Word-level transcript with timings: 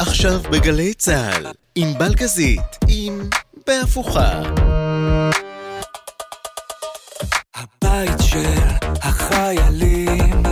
עכשיו 0.00 0.40
בגלי 0.52 0.94
צה"ל, 0.94 1.46
עם 1.74 1.88
בלגזית, 1.98 2.60
עם 2.88 3.20
בהפוכה. 3.66 4.42
הבית 7.54 8.18
של 8.22 8.54
החיילים, 9.02 10.42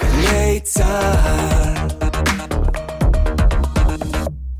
גלי 0.00 0.60
צה"ל. 0.62 1.88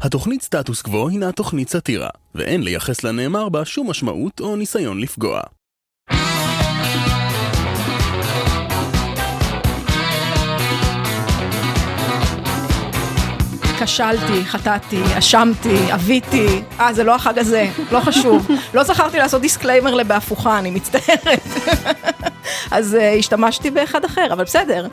התוכנית 0.01 0.43
סטטוס 0.43 0.83
קוו 0.83 1.09
הינה 1.09 1.33
תוכנית 1.33 1.69
סאטירה, 1.69 2.09
ואין 2.35 2.63
לייחס 2.63 3.05
לנאמר 3.05 3.49
בה 3.49 3.65
שום 3.65 3.91
משמעות 3.91 4.41
או 4.41 4.57
ניסיון 4.57 5.01
לפגוע. 5.01 5.41
כשלתי, 13.81 14.45
חטאתי, 14.45 15.01
אשמתי, 15.19 15.95
עוויתי. 15.95 16.63
אה, 16.81 16.93
זה 16.93 17.05
לא 17.05 17.15
החג 17.15 17.39
הזה, 17.39 17.67
לא 17.93 18.01
חשוב. 18.01 18.49
לא 18.75 18.83
זכרתי 18.83 19.19
לעשות 19.19 19.43
disclaimer 19.43 19.95
לבהפוכה, 19.95 20.59
אני 20.59 20.71
מצטערת. 20.71 21.41
אז 22.71 22.97
uh, 23.01 23.19
השתמשתי 23.19 23.71
באחד 23.71 24.05
אחר, 24.05 24.33
אבל 24.33 24.45
בסדר, 24.45 24.87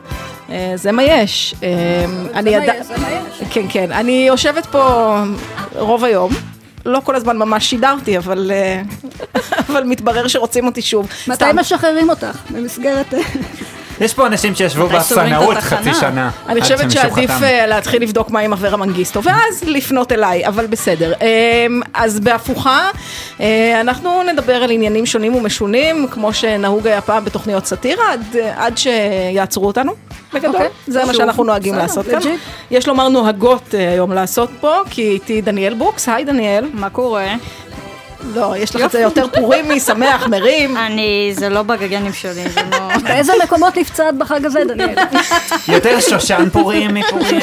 uh, 0.48 0.50
זה 0.74 0.92
מה 0.92 1.02
יש. 1.02 1.54
Uh, 1.60 1.64
אני 2.34 2.56
מה 2.56 2.64
ידע- 2.64 2.74
יש, 2.80 2.86
זה 2.86 2.94
מה 2.98 3.08
יש. 3.10 3.48
כן, 3.50 3.66
כן. 3.68 3.92
אני 3.92 4.24
יושבת 4.28 4.66
פה 4.66 5.14
רוב 5.74 6.04
היום. 6.04 6.32
לא 6.86 7.00
כל 7.04 7.16
הזמן 7.16 7.36
ממש 7.38 7.70
שידרתי, 7.70 8.18
אבל, 8.18 8.50
אבל 9.68 9.82
מתברר 9.84 10.28
שרוצים 10.28 10.66
אותי 10.66 10.82
שוב. 10.82 11.06
מתי 11.26 11.34
סתם. 11.34 11.58
משחררים 11.58 12.10
אותך? 12.10 12.38
במסגרת... 12.50 13.14
יש 14.02 14.14
פה 14.14 14.26
אנשים 14.26 14.54
שישבו 14.54 14.86
באפסנאות? 14.86 15.56
חצי 15.56 15.94
שנה. 15.94 16.30
אני 16.48 16.60
חושבת 16.60 16.90
שעדיף. 16.90 17.30
אה, 17.42 17.66
להתחיל 17.66 18.02
לבדוק 18.02 18.30
מה 18.30 18.40
עם 18.40 18.52
אברה 18.52 18.76
מנגיסטו, 18.76 19.22
ואז 19.22 19.64
לפנות 19.66 20.12
אליי, 20.12 20.46
אבל 20.46 20.66
בסדר. 20.66 21.12
אה, 21.22 21.66
אז 21.94 22.20
בהפוכה, 22.20 22.88
אה, 23.40 23.80
אנחנו 23.80 24.22
נדבר 24.22 24.54
על 24.54 24.70
עניינים 24.70 25.06
שונים 25.06 25.34
ומשונים, 25.34 26.06
כמו 26.10 26.32
שנהוג 26.32 26.86
היה 26.86 27.00
פעם 27.00 27.24
בתוכניות 27.24 27.66
סאטירה, 27.66 28.12
עד, 28.12 28.36
עד 28.56 28.78
שיעצרו 28.78 29.66
אותנו. 29.66 29.92
בגדול, 30.34 30.54
אוקיי, 30.54 30.68
זה 30.86 30.98
מה 30.98 31.06
שוב. 31.06 31.14
שאנחנו 31.14 31.44
נוהגים 31.44 31.72
בסדר, 31.72 31.82
לעשות 31.82 32.06
כאן. 32.06 32.20
יש 32.70 32.88
לומר 32.88 33.08
נוהגות 33.08 33.74
אה, 33.74 33.90
היום 33.90 34.12
לעשות 34.12 34.50
פה, 34.60 34.80
כי 34.90 35.02
איתי 35.02 35.40
דניאל 35.40 35.74
בוקס, 35.74 36.08
היי 36.08 36.24
דניאל. 36.24 36.68
מה 36.74 36.90
קורה? 36.90 37.34
לא, 38.34 38.54
יש 38.56 38.76
לך 38.76 38.84
את 38.84 38.90
זה 38.90 39.00
יותר 39.00 39.26
פורימי, 39.34 39.80
שמח, 39.80 40.26
מרים. 40.26 40.76
אני, 40.76 41.32
זה 41.36 41.48
לא 41.48 41.62
בגנים 41.62 42.12
שלי, 42.12 42.48
זה 42.48 42.60
לא... 42.70 42.98
באיזה 43.02 43.32
מקומות 43.44 43.76
נפצעת 43.78 44.18
בחג 44.18 44.46
הזה, 44.46 44.60
דניאל? 44.68 44.94
יותר 45.68 46.00
שושן 46.00 46.48
פורים 46.52 46.94
מפורים. 46.94 47.40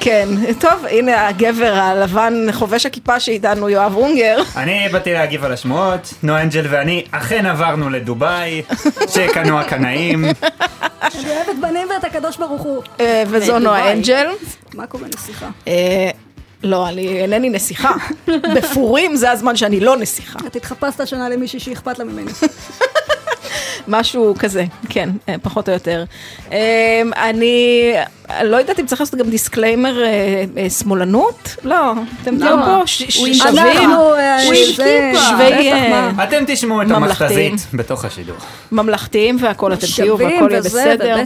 כן, 0.00 0.28
טוב, 0.60 0.84
הנה 0.90 1.28
הגבר 1.28 1.74
הלבן, 1.74 2.46
חובש 2.52 2.86
הכיפה 2.86 3.20
שאיתנו, 3.20 3.68
יואב 3.68 3.96
אונגר. 3.96 4.36
אני 4.56 4.88
באתי 4.92 5.12
להגיב 5.12 5.44
על 5.44 5.52
השמועות, 5.52 6.14
נו 6.22 6.38
אנג'ל 6.38 6.66
ואני 6.70 7.04
אכן 7.10 7.46
עברנו 7.46 7.90
לדובאי, 7.90 8.62
שקנו 9.08 9.60
הקנאים. 9.60 10.24
אני 10.24 11.30
אוהבת 11.30 11.58
בנים 11.60 11.88
ואת 11.90 12.04
הקדוש 12.04 12.36
ברוך 12.36 12.62
הוא. 12.62 12.82
אה, 13.00 13.22
וזו 13.26 13.58
נועה. 13.58 13.92
אנג'ל. 13.92 14.26
מה 14.74 14.86
קורה 14.86 15.04
נסיכה? 15.14 15.48
לא, 16.64 16.88
אני 16.88 17.20
אינני 17.20 17.50
נסיכה. 17.50 17.92
בפורים 18.56 19.16
זה 19.16 19.30
הזמן 19.30 19.56
שאני 19.56 19.80
לא 19.80 19.96
נסיכה. 19.96 20.38
את 20.46 20.56
התחפשת 20.56 21.00
השנה 21.00 21.28
למישהי 21.28 21.60
שאכפת 21.60 21.98
לה 21.98 22.04
ממני. 22.04 22.30
משהו 23.88 24.34
כזה, 24.38 24.64
כן, 24.88 25.10
אה, 25.28 25.34
פחות 25.42 25.68
או 25.68 25.74
יותר. 25.74 26.04
אה, 26.52 27.02
אני 27.16 27.92
לא 28.42 28.56
יודעת 28.56 28.80
אם 28.80 28.86
צריך 28.86 29.00
לעשות 29.00 29.14
גם 29.14 29.30
דיסקליימר 29.30 30.02
אה, 30.04 30.70
שמאלנות? 30.70 31.56
לא, 31.64 31.92
אתם 32.22 32.38
תהיו 32.38 32.56
למה? 32.56 32.80
פה 32.80 32.86
שווים. 32.86 33.34
שווי? 33.34 33.72
אתם 36.22 36.44
תשמעו 36.46 36.82
את. 36.82 36.90
המכתזית 36.90 37.54
בתוך 37.74 38.04
השידור. 38.04 38.36
ממלכתיים 38.72 39.36
והכל, 39.40 39.72
אתם 39.72 39.86
תהיו 39.96 40.18
והכל 40.18 40.48
יהיה 40.50 40.60
וזה, 40.60 40.68
בסדר. 40.68 41.16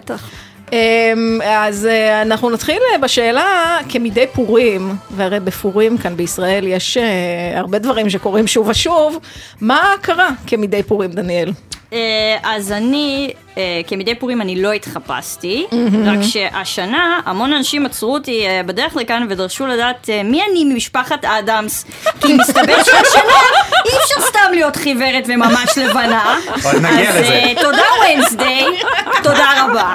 אמ, 0.73 1.41
אז 1.45 1.87
אה, 1.87 2.23
אנחנו 2.23 2.51
נתחיל 2.51 2.79
אה, 2.93 2.99
בשאלה 2.99 3.79
כמדי 3.89 4.27
פורים, 4.33 4.95
והרי 5.11 5.41
בפורים 5.41 5.99
כאן 5.99 6.17
בישראל 6.17 6.67
יש 6.67 6.97
אה, 6.97 7.59
הרבה 7.59 7.79
דברים 7.79 8.11
שקורים 8.11 8.47
שוב 8.47 8.69
ושוב, 8.69 9.19
מה 9.61 9.95
קרה 10.01 10.29
כמדי 10.47 10.83
פורים, 10.83 11.11
דניאל? 11.11 11.53
אז 12.43 12.73
אני, 12.73 13.31
כמדי 13.87 14.15
פורים 14.15 14.41
אני 14.41 14.62
לא 14.62 14.73
התחפשתי, 14.73 15.67
רק 16.05 16.19
שהשנה 16.23 17.21
המון 17.25 17.53
אנשים 17.53 17.87
עצרו 17.87 18.15
אותי 18.15 18.47
בדרך 18.67 18.97
לכאן 18.97 19.27
ודרשו 19.31 19.67
לדעת 19.67 20.09
מי 20.25 20.43
אני 20.50 20.65
ממשפחת 20.65 21.25
אדמס, 21.25 21.85
כי 22.21 22.33
מסתבר 22.33 22.83
שהשנה 22.85 23.39
אי 23.87 23.91
אפשר 24.03 24.21
סתם 24.21 24.50
להיות 24.50 24.77
חיוורת 24.77 25.25
וממש 25.29 25.79
לבנה. 25.79 26.39
אז 26.55 26.75
לזה. 26.75 27.53
תודה 27.61 27.85
ונסדיי, 28.15 28.67
תודה 29.23 29.65
רבה. 29.65 29.95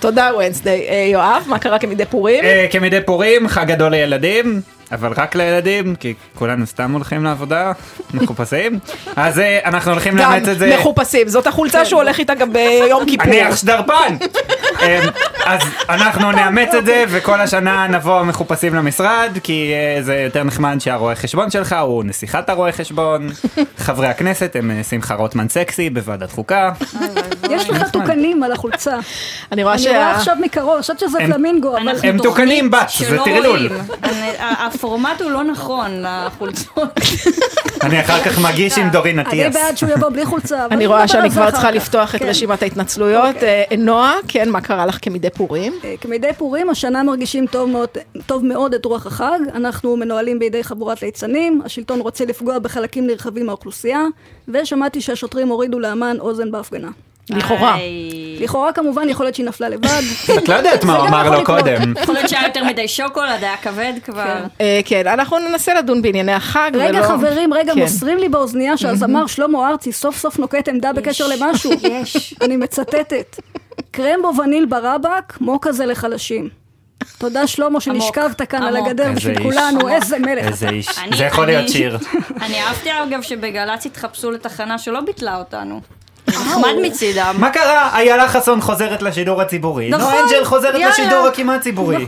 תודה, 0.00 0.30
ונסדיי. 0.38 0.88
אה, 0.88 1.08
יואב, 1.12 1.44
מה 1.46 1.58
קרה 1.58 1.78
כמדי 1.78 2.04
פורים? 2.04 2.44
אה, 2.44 2.66
כמדי 2.70 3.00
פורים, 3.06 3.48
חג 3.48 3.66
גדול 3.66 3.90
לילדים, 3.90 4.60
אבל 4.92 5.12
רק 5.16 5.34
לילדים, 5.34 5.94
כי 5.94 6.14
כולנו 6.34 6.66
סתם 6.66 6.92
הולכים 6.92 7.24
לעבודה, 7.24 7.72
מחופשים. 8.14 8.78
אז 9.16 9.38
אה, 9.38 9.58
אנחנו 9.64 9.90
הולכים 9.90 10.16
גם 10.16 10.32
לאמץ 10.32 10.48
את 10.48 10.58
זה. 10.58 10.76
מחופשים, 10.78 11.28
זאת 11.28 11.46
החולצה 11.46 11.84
שהוא 11.84 12.00
הולך 12.02 12.18
איתה 12.18 12.34
גם 12.34 12.52
ביום 12.52 13.04
כיפור. 13.06 13.26
אני 13.26 13.48
אח 13.48 13.56
שדרפן! 13.56 14.16
אמ, 14.82 15.08
אז 15.46 15.60
אנחנו 15.88 16.32
נאמץ 16.32 16.74
את 16.74 16.86
זה 16.86 17.04
וכל 17.08 17.40
השנה 17.40 17.86
נבוא 17.86 18.22
מחופשים 18.22 18.74
למשרד 18.74 19.30
כי 19.42 19.72
אה, 19.74 20.02
זה 20.02 20.14
יותר 20.16 20.44
נחמד 20.44 20.76
שהרואה 20.80 21.14
חשבון 21.14 21.50
שלך 21.50 21.76
הוא 21.82 22.04
נסיכת 22.04 22.48
הרואה 22.48 22.72
חשבון 22.72 23.28
חברי 23.78 24.06
הכנסת 24.06 24.56
הם 24.56 24.70
אה, 24.70 24.82
שמחה 24.84 25.14
רוטמן 25.14 25.48
סקסי 25.48 25.90
בוועדת 25.90 26.32
חוקה 26.32 26.72
יש 27.50 27.70
לך 27.70 27.90
תוקנים 27.90 28.42
על 28.42 28.52
החולצה. 28.52 28.96
אני 29.52 29.62
רואה 29.62 29.74
אני. 29.74 29.96
עכשיו 29.96 30.36
מקרוב, 30.40 30.80
חשבתי 30.80 31.04
שזה 31.08 31.18
הם- 31.18 31.32
פלמינגו, 31.32 31.76
אבל... 31.76 31.92
הם 32.02 32.18
תוקנים 32.18 32.70
בת, 32.70 32.90
זה 32.98 33.18
טרלול. 33.24 33.68
אני- 34.78 34.86
הפורמט 34.86 35.22
הוא 35.22 35.30
לא 35.30 35.44
נכון 35.44 36.02
לחולצות. 36.02 36.88
אני 37.82 38.00
אחר 38.00 38.20
כך 38.24 38.38
מגיש 38.38 38.78
עם 38.78 38.88
דורין 38.90 39.18
אני 39.18 39.28
אטיאס. 39.28 39.54
בעד 39.54 39.76
שהוא 39.76 39.90
יבוא 39.90 40.08
בלי 40.08 40.24
חולצה. 40.26 40.66
אני 40.70 40.86
רואה 40.86 41.08
שאני 41.08 41.30
כבר 41.30 41.50
צריכה. 41.50 41.70
לפתוח 41.70 42.14
את 42.14 42.20
כן. 42.20 42.28
רשימת 42.28 42.62
ההתנצלויות. 42.62 43.34
אוקיי. 43.34 43.64
אה, 43.70 43.76
נועה, 43.78 44.14
כן, 44.28 44.48
מה 44.50 44.60
קרה 44.60 44.86
לך 44.86 44.98
כמדי 45.02 45.30
פורים? 45.30 45.72
אה, 45.84 45.94
כמדי 46.00 46.28
פורים, 46.38 46.70
השנה 46.70 47.02
מרגישים 47.02 47.46
טוב 47.46 47.70
מאוד, 47.70 47.88
טוב 48.26 48.44
מאוד 48.44 48.74
את 48.74 48.84
רוח 48.84 49.06
החג. 49.06 49.38
אנחנו 49.54 49.96
מנוהלים 49.96 50.38
בידי 50.38 50.64
חבורת 50.64 51.02
ליצנים, 51.02 51.62
השלטון 51.64 52.00
רוצה 52.00 52.24
לפגוע 52.24 52.58
בחלקים 52.58 53.06
נרחבים 53.06 53.46
מהאוכלוסייה, 53.46 54.02
ושמעתי 54.48 55.00
שהשוטרים 55.00 55.48
הורידו 55.48 55.78
לאמן 55.78 56.16
אוזן 56.20 56.50
בהפגנה. 56.50 56.88
לכאורה. 57.30 57.76
לכאורה 58.40 58.72
כמובן 58.72 59.08
יכול 59.08 59.26
להיות 59.26 59.34
שהיא 59.34 59.46
נפלה 59.46 59.68
לבד. 59.68 60.02
את 60.38 60.48
לא 60.48 60.54
יודעת 60.54 60.84
מה 60.84 60.96
הוא 60.96 61.08
אמר 61.08 61.30
לו. 61.30 61.44
קודם. 61.44 61.92
יכול 62.02 62.14
להיות 62.14 62.28
שהיה 62.28 62.42
יותר 62.46 62.64
מדי 62.64 62.88
שוקולד, 62.88 63.44
היה 63.44 63.56
כבד 63.56 63.92
כבר. 64.04 64.36
אה, 64.60 64.80
כן, 64.84 65.06
אנחנו 65.06 65.38
ננסה 65.38 65.74
לדון 65.74 66.02
בענייני 66.02 66.32
החג. 66.32 66.70
רגע 66.74 67.02
חברים, 67.02 67.54
רגע, 67.54 67.74
כן. 67.74 67.78
מוסרים 67.80 68.18
לי 68.18 68.28
באוזנייה 68.28 68.76
שהזמר 68.76 69.26
שלמה 69.32 69.68
ארצי 69.70 69.92
סוף 69.92 70.16
סוף 70.18 70.38
נוקט 70.38 70.68
עמדה 70.68 70.92
בקשר 70.92 71.26
למשהו. 71.26 71.70
יש. 71.82 72.34
אני 72.40 72.56
מצטטת. 72.56 73.36
קרמבו 73.90 74.32
וניל 74.42 74.66
ברבק, 74.66 75.40
מוקה 75.40 75.72
זה 75.72 75.86
לחלשים. 75.86 76.48
תודה 77.18 77.46
שלמה 77.46 77.80
שנשכבת 77.80 78.42
כאן 78.42 78.62
על. 78.62 78.76
הגדר 78.76 79.12
בשביל. 79.12 79.42
כולנו, 79.42 79.88
איזה 79.88 80.18
מלך. 80.18 80.44
איזה 80.46 80.68
איש. 80.68 80.88
זה 81.16 81.24
יכול 81.24 81.46
להיות 81.46 81.62
אני- 81.62 81.68
שיר. 81.72 81.98
אני 82.42 82.60
אהבתי 82.62 82.90
אגב 83.02 83.22
שבגל"צ 83.22 83.86
התחפשו 83.86 84.30
לתחנה 84.30 84.78
שלא 84.78 85.00
ביטלה 85.00 85.36
אותנו. 85.38 85.80
נחמד 86.28 86.74
מצידם. 86.82 87.34
מה 87.38 87.50
קרה? 87.50 87.90
איילה 87.94 88.28
חסון 88.28 88.60
חוזרת 88.60 89.02
לשידור 89.02 89.42
הציבורי. 89.42 89.90
נכון, 89.90 90.14
נו 90.14 90.20
אנג'ל 90.20 90.44
חוזרת. 90.44 90.74
לשידור 90.74 91.26
הכמעט 91.26 91.60
ציבורי. 91.60 92.06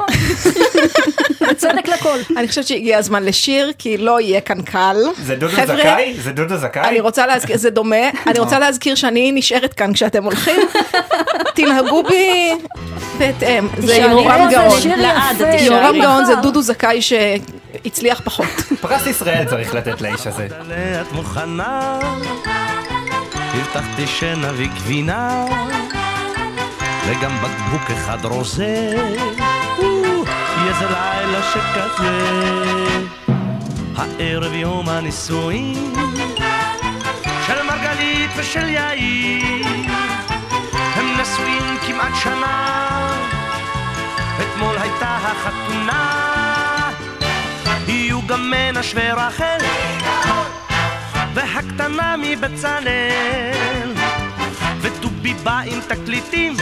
בצדק 1.50 1.88
לכל. 1.88 2.18
אני 2.36 2.48
חושבת 2.48 2.66
שהגיע 2.66 2.98
הזמן 2.98 3.22
לשיר, 3.24 3.72
כי 3.78 3.98
לא 3.98 4.20
יהיה 4.20 4.40
כאן 4.40 4.62
קל. 4.62 4.96
זה 5.22 5.36
דודו 5.36 5.56
זכאי? 5.66 6.14
זה 6.22 6.32
דודו 6.32 6.56
זכאי? 6.56 6.88
אני 6.88 7.00
רוצה 7.00 7.26
להזכיר, 7.26 7.56
זה 7.56 7.70
דומה, 7.70 7.96
אני 8.26 8.38
רוצה 8.38 8.58
להזכיר 8.58 8.94
שאני 8.94 9.32
נשארת 9.32 9.74
כאן 9.74 9.92
כשאתם 9.92 10.24
הולכים. 10.24 10.60
תנהגו 11.54 12.02
בי 12.02 12.50
בהתאם. 13.18 13.68
זה 13.78 13.94
יורם 13.96 14.30
איזה 14.30 14.56
גאון. 14.56 14.80
יורם 15.58 15.98
מחר. 15.98 16.02
גאון 16.02 16.24
זה 16.24 16.34
דודו 16.34 16.62
זכאי 16.62 17.02
שהצליח 17.02 18.20
פחות. 18.24 18.46
פרס 18.80 19.06
ישראל 19.06 19.44
צריך 19.50 19.74
לתת 19.74 20.00
לאיש 20.00 20.26
הזה. 20.26 20.48
הבטחתי 23.54 24.06
שנביא 24.06 24.68
גבינה, 24.68 25.44
וגם 27.06 27.36
בקבוק 27.36 27.90
אחד 27.90 28.24
רוזה, 28.24 28.92
איזה 30.68 30.86
לילה 30.86 31.42
שכזה. 31.52 32.18
הערב 33.96 34.52
יום 34.52 34.88
הנישואים, 34.88 35.94
של 37.46 37.62
מרגלית 37.62 38.30
ושל 38.36 38.68
יאיר, 38.68 39.66
הם 40.72 41.20
נשואים 41.20 41.78
כמעט 41.86 42.12
שנה, 42.22 43.16
אתמול 44.40 44.78
הייתה 44.78 45.18
החתונה, 45.22 46.20
יהיו 47.86 48.26
גם 48.26 48.50
מנשה 48.50 49.12
ורחל. 49.12 49.58
והקטנה 51.34 52.14
מבצלאל, 52.18 53.92
ודובי 54.80 55.34
בא 55.34 55.60
עם 55.66 55.80
תקליטים. 55.88 56.56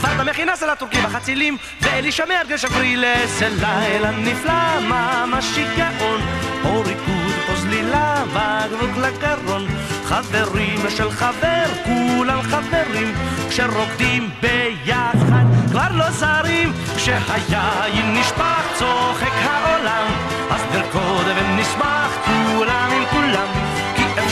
ורדה 0.00 0.24
מכינה 0.24 0.56
סלט 0.56 0.78
טורקי 0.78 1.00
בחצילים, 1.00 1.56
ואלישע 1.80 2.24
מארגן 2.24 2.58
שפרילס, 2.58 3.38
זה 3.38 3.48
לילה 3.48 4.10
נפלא, 4.10 4.80
ממש 4.80 5.44
שיגעון, 5.44 6.20
או 6.64 6.80
ריקוד, 6.80 7.34
או 7.48 7.56
זלילה, 7.56 8.24
בגרות 8.34 8.90
לקרון, 8.96 9.66
חברים 10.04 10.80
של 10.96 11.10
חבר, 11.10 11.64
כולם 11.84 12.42
חברים, 12.42 13.14
כשרוקדים 13.48 14.30
ביחד, 14.40 15.44
כבר 15.70 15.88
לא 15.90 16.10
זרים, 16.10 16.72
כשהיין 16.96 18.14
נשפך, 18.14 18.62
צוחק 18.78 19.32
העולם, 19.44 20.06
אז 20.50 20.60
נרקוד 20.72 21.26
ונשמח 21.36 22.10
כולם 22.24 22.93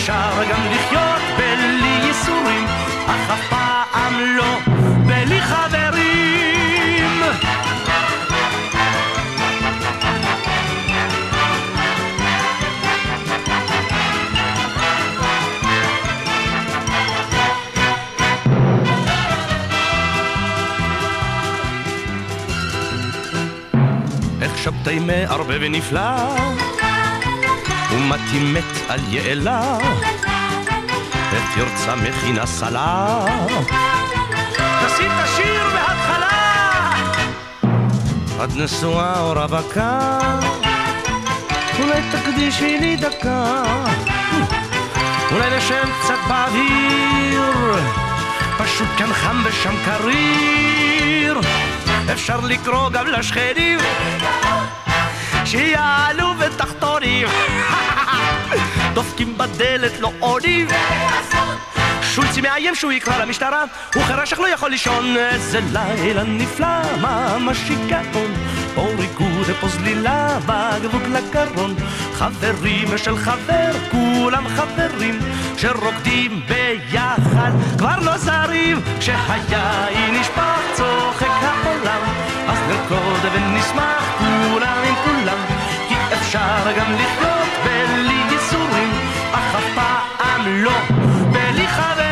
אפשר 0.02 0.44
גם 0.50 0.60
לחיות 0.70 1.22
בלי 1.38 2.06
ייסורים, 2.06 2.64
אך 3.06 3.30
אף 3.30 3.48
פעם 3.50 4.14
לא 4.36 4.58
בלי 5.06 5.40
חברים. 5.40 7.22
איך 24.42 24.58
שבתאי 24.58 24.98
מערבב 24.98 25.58
ונפלא, 25.60 26.00
ומתי 28.12 28.38
מת 28.38 28.90
על 28.90 29.00
יעלה, 29.08 29.78
איך 31.32 31.42
תרצה 31.54 31.96
מכינה 31.96 32.46
סלה. 32.46 33.24
תשים 34.86 35.10
את 35.10 35.24
השיר 35.24 35.64
בהתחלה! 35.72 36.92
את 38.44 38.56
נשואה 38.56 39.20
או 39.20 39.32
רווקה, 39.32 40.18
אולי 41.78 42.00
תקדישי 42.10 42.78
לי 42.78 42.96
דקה, 42.96 43.62
אולי 45.32 45.56
נשב 45.56 45.84
קצת 46.02 46.18
באוויר, 46.28 47.76
פשוט 48.58 48.88
כאן 48.98 49.12
חם 49.12 49.42
ושם 49.44 49.74
קריר, 49.84 51.40
אפשר 52.12 52.40
לקרוא 52.40 52.90
גם 52.90 53.06
לשכנים, 53.06 53.78
שיעלו 55.44 56.34
בתחתונים, 56.34 57.28
דופקים 59.24 59.38
בדלת 59.38 60.00
לא 60.00 60.12
עונים. 60.20 60.66
שולצי 62.02 62.40
מאיים 62.40 62.74
שהוא 62.74 62.92
יקרא 62.92 63.24
למשטרה, 63.24 63.64
הוא 63.94 64.02
חרש 64.02 64.32
אך 64.32 64.40
לא 64.40 64.48
יכול 64.48 64.70
לישון. 64.70 65.16
איזה 65.16 65.60
לילה 65.72 66.22
נפלא, 66.22 66.96
ממש 67.00 67.58
שיגעון. 67.58 68.34
פה 68.74 68.88
ריקוד 68.98 69.44
ופה 69.46 69.68
זלילה, 69.68 70.38
בגבוק 70.46 71.02
לקרון. 71.12 71.74
חברים 72.14 72.98
של 72.98 73.16
חבר, 73.16 73.70
כולם 73.90 74.44
חברים, 74.48 75.18
שרוקדים 75.56 76.40
ביחד, 76.48 77.50
כבר 77.78 77.98
לא 78.02 78.16
זרים. 78.16 78.80
כשהיין 78.98 80.14
נשפך, 80.20 80.60
צוחק 80.72 81.26
העולם, 81.42 82.02
אז 82.48 82.58
נרקוד 82.68 83.32
ונשמח 83.32 84.18
כולם 84.18 84.78
עם 84.88 84.94
כולם, 85.04 85.38
כי 85.88 85.94
אפשר 86.14 86.72
גם 86.78 86.92
לחיות 86.92 87.48
בלי 87.64 88.11
לא 90.46 90.72
בלי 91.32 91.66
חברים. 91.68 92.02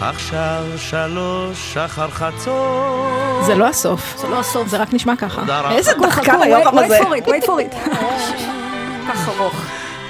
עכשיו 0.00 0.64
שלוש 0.76 1.76
אחר 1.76 2.08
חצות. 2.10 3.44
זה 3.46 3.54
לא 3.54 3.66
הסוף. 3.68 4.14
זה 4.18 4.28
לא 4.28 4.40
הסוף. 4.40 4.68
זה 4.68 4.76
רק 4.76 4.92
נשמע 4.94 5.16
ככה. 5.16 5.42
איזה 5.70 5.92
דחקן 6.02 6.42
היום 6.42 6.62
wait 6.62 6.84
הזה. 6.84 6.98
for 6.98 7.02
it, 7.02 7.28
wait 7.28 7.44
for 7.46 7.58
it. 7.74 7.74
כך 9.08 9.28
ארוך. 9.28 9.54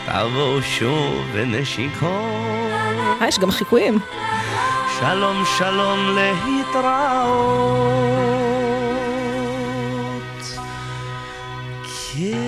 תבואו 0.06 0.62
שוב 0.62 1.26
בנשיקות. 1.32 2.10
אה, 3.20 3.28
יש 3.28 3.38
גם 3.38 3.50
חיקויים. 3.50 3.98
שלום 5.00 5.44
שלום 5.58 6.16
להתראות. 6.16 7.58
כן 12.12 12.47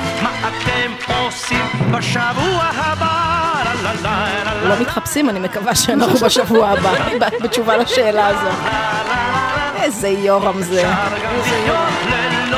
בשבוע 1.97 2.63
הבא 2.73 3.63
לה 3.65 3.73
לה 3.83 3.93
לה 3.93 4.43
לה 4.43 4.53
לה 4.63 4.69
לא 4.69 4.81
מתחפשים, 4.81 5.29
אני 5.29 5.39
מקווה 5.39 5.75
שאנחנו 5.75 6.19
בשבוע 6.19 6.69
הבא, 6.69 6.93
בתשובה 7.43 7.77
לשאלה 7.77 8.27
הזו. 8.27 8.49
איזה 9.83 10.07
יורם 10.07 10.61
זה. 10.61 10.83
לא 10.83 12.57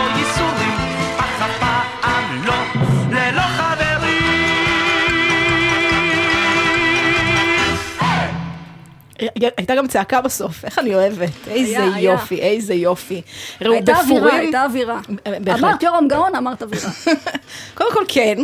הייתה 9.57 9.75
גם 9.75 9.87
צעקה 9.87 10.21
בסוף, 10.21 10.65
איך 10.65 10.79
אני 10.79 10.95
אוהבת. 10.95 11.47
איזה 11.47 11.83
היה, 11.83 11.93
היה. 11.95 12.11
יופי, 12.11 12.39
איזה 12.39 12.73
יופי. 12.73 13.21
ראו, 13.61 13.73
הייתה 13.73 13.99
אווירה. 13.99 14.33
הייתה 14.35 14.63
אווירה. 14.63 14.99
בהחלט. 15.25 15.63
אמרת 15.63 15.83
יורם 15.83 16.07
גאון, 16.07 16.35
אמרת 16.35 16.61
אווירה. 16.63 16.89
קודם 17.77 17.93
כל 17.93 18.03
כן. 18.07 18.37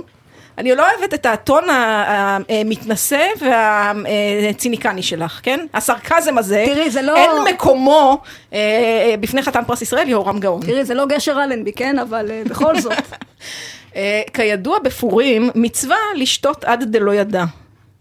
אני 0.60 0.76
לא 0.76 0.84
אוהבת 0.92 1.14
את 1.14 1.26
הטון 1.26 1.64
המתנשא 1.70 3.28
והציניקני 3.40 5.04
שלך, 5.04 5.40
כן? 5.44 5.66
הסרקזם 5.74 6.38
הזה, 6.38 6.64
תראי, 6.68 6.90
זה 6.90 7.02
לא- 7.02 7.16
אין 7.16 7.54
מקומו 7.54 8.18
אה, 8.54 9.16
בפני 9.20 9.42
חתן 9.42 9.64
פרס 9.68 9.82
ישראל, 9.82 10.10
יהורם 10.10 10.40
גאון. 10.40 10.62
תראי, 10.66 10.86
זה 10.86 10.94
לא 10.94 11.06
גשר 11.06 11.44
אלנבי, 11.44 11.74
כן? 11.74 12.00
אבל 12.00 12.32
אה, 12.32 12.42
בכל 12.50 12.80
זאת. 12.80 12.94
אה, 13.96 14.22
כידוע 14.34 14.80
בפורים, 14.80 15.50
מצווה 15.56 15.98
לשתות 16.16 16.64
עד 16.64 16.84
דלא 16.92 17.14
ידע. 17.14 17.44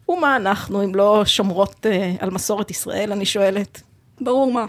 ומה 0.08 0.36
אנחנו 0.36 0.84
אם 0.84 0.94
לא 0.94 1.22
שומרות 1.24 1.86
אה, 1.90 2.12
על 2.20 2.30
מסורת 2.30 2.70
ישראל, 2.70 3.12
אני 3.12 3.26
שואלת. 3.26 3.80
ברור 4.20 4.52
מה. 4.52 4.64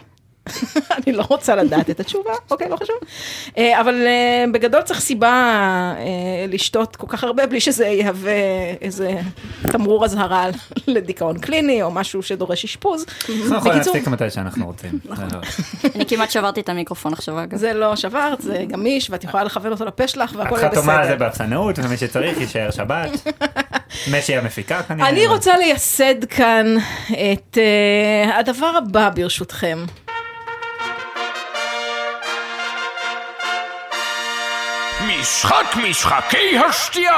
אני 0.97 1.15
לא 1.15 1.23
רוצה 1.29 1.55
לדעת 1.55 1.89
את 1.89 1.99
התשובה, 1.99 2.31
אוקיי, 2.51 2.69
לא 2.69 2.75
חשוב. 2.75 2.95
אה, 3.57 3.81
אבל 3.81 3.95
אה, 4.07 4.45
בגדול 4.51 4.81
צריך 4.81 4.99
סיבה 4.99 5.27
אה, 5.97 6.03
לשתות 6.47 6.95
כל 6.95 7.07
כך 7.09 7.23
הרבה 7.23 7.45
בלי 7.47 7.59
שזה 7.59 7.85
יהווה 7.87 8.31
איזה 8.81 9.19
תמרור 9.61 10.05
אזהרה 10.05 10.45
לדיכאון 10.87 11.37
קליני 11.39 11.83
או 11.83 11.91
משהו 11.91 12.23
שדורש 12.23 12.65
אשפוז. 12.65 13.05
אנחנו 13.29 13.55
יכולים 13.57 13.77
להפסיק 13.77 14.07
מתי 14.07 14.29
שאנחנו 14.29 14.65
רוצים. 14.65 14.99
לא- 15.09 15.15
אני 15.95 16.05
כמעט 16.05 16.31
שברתי 16.31 16.61
את 16.61 16.69
המיקרופון 16.69 17.13
עכשיו, 17.13 17.43
אגב. 17.43 17.57
זה 17.57 17.73
לא 17.73 17.95
שברת, 17.95 18.41
זה 18.41 18.63
גמיש 18.67 19.09
ואת 19.09 19.23
יכולה 19.23 19.43
לכוון 19.43 19.71
אותו 19.71 19.85
לפה 19.85 20.07
שלך 20.07 20.31
והכל 20.37 20.55
את 20.55 20.61
יהיה 20.61 20.71
חתומה 20.71 20.95
על 20.99 21.07
זה 21.07 21.15
בסדר. 21.15 21.25
באפסנאות, 21.25 21.79
ומי 21.79 21.97
שצריך 21.97 22.41
יישאר 22.41 22.71
שבת. 22.71 23.09
משי 24.11 24.35
המפיקה 24.35 24.83
כנראה. 24.83 25.09
אני 25.09 25.27
רוצה 25.27 25.57
לייסד 25.57 26.25
כאן 26.25 26.75
את 27.33 27.57
הדבר 28.33 28.71
הבא 28.77 29.09
ברשותכם. 29.15 29.85
משחק 35.21 35.75
משחקי 35.89 36.57
השתייה! 36.69 37.13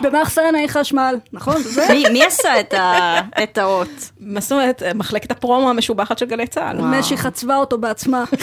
במאחסן 0.00 0.40
אין 0.54 0.68
חשמל, 0.68 1.16
נכון? 1.32 1.62
זה? 1.62 1.86
מי- 1.90 2.04
מי 2.12 2.24
עשה 2.24 2.60
את 2.60 2.74
ה- 2.74 3.20
את 3.42 3.58
האות? 3.58 3.88
מה 4.20 4.40
זאת 4.40 4.52
אומרת, 4.52 4.82
מחלקת 4.94 5.30
הפרומו 5.30 5.70
המשובחת 5.70 6.18
של 6.18 6.26
גלי 6.26 6.46
צה"ל. 6.46 6.76
משי 6.80 7.16
חצבה 7.16 7.56
אותו 7.56 7.78
בעצמה. 7.78 8.24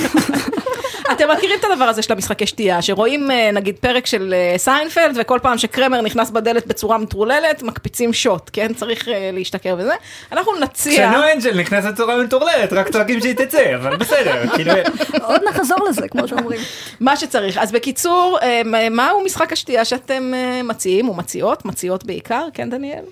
אתם 1.11 1.31
מכירים 1.31 1.59
את 1.59 1.65
הדבר 1.71 1.83
הזה 1.83 2.01
של 2.01 2.13
המשחקי 2.13 2.47
שתייה, 2.47 2.81
שרואים 2.81 3.31
אה, 3.31 3.51
נגיד 3.51 3.75
פרק 3.79 4.05
של 4.05 4.33
אה, 4.33 4.57
סיינפלד, 4.57 5.17
וכל 5.21 5.39
פעם 5.41 5.57
שקרמר 5.57 6.01
נכנס 6.01 6.29
בדלת 6.29 6.67
בצורה 6.67 6.97
מטורללת, 6.97 7.63
מקפיצים 7.63 8.13
שוט, 8.13 8.49
כן? 8.53 8.73
צריך 8.73 9.07
אה, 9.07 9.29
להשתכר 9.33 9.75
בזה. 9.75 9.93
אנחנו 10.31 10.51
נציע... 10.59 11.09
כשנו 11.11 11.23
אנג'ל 11.33 11.59
נכנסת 11.59 11.93
בצורה 11.93 12.17
מטורללת, 12.23 12.73
רק 12.73 12.89
צועקים 12.89 13.21
שהיא 13.21 13.33
תצא, 13.33 13.75
אבל 13.75 13.95
בסדר, 13.95 14.43
כאילו... 14.55 14.73
עוד 15.21 15.41
נחזור 15.49 15.77
לזה, 15.89 16.07
כמו 16.07 16.27
שאומרים. 16.27 16.59
מה 16.99 17.17
שצריך. 17.17 17.57
אז 17.57 17.71
בקיצור, 17.71 18.39
מה- 18.65 18.89
מהו 18.89 19.23
משחק 19.25 19.51
השתייה 19.51 19.85
שאתם 19.85 20.33
מציעים, 20.63 21.07
או 21.09 21.13
מציעות? 21.13 21.65
מציעות 21.65 22.03
בעיקר, 22.03 22.45
כן 22.53 22.69
דניאל? 22.69 23.03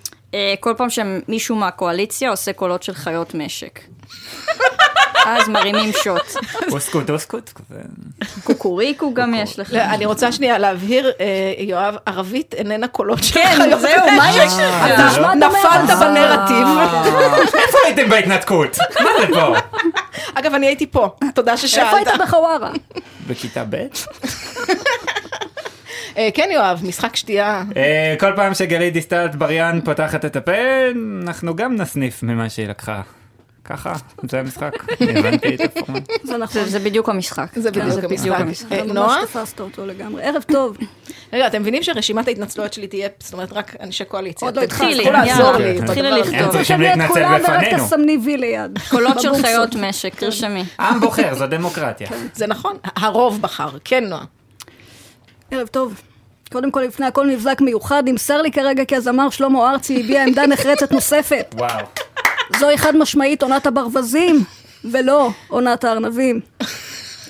כל 0.60 0.74
פעם 0.78 0.90
שמישהו 0.90 1.56
מהקואליציה 1.56 2.30
עושה 2.30 2.54
קולות 2.54 2.84
של 2.84 2.94
חיות 2.94 3.34
משק. 3.36 3.80
אז 5.26 5.50
מרימים 5.50 5.92
שוט. 6.04 6.36
אוסקוט 6.72 7.10
אוסקוט. 7.10 7.52
קוקוריקו 8.44 9.14
גם 9.14 9.34
יש 9.34 9.60
לך. 9.60 9.74
לא, 9.74 9.82
אני 9.82 10.06
רוצה 10.06 10.32
שנייה 10.32 10.58
להבהיר, 10.58 11.12
אה, 11.20 11.26
יואב, 11.58 11.96
ערבית 12.06 12.54
איננה 12.54 12.88
קולות 12.88 13.24
של 13.24 13.34
כן. 13.34 13.78
זהו, 13.80 14.12
מה 14.18 14.30
יש 14.30 14.54
אה, 14.60 15.06
לך? 15.08 15.18
לא? 15.18 15.34
נפלת. 15.34 16.00
בנרטיב. 16.00 16.68
איפה 17.54 17.78
הייתם 17.86 18.10
בהתנתקות? 18.10 18.78
מה 19.00 19.10
זה 19.22 19.28
פה? 19.34 19.56
אגב, 20.34 20.54
אני 20.54 20.68
הייתי 20.68 20.88
פה, 20.88 21.10
תודה 21.36 21.52
איפה 21.52 21.68
ששאלת. 21.68 21.94
היית 21.94 22.22
בחווארה? 22.22 22.72
בכיתה 23.28 23.64
ב'? 23.70 23.76
אה, 26.18 26.30
כן, 26.34 26.50
יואב, 26.52 26.82
משחק 26.84 27.16
שתייה. 27.16 27.64
אה, 27.78 28.16
כל 28.20 28.32
פעם 28.36 28.54
שגלית 28.54 28.94
דיסטל 28.94 29.26
אטבריאן 29.26 29.80
פותחת 29.86 30.26
את 30.26 30.36
הפה, 30.36 30.52
אנחנו 31.24 31.56
גם 31.56 31.76
נסניף 31.76 32.24
ממה 32.24 32.50
שהיא 32.50 32.68
לקחה. 32.68 33.02
ככה, 33.72 33.94
זה 34.30 34.40
המשחק, 34.40 34.72
הבנתי 35.18 35.56
את 35.56 35.62
הפורמט. 35.62 36.10
זה 36.24 36.38
נכון. 36.38 36.64
זה- 36.64 36.70
זה 36.70 36.80
בדיוק 36.80 37.10
המשחק. 37.10 37.48
זה 37.56 37.72
בדיוק 37.72 37.86
בדיוק 38.12 38.36
המשחק. 38.40 38.72
אה, 38.72 38.78
אתה 38.78 38.86
ממש 38.86 38.94
נועה? 38.96 39.26
תפסת 39.26 39.60
אותו 39.60 39.86
לגמרי. 39.86 40.24
ערב 40.24 40.44
טוב. 40.48 40.78
רגע, 41.34 41.48
אתם 41.48 41.62
מבינים 41.62 41.84
שרשימת 41.84 42.28
ההתנצלויות 42.28 42.74
שלי 42.74 42.88
תהיה, 42.88 43.08
זאת 43.20 43.34
אומרת, 43.34 43.54
רק 43.54 43.76
אנשי 43.82 44.06
קואליציה. 44.06 44.48
עוד 44.48 44.58
לא 44.58 44.62
התחלתי, 44.62 44.94
תצטרכו 44.98 45.12
לעזור 45.12 45.52
לי. 45.52 45.82
תתחילי. 45.82 46.12
לכתוב. 46.12 46.34
הם 46.36 46.52
צריכים 46.52 46.82
להתנצל 46.82 47.14
כולם 47.14 47.32
ורק 47.34 47.42
בפנינו. 47.64 47.86
תסמני 47.86 48.18
וי 48.26 48.38
ליד. 48.38 48.80
קולות 48.90 49.22
של. 49.22 49.34
חיות 49.42 49.76
משק, 49.76 50.16
תרשמי. 50.16 50.64
העם 50.78 51.00
בוחר, 51.00 51.36
זו 51.36 51.48
דמוקרטיה. 51.48 52.08
זה 52.34 52.48
נכון, 52.48 52.74
הרוב 52.96 53.42
בחר. 53.42 53.70
כן, 53.84 54.04
נועה. 54.06 54.24
ערב 55.52 55.68
טוב. 55.68 56.02
קודם 56.52 56.72
כל, 56.72 56.82
לפני 56.82 57.06
הכל 57.06 57.28
מבזק 57.28 57.62
מיוחד, 57.62 58.04
נמסר 58.06 58.42
לי 58.42 58.52
כרגע 58.52 58.86
כי 58.86 58.96
הזמר 58.96 59.30
שלמה 59.30 59.72
ארצי 59.72 60.00
הביע 60.00 60.24
עמדה 60.24 60.48
נחרצת 60.48 60.92
נוספת. 60.92 61.56
וואו. 61.58 61.86
זוהי 62.60 62.78
חד 62.78 62.98
משמעית 62.98 63.44
עונת 63.44 63.66
הברווזים, 63.68 64.44
ולא 64.86 65.30
עונת 65.48 65.84
הארנבים. 65.84 66.40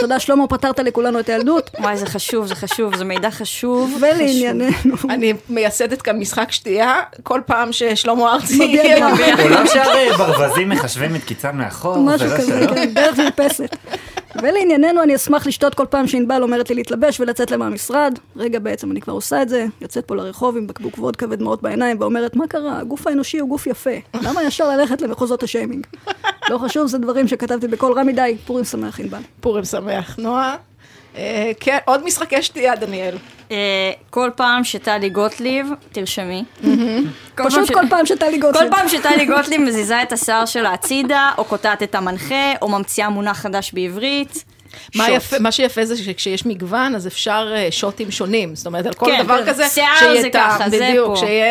תודה 0.02 0.20
שלמה, 0.20 0.48
פתרת 0.48 0.80
לכולנו 0.80 1.20
את 1.20 1.30
הילדות. 1.30 1.70
וואי, 1.80 1.98
זה 1.98 2.06
חשוב, 2.06 2.46
זה 2.46 2.56
חשוב, 2.56 2.96
זה 2.96 3.06
מידע 3.06 3.32
חשוב. 3.32 3.98
ולענייננו. 4.02 4.68
אני 5.10 5.34
מייסדת 5.50 6.02
כאן 6.02 6.20
משחק 6.20 6.52
שתייה, 6.52 6.96
כל 7.24 7.42
פעם 7.46 7.72
ששלמה 7.72 8.34
ארצי... 8.34 8.82
לא 9.50 9.66
שהרי 9.66 10.10
ברווזים 10.18 10.70
מחשבים 10.70 11.16
את 11.16 11.24
קיצם 11.24 11.60
לאחור, 11.60 11.94
זה 11.94 12.00
משהו 12.00 12.28
לא 12.28 12.38
כזה. 12.38 12.68
כן, 12.76 12.94
דרך 12.94 13.20
מרפסת. 13.20 13.76
ולענייננו, 14.42 15.04
אני 15.04 15.16
אשמח 15.16 15.48
לשתות 15.48 15.76
כל 15.76 15.86
פעם 15.90 16.08
שענבל 16.08 16.44
אומרת 16.44 16.70
לי 16.70 16.76
להתלבש 16.76 17.20
ולצאת 17.20 17.52
לה 17.52 17.58
מהמשרד. 17.58 18.20
רגע, 18.36 18.60
בעצם 18.60 18.92
אני 18.92 19.02
כבר 19.02 19.14
עושה 19.14 19.42
את 19.42 19.50
זה, 19.50 19.66
יוצאת 19.82 20.06
פה 20.06 20.16
לרחוב 20.16 20.58
עם 20.58 20.68
בקבוק 20.68 20.98
וודקה 20.98 21.26
ודמעות 21.30 21.62
בעיניים, 21.62 21.98
ואומרת, 22.00 22.36
מה 22.36 22.48
קרה? 22.48 22.80
הגוף 22.80 23.08
האנושי 23.08 23.40
הוא 23.40 23.50
גוף 23.50 23.68
יפה. 23.68 23.90
למה 24.22 24.44
ישר 24.44 24.70
ללכת 24.70 25.02
למחוזות 25.02 25.44
השיימינג? 25.44 25.88
לא 26.52 26.58
חשוב, 26.58 26.88
זה 26.88 26.98
דברים 26.98 27.28
שכתבתי 27.28 27.68
בקול 27.68 28.00
רם 28.00 28.08
מדי. 28.08 28.38
פורים 28.46 28.66
שמח, 28.66 29.00
ענבל. 29.00 29.18
פורים 29.42 29.66
שמח. 29.66 30.16
נועה? 30.18 30.56
אה, 31.18 31.52
כן, 31.60 31.78
עוד 31.86 32.06
משחקי 32.06 32.42
שתייה, 32.42 32.76
דניאל. 32.76 33.16
אה, 33.52 33.58
כל 34.10 34.30
פעם 34.36 34.64
שטלי 34.64 35.10
גוטליב, 35.10 35.68
תרשמי. 35.92 36.44
כל 37.38 37.44
פשוט 37.46 37.66
ש- 37.68 37.72
כל 37.72 37.88
פעם 37.90 38.06
שטלי 38.06 38.42
כל 38.42 38.48
גוטליב. 38.52 38.76
פעם 38.76 38.90
שטלי 38.90 39.26
גוטליב 39.26 39.62
מזיזה 39.62 40.02
את 40.02 40.12
השיער 40.14 40.46
שלה 40.46 40.74
הצידה, 40.74 41.32
או 41.38 41.46
קוטעת 41.46 41.84
את 41.84 41.96
המנחה, 41.96 42.54
או 42.62 42.70
ממציאה 42.70 43.10
מונח 43.10 43.38
חדש 43.38 43.72
בעברית. 43.74 44.44
מה. 44.96 45.10
יפה, 45.10 45.40
מה 45.40 45.52
שיפה 45.52 45.86
זה 45.86 45.98
שכשיש 45.98 46.46
מגוון, 46.46 46.96
אז 46.96 47.08
אפשר 47.08 47.54
אה, 47.56 47.68
שוטים 47.72 48.12
שונים. 48.12 48.56
זאת 48.56 48.66
אומרת, 48.66 48.86
על 48.86 48.94
כל 48.94 49.06
כן, 49.06 49.24
דבר 49.24 49.46
כן. 49.46 49.50
כזה, 49.52 49.68
שיער 49.70 49.96
שיהיה 50.00 50.22
זה 50.22 50.30
טעם, 50.30 50.50
ככה, 50.60 50.70
זה 50.70 50.80
בדיוק, 50.90 51.08
פה. 51.08 51.16
שיהיה 51.16 51.42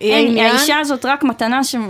יהיה 0.00 0.16
אין, 0.16 0.26
עניין. 0.28 0.56
האישה 0.56 0.78
הזאת 0.78 1.04
רק 1.06 1.22
מתנה 1.24 1.64
שלא 1.64 1.80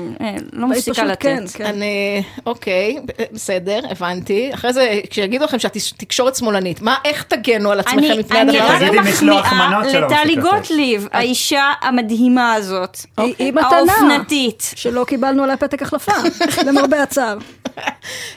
מפסיקה 0.69 0.93
פשוט 0.95 1.05
לתת. 1.05 1.23
כן, 1.23 1.45
כן. 1.55 1.65
אני, 1.65 2.23
אוקיי, 2.47 2.97
בסדר, 3.33 3.81
הבנתי. 3.91 4.51
אחרי 4.55 4.73
זה, 4.73 5.01
כשיגידו 5.11 5.45
לכם 5.45 5.59
שאת 5.59 5.77
תקשורת 5.97 6.37
שמאלנית, 6.37 6.83
מה, 6.83 6.97
איך 7.05 7.23
תגנו 7.23 7.71
על 7.71 7.81
עצמכם 7.81 7.99
אני, 7.99 8.19
מפני 8.19 8.41
אני 8.41 8.59
הדבר 8.61 8.69
רק 8.71 8.77
הזה? 8.83 8.87
תגידי 8.89 9.11
משלוח 9.13 9.47
מחמיאה 9.53 10.01
לטלי. 10.01 10.37
גוטליב, 10.37 11.09
האישה 11.13 11.73
המדהימה 11.83 12.55
הזאת. 12.55 12.99
היא- 13.19 13.35
היא 13.39 13.53
מתנה. 13.53 13.69
האופנתית. 13.93 14.73
שלא 14.77 15.05
קיבלנו 15.05 15.43
עליה 15.45 15.57
פתק 15.57 15.83
החלפה, 15.83 16.13
למרבה 16.67 17.03
הצער. 17.03 17.39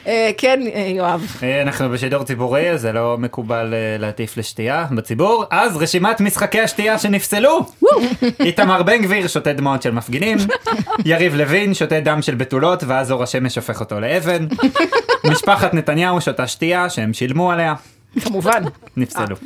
אה, 0.06 0.30
כן, 0.38 0.60
אה, 0.74 0.80
יואב. 0.96 1.36
אה, 1.42 1.62
אנחנו 1.62 1.90
בשידור 1.90 2.22
ציבורי, 2.34 2.70
אז 2.70 2.80
זה 2.80 2.92
לא 2.92 3.16
מקובל 3.18 3.74
אה, 3.74 3.96
להטיף 3.98 4.36
לשתייה 4.36 4.86
בציבור. 4.96 5.44
אז 5.50 5.76
רשימת 5.76 6.20
משחקי 6.20 6.60
השתייה 6.60 6.98
שנפסלו. 6.98 7.60
איתמר 8.40 8.82
בן 8.82 9.02
גביר 9.02 9.26
שותה 9.26 9.52
דמעות 9.52 9.82
של 9.82 9.90
מפגינים, 9.90 10.38
יריב 11.04 11.34
לוין 11.34 11.74
שותה 11.74 12.00
דם 12.00 12.22
של 12.22 12.34
בתולות 12.34 12.84
ואז 12.86 13.12
אור 13.12 13.22
השמש 13.22 13.56
הופך 13.56 13.80
אותו 13.80 14.00
לאבן, 14.00 14.46
משפחת 15.30 15.74
נתניהו 15.74 16.20
שותה 16.20 16.46
שתייה 16.46 16.90
שהם 16.90 17.12
שילמו 17.12 17.52
עליה, 17.52 17.74
כמובן. 18.20 18.62
נפסלו. 18.96 19.36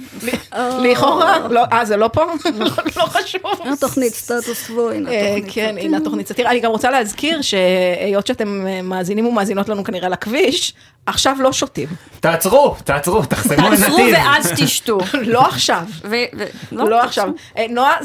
לכאורה, 0.82 1.48
לא, 1.50 1.64
אה, 1.72 1.84
זה 1.84 1.96
לא 1.96 2.10
פה? 2.12 2.24
לא 2.96 3.06
חשוב. 3.06 3.40
התוכנית 3.72 4.12
סטטוס 4.12 4.66
קוו, 4.66 4.90
הנה 4.90 5.10
אה, 5.10 5.34
התוכנית. 5.34 5.54
כן, 5.54 5.74
הנה 5.80 5.96
התוכנית 5.96 6.28
סאטירה. 6.28 6.50
אני 6.50 6.60
גם 6.60 6.70
רוצה 6.70 6.90
להזכיר 6.90 7.42
שהיות 7.42 8.26
שאתם 8.26 8.66
אה, 8.66 8.82
מאזינים 8.82 9.26
ומאזינות 9.26 9.68
לנו 9.68 9.84
כנראה 9.84 10.08
לכביש, 10.08 10.74
עכשיו 11.08 11.36
לא 11.40 11.52
שותים. 11.52 11.88
תעצרו, 12.20 12.76
תעצרו, 12.84 13.22
תחסמו 13.22 13.72
את 13.72 13.78
תעצרו 13.78 13.98
נתיב. 13.98 14.14
ואז 14.14 14.52
תשתו. 14.56 14.98
לא 15.34 15.46
עכשיו. 15.46 15.82
ו- 16.04 16.16
ו- 16.38 16.44
לא 16.72 17.00
עכשיו. 17.00 17.28
אה, 17.58 17.66
נועה, 17.70 17.96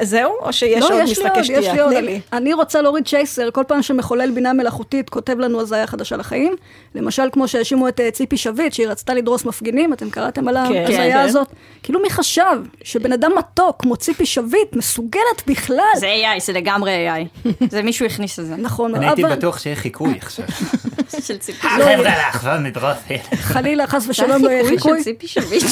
זהו? 0.00 0.32
או 0.40 0.52
שיש 0.52 0.80
לא, 0.80 0.86
עוד 0.86 1.02
יש 1.02 1.18
לי 1.18 1.24
משחקי 1.24 1.38
עוד, 1.38 1.38
יש 1.38 1.46
שתייה? 1.46 1.72
לי 1.74 1.80
עוד. 1.80 2.20
אני 2.32 2.54
רוצה 2.54 2.82
להוריד 2.82 3.08
צ'ייסר, 3.08 3.50
כל 3.50 3.64
פעם 3.66 3.82
שמחולל 3.82 4.30
בינה 4.30 4.52
מלאכותית 4.52 5.10
כותב 5.10 5.38
לנו 5.38 5.60
הזיה 5.60 5.86
חדשה 5.86 6.16
לחיים. 6.16 6.56
למשל, 6.94 7.28
כמו 7.32 7.48
שהאשימו 7.48 7.88
את 7.88 8.00
אה, 8.00 8.10
ציפי 8.10 8.36
שביט, 8.36 8.72
שהיא 8.72 8.88
רצתה 8.88 9.14
לדרוס 9.14 9.44
מפגינים, 9.44 9.92
אתם 9.92 10.10
קראתם 10.10 10.48
על 10.48 10.56
כן, 10.68 10.74
ההזיה 10.74 11.12
כן. 11.12 11.18
הזאת? 11.18 11.48
כאילו 11.82 12.00
מי 12.00 12.10
חשב 12.10 12.56
שבן 12.82 13.12
אדם 13.12 13.32
מתוק 13.38 13.76
כמו 13.82 13.96
ציפי 13.96 14.26
שביט 14.26 14.76
מסוגלת 14.76 15.42
בכלל? 15.46 15.78
זה 15.96 16.06
AI, 16.06 16.40
זה 16.40 16.52
לגמרי 16.52 17.08
AI. 17.08 17.48
זה 17.70 17.82
מישהו 17.82 18.06
הכניס 18.06 18.38
את 18.38 18.46
זה. 18.46 18.56
נכון, 18.56 18.94
אני 18.94 19.06
הייתי 19.06 19.24
אבל 19.24 19.36
בטוח 19.36 19.58
שיהיה 19.58 19.76
חיקוי 19.76 20.14
עכשיו. 20.18 20.44
של 21.26 21.38
ציפי. 21.38 21.66
עכשיו 22.50 22.62
נדרוס. 22.66 22.96
חלילה, 23.34 23.86
חס 23.86 24.02
זה 24.02 24.10
ושלום 24.10 24.44
לא 24.44 24.50
יהיה 24.50 24.64
חיקוי. 24.68 24.98
של 24.98 25.04
ציפי 25.04 25.26
שביט. 25.28 25.62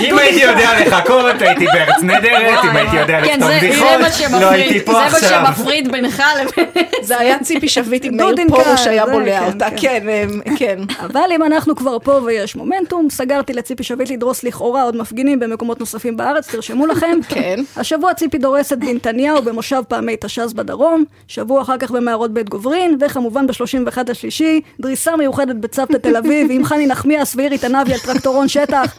אם 0.00 0.18
הייתי 0.18 0.40
יודע 0.40 0.68
לחכות, 0.86 1.42
הייתי 1.42 1.66
בארץ 1.66 2.02
נהדרת, 2.02 2.64
אם 2.64 2.76
הייתי 2.76 2.96
יודע 2.96 3.20
כן, 3.24 3.32
לכתוב 3.40 3.48
זה- 3.48 3.56
בדיחות, 3.58 3.88
זה 4.18 4.28
מה 4.28 4.40
לא 4.40 4.50
הייתי 4.50 4.78
זה 4.78 4.84
פה 4.84 4.92
מה 4.92 5.06
עכשיו. 5.06 5.44
שמפריד 5.46 5.92
בינך 5.92 6.22
לבין... 6.40 6.64
זה 7.02 7.18
היה 7.18 7.38
ציפי 7.38 7.68
שביט 7.68 8.04
עם 8.04 8.16
מאיר 8.16 8.34
פרוש 8.48 8.86
היה 8.86 9.06
זה, 9.06 9.12
בולע 9.12 9.40
כן, 9.40 9.46
אותה. 9.46 9.66
כן. 9.70 9.76
כן, 9.80 10.06
אה, 10.10 10.56
כן. 10.56 10.78
אבל 11.00 11.30
אם 11.34 11.42
אנחנו 11.42 11.76
כבר 11.76 11.98
פה 11.98 12.20
ויש 12.24 12.56
מומנטום, 12.56 13.10
סגרתי 13.10 13.52
לציפי 13.52 13.82
שביט 13.82 14.10
לדרוס 14.10 14.44
לכאורה 14.44 14.82
עוד 14.82 14.96
מפגינים 14.96 15.40
במקומות 15.40 15.80
נוספים 15.80 16.16
בארץ, 16.16 16.50
תרשמו 16.50 16.86
לכם. 16.86 17.18
כן. 17.28 17.60
השבוע 17.76 18.14
ציפי 18.14 18.38
דורסת 18.38 18.78
בנתניהו 18.78 19.42
במושב 19.42 19.82
פעמי 19.88 20.16
תש"ז 20.20 20.52
בדרום, 20.52 21.04
שבוע 21.28 21.62
אחר 21.62 21.78
כך 21.78 21.90
במערות 21.90 22.34
בית 22.34 22.48
גוברין, 22.48 22.98
וכמובן 23.00 23.46
ב-31 23.46 23.98
לשלישי, 24.08 24.60
דריסה 24.90 25.16
מיוחדת 25.16 25.56
בצוותא 25.56 25.96
תל 25.96 26.16
אביב, 26.16 26.48
עם 26.50 26.64
חני 26.64 26.86
נחמיאס 26.86 27.36
ואירית 27.36 27.64
ענבי 27.64 27.92
על 27.92 27.98
טרקטורון 27.98 28.48
שטח. 28.48 28.94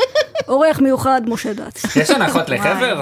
אורח 0.47 0.79
מיוחד, 0.79 1.21
משה 1.25 1.53
דץ. 1.53 1.95
יש 1.95 2.09
הנחות 2.09 2.49
לחבר? 2.49 3.01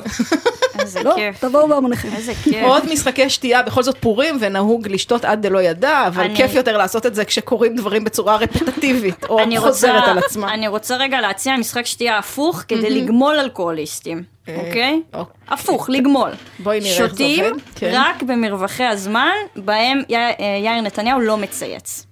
איזה 0.80 1.04
לא, 1.04 1.14
כיף. 1.16 1.40
תבואו 1.40 1.68
בהמוניכם. 1.68 2.10
איזה 2.18 2.34
כיף. 2.44 2.56
עוד 2.64 2.84
משחקי 2.94 3.30
שתייה, 3.30 3.64
בכל 3.64 3.84
זאת 3.84 3.98
פורים, 4.00 4.38
ונהוג 4.40 4.88
לשתות 4.88 5.26
עד 5.26 5.42
דלא 5.42 5.62
ידע, 5.62 6.04
אבל 6.08 6.24
אני- 6.24 6.36
כיף 6.36 6.54
יותר 6.54 6.78
לעשות 6.78 7.06
את 7.06 7.16
זה 7.16 7.26
כשקורים 7.26 7.76
דברים 7.76 8.04
בצורה 8.04 8.36
רפטטיבית, 8.36 9.26
או 9.30 9.40
אני 9.40 9.58
חוזרת 9.60 9.96
רוצה, 10.00 10.12
על 10.12 10.18
עצמה. 10.18 10.54
אני 10.54 10.68
רוצה 10.68 10.96
רגע 10.98 11.22
להציע 11.22 11.58
משחק 11.58 11.86
שתייה 11.86 12.18
הפוך 12.18 12.64
כדי 12.68 12.90
לגמול 12.90 13.40
אלכוהוליסטים, 13.40 14.24
אוקיי? 14.58 15.02
אוקיי. 15.14 15.34
הפוך, 15.50 15.90
לגמול. 15.90 16.30
בואי 16.60 16.80
נראה 16.80 16.92
איך 16.92 17.02
זה 17.02 17.08
שותים 17.10 17.44
עובד. 17.46 17.60
כן. 17.76 17.92
רק 17.94 18.24
במרווחי 18.24 18.84
הזמן 18.84 19.30
בהם 19.56 20.02
אה, 20.12 20.30
יאיר 20.64 20.82
נתניהו 20.82 21.20
לא 21.20 21.38
מצייץ. 21.38 22.06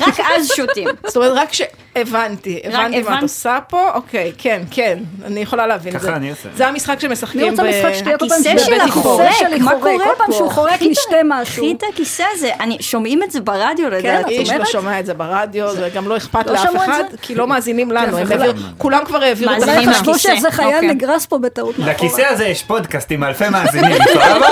רק 0.00 0.20
אז 0.36 0.48
שותים. 0.56 0.88
זאת 1.06 1.16
אומרת, 1.16 1.32
רק 1.36 1.52
ש... 1.52 1.62
הבנתי, 1.96 2.60
מה 3.04 3.18
את? 3.18 3.22
עושה 3.22 3.58
פה, 3.68 3.90
אוקיי, 3.94 4.32
כן, 4.38 4.62
כן, 4.70 4.98
אני 5.24 5.40
יכולה 5.40 5.66
להבין 5.66 5.96
את 5.96 6.00
זה. 6.00 6.06
ככה 6.08 6.16
אני 6.16 6.30
עושה. 6.30 6.48
זה 6.56 6.66
המשחק 6.66 7.00
שמשחקים 7.00 7.40
אני 7.40 7.50
רוצה 7.50 7.62
משחק 7.62 7.92
שתהיה 7.94 8.18
כל 8.18 8.28
פעם 8.28 8.38
הכיסא 8.40 8.58
שזה- 8.58 8.66
שלך 8.66 8.94
חורק, 8.94 9.30
מה 9.60 9.70
קורה 9.80 9.92
כל 9.98 10.14
פעם? 10.18 10.32
שהוא 10.32 10.50
חורק 10.50 10.74
קחי 10.76 10.86
את 10.86 10.90
לשתי 10.90 11.14
ה- 11.16 11.20
משהו. 11.24 11.62
קחי 11.62 11.72
את 11.72 11.92
הכיסא 11.92 12.22
הזה, 12.34 12.50
אני- 12.60 12.76
שומעים 12.80 13.22
את 13.22 13.30
זה 13.30 13.40
ברדיו 13.40 13.88
לדעתי. 13.90 14.38
איש 14.38 14.50
לא? 14.50 14.64
שומע 14.64 15.00
את 15.00 15.06
זה 15.06 15.14
ברדיו, 15.14 15.72
זה 15.74 15.88
גם 15.94 16.08
לא 16.08 16.16
אכפת 16.16 16.46
לא 16.46 16.52
לאף 16.52 16.76
אחד? 16.76 17.04
כי 17.22 17.34
לא 17.34 17.46
מאזינים 17.46 17.90
לנו, 17.92 18.22
אבל- 18.22 18.42
העבירו- 18.42 18.58
כולם 18.78 19.04
כבר 19.04 19.22
העבירו 19.22 19.52
את 19.52 19.68
עם 19.68 19.92
חשבו 19.92 20.18
שאיזה 20.18 20.50
חייל 20.50 20.74
אוקיי. 20.74 20.88
נגרס 20.88 21.26
פה 21.26 21.38
בטעות. 21.38 21.74
לכיסא 21.78 22.22
הזה 22.28 22.44
יש 22.44 22.62
פודקאסט 22.62 23.10
עם 23.12 23.24
אלפי 23.24 23.48
מאזינים, 23.48 23.96
סבבה? 24.12 24.46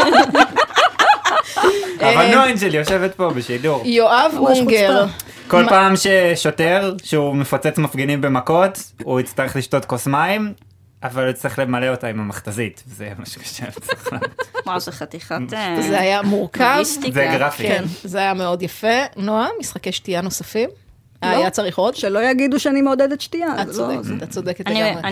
אבל 2.03 2.35
נועה 2.35 2.51
אנג'ל 2.51 2.75
יושבת 2.75 3.15
פה 3.15 3.31
בשידור. 3.31 3.83
יואב 3.87 4.33
אונגר. 4.37 5.05
כל 5.49 5.65
פעם 5.69 5.95
ששוטר, 5.97 6.95
שהוא 7.05 7.37
מפוצץ 7.37 7.79
מפגינים 7.79 8.21
במכות, 8.21 8.79
הוא 9.03 9.21
יצטרך 9.21 9.57
לשתות 9.57 9.85
כוס 9.85 10.07
מים, 10.07 10.53
אבל 11.03 11.23
הוא 11.23 11.31
יצטרך 11.31 11.59
למלא 11.59 11.89
אותה 11.89 12.07
עם 12.07 12.21
המכתזית. 12.21 12.83
זה 12.87 13.09
מה 13.19 13.27
שקשה. 13.27 13.65
מה 14.67 14.79
זה 14.79 14.93
חתיכת... 14.93 15.39
אה, 15.53 15.77
זה 15.89 16.01
היה 16.01 16.23
מורכב. 16.23 16.83
זה 17.13 17.29
גרפי. 17.33 17.63
כן, 17.69 17.85
זה 18.05 18.19
היה 18.19 18.35
מאוד 18.35 18.63
יפה. 18.63 18.99
נועה, 19.17 19.49
משחקי 19.61 19.93
שתייה 19.93 20.21
נוספים? 20.21 20.71
היה 21.23 21.51
צריך 21.51 21.79
עוד? 21.79 21.97
שלא 21.97 22.31
יגידו 22.31 22.61
שאני 22.61 22.83
מעודדת 22.83 23.21
שתייה. 23.21 23.63
את 23.63 23.67
לא- 23.67 23.73
צודקת, 23.73 24.23
את 24.23 24.31
צודקת 24.31 24.67
אני, 24.67 24.83
לגמרי. 24.83 25.03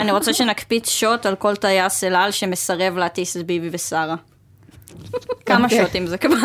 אני 0.00 0.10
רוצה 0.12 0.32
שנקפיץ 0.34 0.88
שוט 0.88 1.26
על 1.26 1.34
כל 1.36 1.56
טייס 1.56 2.04
אל 2.04 2.14
על 2.14 2.30
שמסרב 2.30 2.96
להטיס 2.96 3.36
את 3.36 3.46
ביבי 3.46 3.68
ושרה. 3.72 4.14
כמה 5.46 5.64
אוקיי. 5.64 5.84
שוטים 5.86 6.06
זה 6.06 6.18
כבר? 6.18 6.36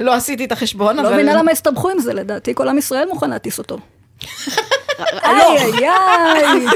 לא 0.00 0.14
עשיתי 0.14 0.44
את 0.44 0.52
החשבון, 0.52 0.96
לא 0.96 1.00
אבל... 1.00 1.12
מבינה 1.12 1.34
למה 1.34 1.50
הסתבכו 1.50 1.90
עם 1.90 1.98
זה, 1.98 2.14
לדעתי 2.14 2.54
כל 2.54 2.68
עם 2.68 2.78
ישראל 2.78 3.08
מוכן 3.08 3.30
להטיס 3.30 3.58
אותו. 3.58 3.78
איי 5.24 5.56
איי 5.58 5.88
איי, 5.88 6.66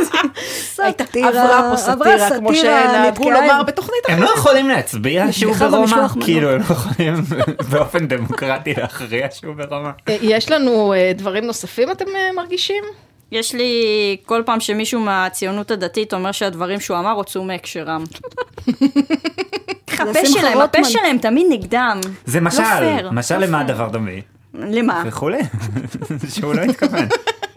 סאטירה, 0.48 1.28
עברה 1.28 1.70
פה 1.70 1.76
סאטירה, 1.76 2.38
כמו 2.38 2.54
שנהגו 2.54 3.30
לומר 3.30 3.62
בתוכנית 3.62 4.00
הם 4.08 4.22
לא 4.22 4.30
יכולים 4.36 4.68
להצביע 4.68 5.32
שהוא 5.32 5.54
ברומא? 5.54 6.08
כאילו, 6.20 6.50
הם 6.50 6.58
לא 6.58 6.64
יכולים 6.64 7.14
באופן 7.70 8.08
דמוקרטי 8.08 8.74
להכריע 8.74 9.26
שהוא 9.30 9.54
ברומא? 9.54 9.90
אה, 10.08 10.16
יש 10.20 10.50
לנו 10.50 10.92
אה, 10.92 11.12
דברים 11.14 11.44
נוספים, 11.44 11.90
אתם 11.90 12.04
אה, 12.16 12.32
מרגישים? 12.36 12.84
יש 13.32 13.54
לי, 13.54 13.72
כל 14.26 14.42
פעם 14.46 14.60
שמישהו 14.60 15.00
מהציונות 15.00 15.70
הדתית 15.70 16.14
אומר 16.14 16.32
שהדברים 16.32 16.80
שהוא 16.80 16.98
אמר 16.98 17.10
הוצאו 17.10 17.44
מהקשרם. 17.44 18.04
הפה 19.98 20.26
שלהם, 20.26 20.60
הפה. 20.60 20.84
שלהם 20.84 21.18
תמיד 21.18 21.46
נגדם. 21.50 22.00
זה 22.24 22.40
לא 22.40 22.46
משל, 22.46 23.08
משל 23.12 23.38
לא 23.38 23.46
למה. 23.46 23.60
הדבר 23.60 23.88
דומה? 23.88 24.10
למה? 24.54 25.02
וכולי, 25.06 25.38
שהוא 26.34 26.54
לא 26.54 26.62
התכוון. 26.62 27.08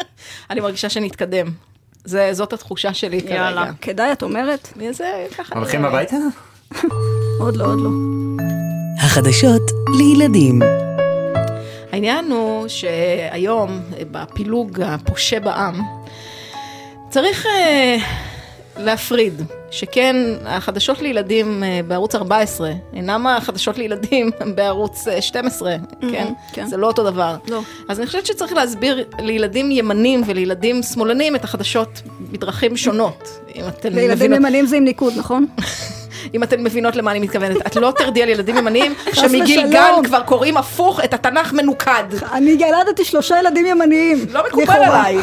אני 0.50 0.60
מרגישה 0.60 0.90
שנתקדם. 0.90 1.48
זה- 2.04 2.30
זאת 2.34 2.54
התחושה 2.54 2.94
שלי 2.94 3.22
יאללה. 3.26 3.62
כרגע. 3.66 3.72
כדאי, 3.82 4.12
את 4.12 4.24
אומרת? 4.24 4.74
זה 4.92 5.26
ככה... 5.38 5.56
הולכים 5.56 5.86
הביתה? 5.86 6.16
עוד 7.40 7.56
לא, 7.56 7.66
עוד 7.66 7.80
לא. 7.82 7.90
החדשות 9.00 9.62
לילדים. 9.98 10.60
העניין 11.92 12.32
הוא 12.32 12.68
שהיום, 12.68 13.82
אה, 13.98 14.04
בפילוג 14.12 14.82
הפושה 14.82 15.40
בעם, 15.40 15.82
צריך 17.10 17.46
אה, 17.46 17.98
להפריד, 18.78 19.42
שכן 19.72 20.16
החדשות 20.46 21.02
לילדים 21.02 21.64
אה, 21.64 21.80
בערוץ 21.88 22.16
14 22.16 22.72
אינם 22.94 23.28
החדשות 23.28 23.78
לילדים 23.78 24.32
בערוץ 24.56 25.08
אה, 25.08 25.22
12, 25.22 25.76
כן? 26.12 26.34
כן. 26.54 26.68
זה 26.68 26.78
לא 26.78 26.88
אותו 26.88 27.04
דבר. 27.04 27.36
לא. 27.48 27.62
אז 27.90 28.00
אני 28.00 28.08
חושבת 28.08 28.26
שצריך 28.26 28.54
להסביר 28.54 29.06
לילדים 29.20 29.72
ימנים 29.72 30.22
ולילדים 30.26 30.84
שמאלנים 30.84 31.36
את 31.36 31.44
החדשות 31.44 32.02
בדרכים 32.32 32.78
שונות. 32.78 33.30
אם 33.56 33.68
אתן 33.68 33.94
לילדים 33.94 34.32
מבינות, 34.32 34.38
ימנים 34.38 34.66
זה 34.66 34.78
עם 34.78 34.84
ניקוד, 34.84 35.14
נכון? 35.18 35.46
אם 36.34 36.44
אתן 36.44 36.64
מבינות 36.64 36.96
למה 36.96 37.12
אני 37.12 37.20
מתכוונת. 37.20 37.68
את 37.68 37.76
לא 37.76 37.94
תרדי 37.98 38.24
על 38.24 38.30
ילדים 38.30 38.58
ימנים 38.58 38.94
שמגיל. 39.14 39.68
גן 39.72 39.94
כבר 40.04 40.22
קוראים 40.22 40.58
הפוך 40.58 41.00
את 41.04 41.14
התנ"ך 41.14 41.54
מנוקד. 41.54 42.04
אני 42.34 42.50
ילדתי 42.52 43.06
שלושה 43.06 43.40
ילדים 43.40 43.66
ימניים. 43.66 44.26
לא 44.32 44.44
מקובל. 44.48 44.74
עליי. 44.74 45.18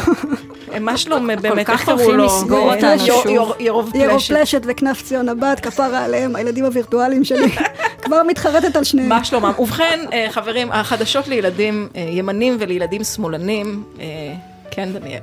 אה, 0.73 0.79
מה 0.79 0.97
שלום 0.97 1.27
באמת, 1.41 1.65
כך 1.67 1.73
איך 1.73 1.85
קראו 1.85 1.97
הולכים 1.97 2.17
לו? 2.17 2.25
לסגור 2.25 2.69
אה, 2.69 2.75
אותנו 2.75 2.89
יור- 3.05 3.23
שוב. 3.23 3.27
ירוב 3.31 3.53
ירוב 3.59 3.91
פלשת. 3.91 4.33
פלשת 4.33 4.61
וכנף 4.65 5.01
ציון 5.03 5.29
הבת, 5.29 5.59
כפרה 5.59 6.03
עליהם, 6.05 6.35
הילדים 6.35 6.65
הווירטואליים 6.65 7.23
שלי. 7.23 7.49
כבר 8.03 8.23
מתחרטת 8.23 8.75
על 8.75 8.83
שניהם. 8.83 9.09
מה 9.09 9.23
שלומם? 9.23 9.51
ובכן, 9.59 9.99
אה, 10.13 10.27
חברים, 10.31 10.71
החדשות 10.71 11.27
לילדים 11.27 11.87
אה, 11.95 12.01
ימנים 12.11 12.57
ולילדים 12.59 13.03
שמאלנים, 13.03 13.83
אה, 13.99 14.05
כן, 14.71 14.89
דניאל. 14.93 15.19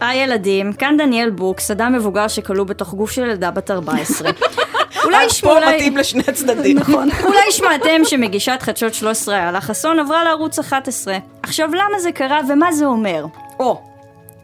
היי 0.00 0.22
ילדים, 0.24 0.72
כאן 0.72 0.96
דניאל 0.98 1.30
בוקס, 1.30 1.70
אדם 1.70 1.92
מבוגר 1.92 2.28
שכלוא 2.28 2.64
בתוך 2.66 2.94
גוף 2.94 3.10
של 3.10 3.22
ילדה 3.22 3.50
בת 3.50 3.70
14. 3.70 4.30
אולי 5.04 5.16
עד 5.16 5.30
ישמעו, 5.30 5.52
פה 5.52 5.58
אולי... 5.58 5.76
מתאים 5.76 5.96
לשני 5.96 6.22
הצדדים. 6.28 6.78
נכון. 6.78 7.08
אולי 7.28 7.50
שמעתם 7.50 8.04
שמגישת 8.04 8.58
חדשות 8.60 8.94
13 8.94 9.36
איילה 9.36 9.60
חסון 9.60 10.00
עברה 10.00 10.24
לערוץ 10.24 10.58
11. 10.58 11.18
עכשיו 11.42 11.68
למה 11.68 11.98
זה 11.98 12.12
קרה 12.12 12.40
ומה 12.48 12.72
זה 12.72 12.84
אומר? 12.84 13.26
או, 13.60 13.80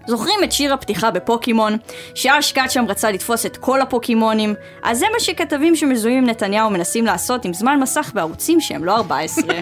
זוכרים 0.07 0.45
את 0.45 0.53
שיר 0.53 0.75
הפתיחה 0.75 1.11
בפוקימון? 1.11 1.77
שאש 2.15 2.53
קאצ'ם 2.53 2.85
רצה 2.89 3.11
לתפוס 3.11 3.47
את 3.47 3.57
כל 3.57 3.81
הפוקימונים? 3.81 4.55
אז 4.83 4.99
זה 4.99 5.07
מה 5.13 5.21
שכתבים 5.21 5.77
שמזוהים 5.77 6.19
עם 6.19 6.31
נתניהו 6.31 6.71
מנסים 6.71 7.07
לעשות 7.07 7.45
עם 7.45 7.55
זמן 7.55 7.81
מסך 7.81 8.11
בערוצים 8.15 8.61
שהם 8.61 8.85
לא 8.85 8.97
14. 8.97 9.45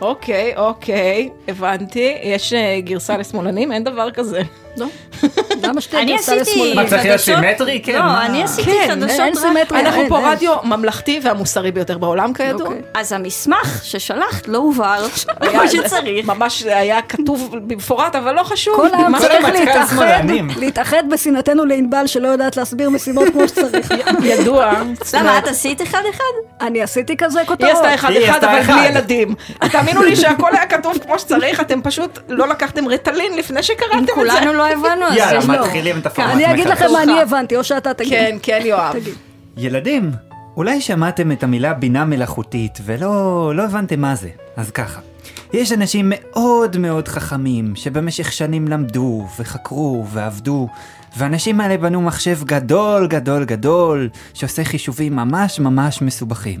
אוקיי, 0.00 0.56
אוקיי, 0.56 1.28
הבנתי. 1.48 2.14
יש 2.22 2.52
אה, 2.52 2.80
גרסה 2.80 3.16
לשמאלנים? 3.16 3.72
אין 3.72 3.84
דבר 3.84 4.10
כזה. 4.10 4.42
לא. 4.76 4.86
למה 5.62 5.80
שתהיה 5.80 6.02
אני 6.02 6.12
גרסה 6.12 6.34
עשיתי 6.34 6.60
לשמאל? 6.60 6.82
מה, 6.82 6.88
צריך 6.90 7.04
להיות 7.04 7.20
סימטרי? 7.20 7.82
כן, 7.84 7.92
לא? 7.92 8.22
אני 8.22 8.42
עשיתי 8.42 8.70
כן, 8.70 8.88
חדשות 8.90 9.20
אין 9.20 9.32
רק... 9.36 9.38
סימטריה. 9.38 9.80
אנחנו 9.80 10.08
פה. 10.08 10.32
רדיו 10.32 10.56
ממלכתי 10.64 11.20
והמוסרי 11.22 11.72
ביותר 11.72 11.98
בעולם, 11.98 12.32
כידוע. 12.32 12.68
אוקיי. 12.68 12.82
אז 12.94 13.12
המסמך 13.12 13.80
ששלחת 13.84 14.48
לא 14.48 14.58
הובהר 14.58 15.06
כמו 15.50 15.68
שצריך. 15.68 16.26
ממש 16.26 16.62
היה 16.62 17.02
כתוב 17.02 17.54
במפורט, 17.66 18.14
אבל 18.14 18.34
לא 18.34 18.42
חשוב. 18.42 18.76
כל 18.76 18.94
העם 18.94 19.18
צריך 19.18 19.46
להתאחד, 20.56 21.02
בשנאתנו 21.10 21.64
לענבל 21.64 22.06
שלא 22.06 22.28
יודעת 22.28 22.56
להסביר 22.56 22.90
משימות 22.90 23.28
כמו 23.32 23.48
שצריך. 23.48 23.94
ידוע. 24.22 24.72
למה, 25.14 25.38
את 25.38 25.46
עשית 25.46 25.82
אחד 25.82 26.02
אחד? 26.10 26.64
אני 26.66 26.82
עשיתי 26.82 27.16
כזה 27.16 27.40
כותרות. 27.46 27.84
היא 27.84 27.94
אחד, 27.94 28.12
עשתה 28.12 28.50
אבל 28.50 28.60
אחד. 28.60 28.72
בלי 28.72 28.86
ילדים. 28.86 29.34
תאמינו 29.92 30.02
לי 30.10 30.16
שהכל 30.16 30.50
היה 30.52 30.66
כתוב 30.66 30.98
כמו 31.06 31.18
שצריך, 31.18 31.60
אתם 31.60 31.82
פשוט 31.82 32.18
לא 32.28 32.48
לקחתם 32.48 32.88
רטלין 32.88 33.36
לפני 33.36 33.62
שקראתם 33.62 33.98
את 33.98 34.06
זה. 34.06 34.12
כולנו 34.14 34.52
לא 34.52 34.68
הבנו, 34.68 35.04
אז 35.06 35.16
יאללה, 35.16 35.38
יש 35.38 35.44
לו. 35.46 35.54
מתחילים 35.54 35.98
את 35.98 36.06
הפורמט 36.06 36.30
אני 36.32 36.52
אגיד. 36.52 36.66
לכם 36.66 36.92
מה. 36.92 37.02
אני 37.02 37.20
הבנתי, 37.20 37.56
או 37.56 37.64
שאתה 37.64 37.94
תגיד. 37.94 38.10
כן, 38.10 38.36
כן, 38.42 38.60
יואב. 38.64 38.94
ילדים, 39.56 40.10
אולי 40.56 40.80
שמעתם 40.80 41.32
את 41.32 41.42
המילה 41.42 41.74
בינה 41.74 42.04
מלאכותית 42.04 42.78
ולא 42.84 43.52
לא 43.54 43.62
הבנתם 43.62 44.00
מה 44.00 44.14
זה. 44.14 44.28
אז 44.56 44.70
ככה, 44.70 45.00
יש 45.52 45.72
אנשים 45.72 46.12
מאוד 46.14 46.76
מאוד 46.76 47.08
חכמים 47.08 47.76
שבמשך 47.76 48.32
שנים 48.32 48.68
למדו 48.68 49.26
וחקרו 49.38 50.04
ועבדו, 50.12 50.68
והאנשים 51.16 51.60
האלה 51.60 51.76
בנו 51.76 52.02
מחשב 52.02 52.38
גדול 52.44 53.06
גדול 53.06 53.44
גדול 53.44 54.08
שעושה 54.34 54.64
חישובים 54.64 55.16
ממש 55.16 55.60
ממש 55.60 56.02
מסובכים. 56.02 56.60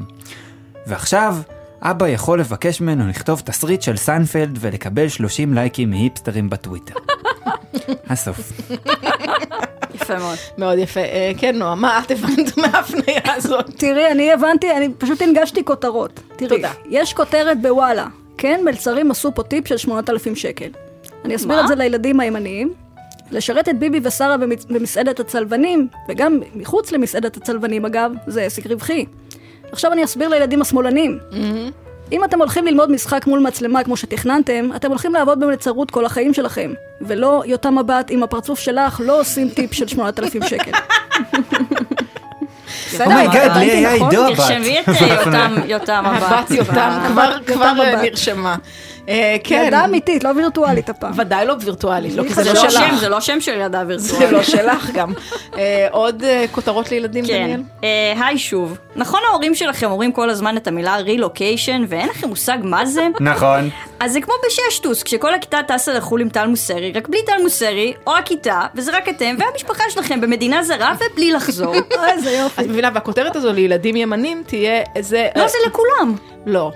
ועכשיו, 0.86 1.36
אבא 1.82 2.08
יכול 2.08 2.40
לבקש 2.40 2.80
ממנו 2.80 3.08
לכתוב 3.08 3.40
תסריט 3.44 3.82
של 3.82 3.96
סיינפלד 3.96 4.58
ולקבל 4.60 5.08
30 5.08 5.54
לייקים 5.54 5.90
מהיפסטרים 5.90 6.50
בטוויטר. 6.50 6.94
הסוף. 8.10 8.52
יפה 9.94 10.18
מאוד. 10.18 10.36
מאוד 10.58 10.78
יפה. 10.78 11.00
אה, 11.00 11.32
כן, 11.38 11.56
נועה, 11.56 11.74
מה 11.74 12.00
את 12.06 12.10
הבנת 12.10 12.56
מההפניה 12.56 13.20
הזאת? 13.36 13.70
תראי, 13.76 14.12
אני 14.12 14.32
הבנתי, 14.32 14.70
אני 14.76 14.88
פשוט 14.98 15.22
הנגשתי 15.22 15.64
כותרות. 15.64 16.20
תראי, 16.36 16.48
תודה. 16.56 16.72
יש 16.90 17.12
כותרת 17.14 17.62
בוואלה, 17.62 18.06
כן, 18.38 18.60
מלצרים 18.64 19.10
עשו 19.10 19.34
פה 19.34 19.42
טיפ 19.42 19.68
של 19.68 19.76
8,000 19.76 20.36
שקל. 20.36 20.68
אני 21.24 21.36
אסביר? 21.36 21.60
את 21.60 21.68
זה 21.68 21.74
לילדים 21.74 22.20
הימניים. 22.20 22.72
לשרת 23.30 23.68
את 23.68 23.78
ביבי 23.78 24.00
ושרה 24.02 24.36
במצ- 24.36 24.72
במסעדת 24.72 25.20
הצלבנים, 25.20 25.88
וגם 26.08 26.40
מחוץ 26.54 26.92
למסעדת 26.92 27.36
הצלבנים 27.36 27.84
אגב, 27.84 28.12
זה 28.26 28.42
עסק 28.42 28.66
רווחי. 28.66 29.04
עכשיו 29.72 29.92
אני 29.92 30.04
אסביר 30.04 30.28
לילדים 30.28 30.62
השמאלנים. 30.62 31.18
אם 32.12 32.24
אתם 32.24 32.38
הולכים 32.38 32.66
ללמוד 32.66 32.90
משחק 32.90 33.26
מול 33.26 33.38
מצלמה 33.40 33.84
כמו 33.84 33.96
שתכננתם, 33.96 34.68
אתם 34.76 34.88
הולכים 34.88 35.14
לעבוד 35.14 35.40
במלצרות 35.40 35.90
כל 35.90 36.04
החיים 36.04 36.34
שלכם. 36.34 36.72
ולא 37.00 37.42
יותם 37.46 37.78
מבט 37.78 38.06
עם 38.10 38.22
הפרצוף 38.22 38.58
שלך, 38.58 39.00
לא 39.04 39.20
עושים 39.20 39.48
טיפ 39.48 39.74
של 39.74 39.86
8,000 39.88 40.42
שקל. 40.42 40.70
בסדר, 42.88 43.04
oh 43.04 43.17
my 43.17 43.30
god, 43.30 43.56
לי 43.56 43.70
היה 43.70 43.94
נכון? 43.96 44.10
עידו 44.10 44.26
הבת. 44.26 44.36
תרשמי 44.36 44.80
את 44.80 44.88
אה, 44.88 45.06
יותם, 45.24 45.54
יותם 45.66 46.02
הבא. 46.06 46.26
הבת 46.26 46.50
יותם, 46.50 46.98
כבר 47.46 47.64
אה, 47.64 47.92
הבת. 47.92 48.02
נרשמה. 48.02 48.56
אה, 49.08 49.36
כן. 49.44 49.62
ילדה 49.64 49.84
אמיתית, 49.84 50.24
לא 50.24 50.30
וירטואלית 50.36 50.88
הפעם. 50.88 51.12
ודאי 51.16 51.46
לא 51.46 51.54
וירטואלית, 51.60 52.14
לא, 52.14 52.22
כי 52.22 52.28
זה 52.28 52.42
זה 52.42 52.52
לא 52.52 52.62
לא 52.62 52.70
שלך. 52.70 52.94
זה 53.00 53.08
לא 53.08 53.20
שם 53.20 53.40
של 53.40 53.52
ילדה 53.52 53.82
זה 53.96 54.14
וירטואלית. 54.16 54.32
לא 54.32 54.42
שלך 54.42 54.90
גם. 54.90 55.12
אה, 55.58 55.86
עוד 55.90 56.22
אה, 56.24 56.44
כותרות 56.52 56.90
לילדים, 56.90 57.26
כן. 57.26 57.32
דניאל? 57.32 57.62
אה, 57.84 58.26
היי 58.26 58.38
שוב. 58.38 58.78
נכון 58.96 59.20
ההורים 59.28 59.54
שלכם 59.54 59.90
אומרים 59.90 60.12
כל 60.12 60.30
הזמן 60.30 60.56
את 60.56 60.66
המילה 60.66 60.96
רילוקיישן, 60.96 61.84
ואין 61.88 62.08
לכם 62.08 62.28
מושג 62.28 62.58
מה 62.62 62.86
זה? 62.86 63.08
נכון. 63.20 63.70
אז 64.00 64.12
זה 64.12 64.20
כמו 64.20 64.34
בששטוס, 64.46 65.02
כשכל 65.02 65.34
הכיתה 65.34 65.60
טסה 65.68 65.92
לחו"ל 65.92 66.20
עם 66.20 66.28
טל 66.28 66.46
מוסרי, 66.46 66.92
רק 66.92 67.08
בלי 67.08 67.18
טל 67.26 67.42
מוסרי, 67.42 67.92
או 68.06 68.16
הכיתה, 68.16 68.60
וזה 68.74 68.96
רק 68.96 69.08
אתם 69.08 69.36
והמשפחה 69.38 69.84
שלכם 69.90 70.20
במדינה 70.20 70.62
זרה 70.62 70.94
ובלי 70.94 71.32
לחזור. 71.32 71.74
איזה 72.12 72.30
יופי. 72.30 72.62
את 72.62 72.66
מבינה, 72.66 72.90
והכותרת 72.94 73.36
הזו 73.36 73.52
לילדים 73.52 73.96
ימנים 73.96 74.42
תהיה 74.46 74.82
איזה... 74.96 75.28
לא, 75.36 75.48
זה 75.48 75.58
לכולם. 75.66 76.14
לא. 76.46 76.72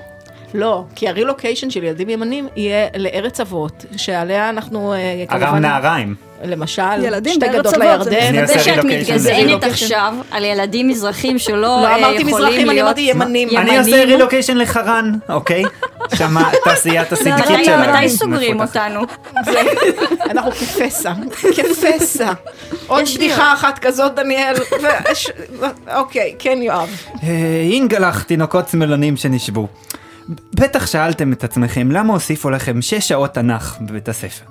לא, 0.55 0.85
כי 0.95 1.09
הרילוקיישן 1.09 1.71
של 1.71 1.85
ילדים 1.85 2.09
ימנים 2.11 2.49
יהיה 2.57 2.87
לארץ 2.97 3.41
אבות, 3.41 3.85
שעליה 3.97 4.49
אנחנו 4.49 4.93
אה, 4.93 5.25
ארם 5.31 5.57
נהריים. 5.57 6.15
למשל, 6.45 6.83
ילדים 7.05 7.35
שתי 7.35 7.49
גדות 7.49 7.77
לירדן. 7.79 8.47
זה 8.47 8.59
שאת. 8.59 8.85
מתגזענת. 8.85 9.65
עכשיו 9.65 10.15
על 10.31 10.45
ילדים 10.45 10.89
מזרחים 10.89 11.39
שלא 11.39 11.61
לא 11.61 11.87
אה, 11.87 11.97
אמרתי 11.97 12.15
יכולים 12.15 12.27
מזרחים, 12.37 12.61
אני 12.71 12.75
להיות 12.75 12.87
אמרתי 12.87 13.01
ימנים. 13.01 13.49
אני 13.57 13.79
עושה 13.79 14.05
רילוקיישן 14.05 14.57
לחרן, 14.57 15.13
אוקיי? 15.29 15.63
שם 16.19 16.35
תעשיית 16.65 17.13
הסידיקית 17.13 17.51
מתי- 17.51 17.65
שלנו. 17.65 17.93
מתי 17.93 18.09
סוגרים. 18.09 18.61
אותנו? 18.61 19.01
אנחנו 20.31 20.51
כפסע, 20.53 21.13
כפסע. 21.57 22.33
עוד 22.87 23.05
בדיחה 23.15 23.53
אחת 23.53 23.79
כזאת, 23.79 24.15
דניאל. 24.15 24.55
אוקיי, 25.95 26.35
כן, 26.39 26.59
יואב. 26.63 26.89
אה, 27.23 27.29
אינגלח, 27.73 28.23
תינוקות 28.23 28.69
שמאלנים 28.69 29.17
שנשבו. 29.17 29.67
בטח 30.55 30.87
שאלתם 30.87 31.33
את 31.33 31.45
עצמכם 31.45 31.91
למה 31.91 32.13
הוסיפו 32.13 32.51
לכם 32.51 32.83
6 32.83 32.95
שעות 33.09 33.35
תנ"ך 33.35 33.77
בבית 33.81 34.09
הספר. 34.09 34.45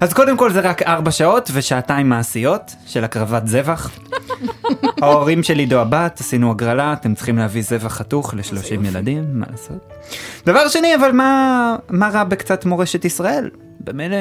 אז 0.00 0.12
קודם 0.12 0.36
כל 0.36 0.52
זה 0.52 0.60
רק 0.60 0.82
4 0.82 1.10
שעות 1.10 1.50
ושעתיים 1.52 2.08
מעשיות 2.08 2.72
של 2.86 3.04
הקרבת 3.04 3.46
זבח. 3.46 3.90
ההורים 5.02 5.42
של 5.42 5.58
עידו 5.58 5.78
הבת, 5.78 6.20
עשינו 6.20 6.50
הגרלה, 6.50 6.92
אתם 6.92 7.14
צריכים 7.14 7.38
להביא 7.38 7.62
זבח 7.62 7.92
חתוך 7.92 8.34
ל-30 8.34 8.86
ילדים, 8.86 9.24
מה 9.32 9.46
לעשות? 9.50 9.92
דבר 10.46 10.68
שני, 10.68 10.94
אבל 10.94 11.12
מה, 11.12 11.76
מה 11.90 12.08
רע 12.08 12.24
בקצת 12.24 12.64
מורשת 12.64 13.04
ישראל? 13.04 13.50
במילא 13.80 14.16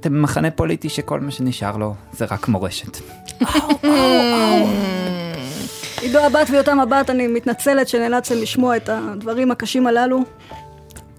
אתם 0.00 0.12
במחנה 0.14 0.50
פוליטי 0.50 0.88
שכל 0.88 1.20
מה 1.20 1.30
שנשאר 1.30 1.76
לו 1.76 1.94
זה 2.12 2.24
רק 2.30 2.48
מורשת. 2.48 2.98
עידו 6.02 6.18
הבת 6.18 6.50
ויותם 6.50 6.80
הבת, 6.80 7.10
אני 7.10 7.26
מתנצלת 7.26 7.88
שנאלצתם 7.88 8.34
לשמוע 8.34 8.76
את 8.76 8.88
הדברים 8.92 9.50
הקשים 9.50 9.86
הללו. 9.86 10.20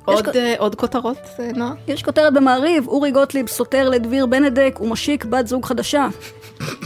עוד, 0.05 0.27
אה, 0.35 0.55
עוד 0.57 0.75
כותרות, 0.75 1.17
אה, 1.39 1.49
נועה? 1.55 1.73
יש 1.87 2.03
כותרת 2.03 2.33
במעריב, 2.33 2.87
אורי 2.87 3.11
גוטליב 3.11 3.47
סותר 3.47 3.89
לדביר 3.89 4.25
בנדק 4.25 4.79
ומשיק 4.81 5.25
בת 5.25 5.47
זוג 5.47 5.65
חדשה. 5.65 6.07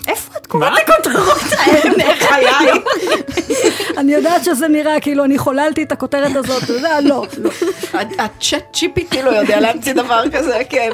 איפה 0.07 0.37
את 0.37 0.47
קוראת 0.47 0.73
את 0.83 0.89
הכותרות 0.89 1.37
האלה? 1.57 2.15
חיי. 2.27 2.71
אני 3.97 4.13
יודעת 4.13 4.43
שזה 4.43 4.67
נראה 4.67 4.99
כאילו 4.99 5.23
אני 5.23 5.37
חוללתי 5.37 5.83
את 5.83 5.91
הכותרת 5.91 6.35
הזאת, 6.35 6.63
אתה 6.63 6.73
יודע, 6.73 7.01
לא, 7.01 7.25
לא. 7.37 7.49
הצ'אט 8.19 8.77
GPT 8.77 9.21
לא 9.21 9.29
יודע 9.29 9.59
להמציא 9.59 9.93
דבר 9.93 10.23
כזה, 10.33 10.61
כן. 10.69 10.91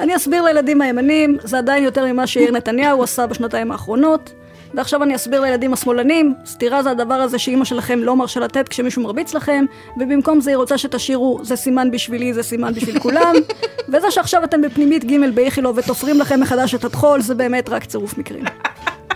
אני 0.00 0.16
אסביר 0.16 0.42
לילדים 0.42 0.80
הימנים, 0.80 1.38
זה 1.44 1.58
עדיין 1.58 1.84
יותר 1.84 2.06
ממה 2.06 2.26
שיאיר 2.26 2.50
נתניהו 2.50 3.02
עשה 3.02 3.26
בשנתיים 3.26 3.72
האחרונות. 3.72 4.32
ועכשיו 4.74 5.02
אני 5.02 5.14
אסביר 5.14 5.40
לילדים 5.40 5.72
השמאלנים, 5.72 6.34
סתירה 6.46 6.82
זה 6.82 6.90
הדבר 6.90 7.14
הזה 7.14 7.38
שאימא 7.38 7.64
שלכם 7.64 7.98
לא 7.98 8.16
מרשה 8.16 8.40
לתת 8.40 8.68
כשמישהו 8.68 9.02
מרביץ 9.02 9.34
לכם, 9.34 9.64
ובמקום 9.96 10.40
זה 10.40 10.50
היא 10.50 10.56
רוצה 10.56 10.78
שתשאירו 10.78 11.38
זה 11.42 11.56
סימן 11.56 11.90
בשבילי, 11.90 12.34
זה 12.34 12.42
סימן 12.42 12.74
בשביל 12.74 12.98
כולם, 12.98 13.34
וזה 13.92 14.10
שעכשיו 14.10 14.44
אתם 14.44 14.62
בפנימית 14.62 15.04
ג' 15.04 15.34
באיכילוב 15.34 15.78
ותופרים 15.78 16.20
לכם 16.20 16.40
מחדש 16.40 16.74
את 16.74 16.84
הטחול, 16.84 17.20
זה 17.20 17.34
באמת 17.34 17.68
רק 17.68 17.84
צירוף 17.84 18.18
מקרים. 18.18 18.44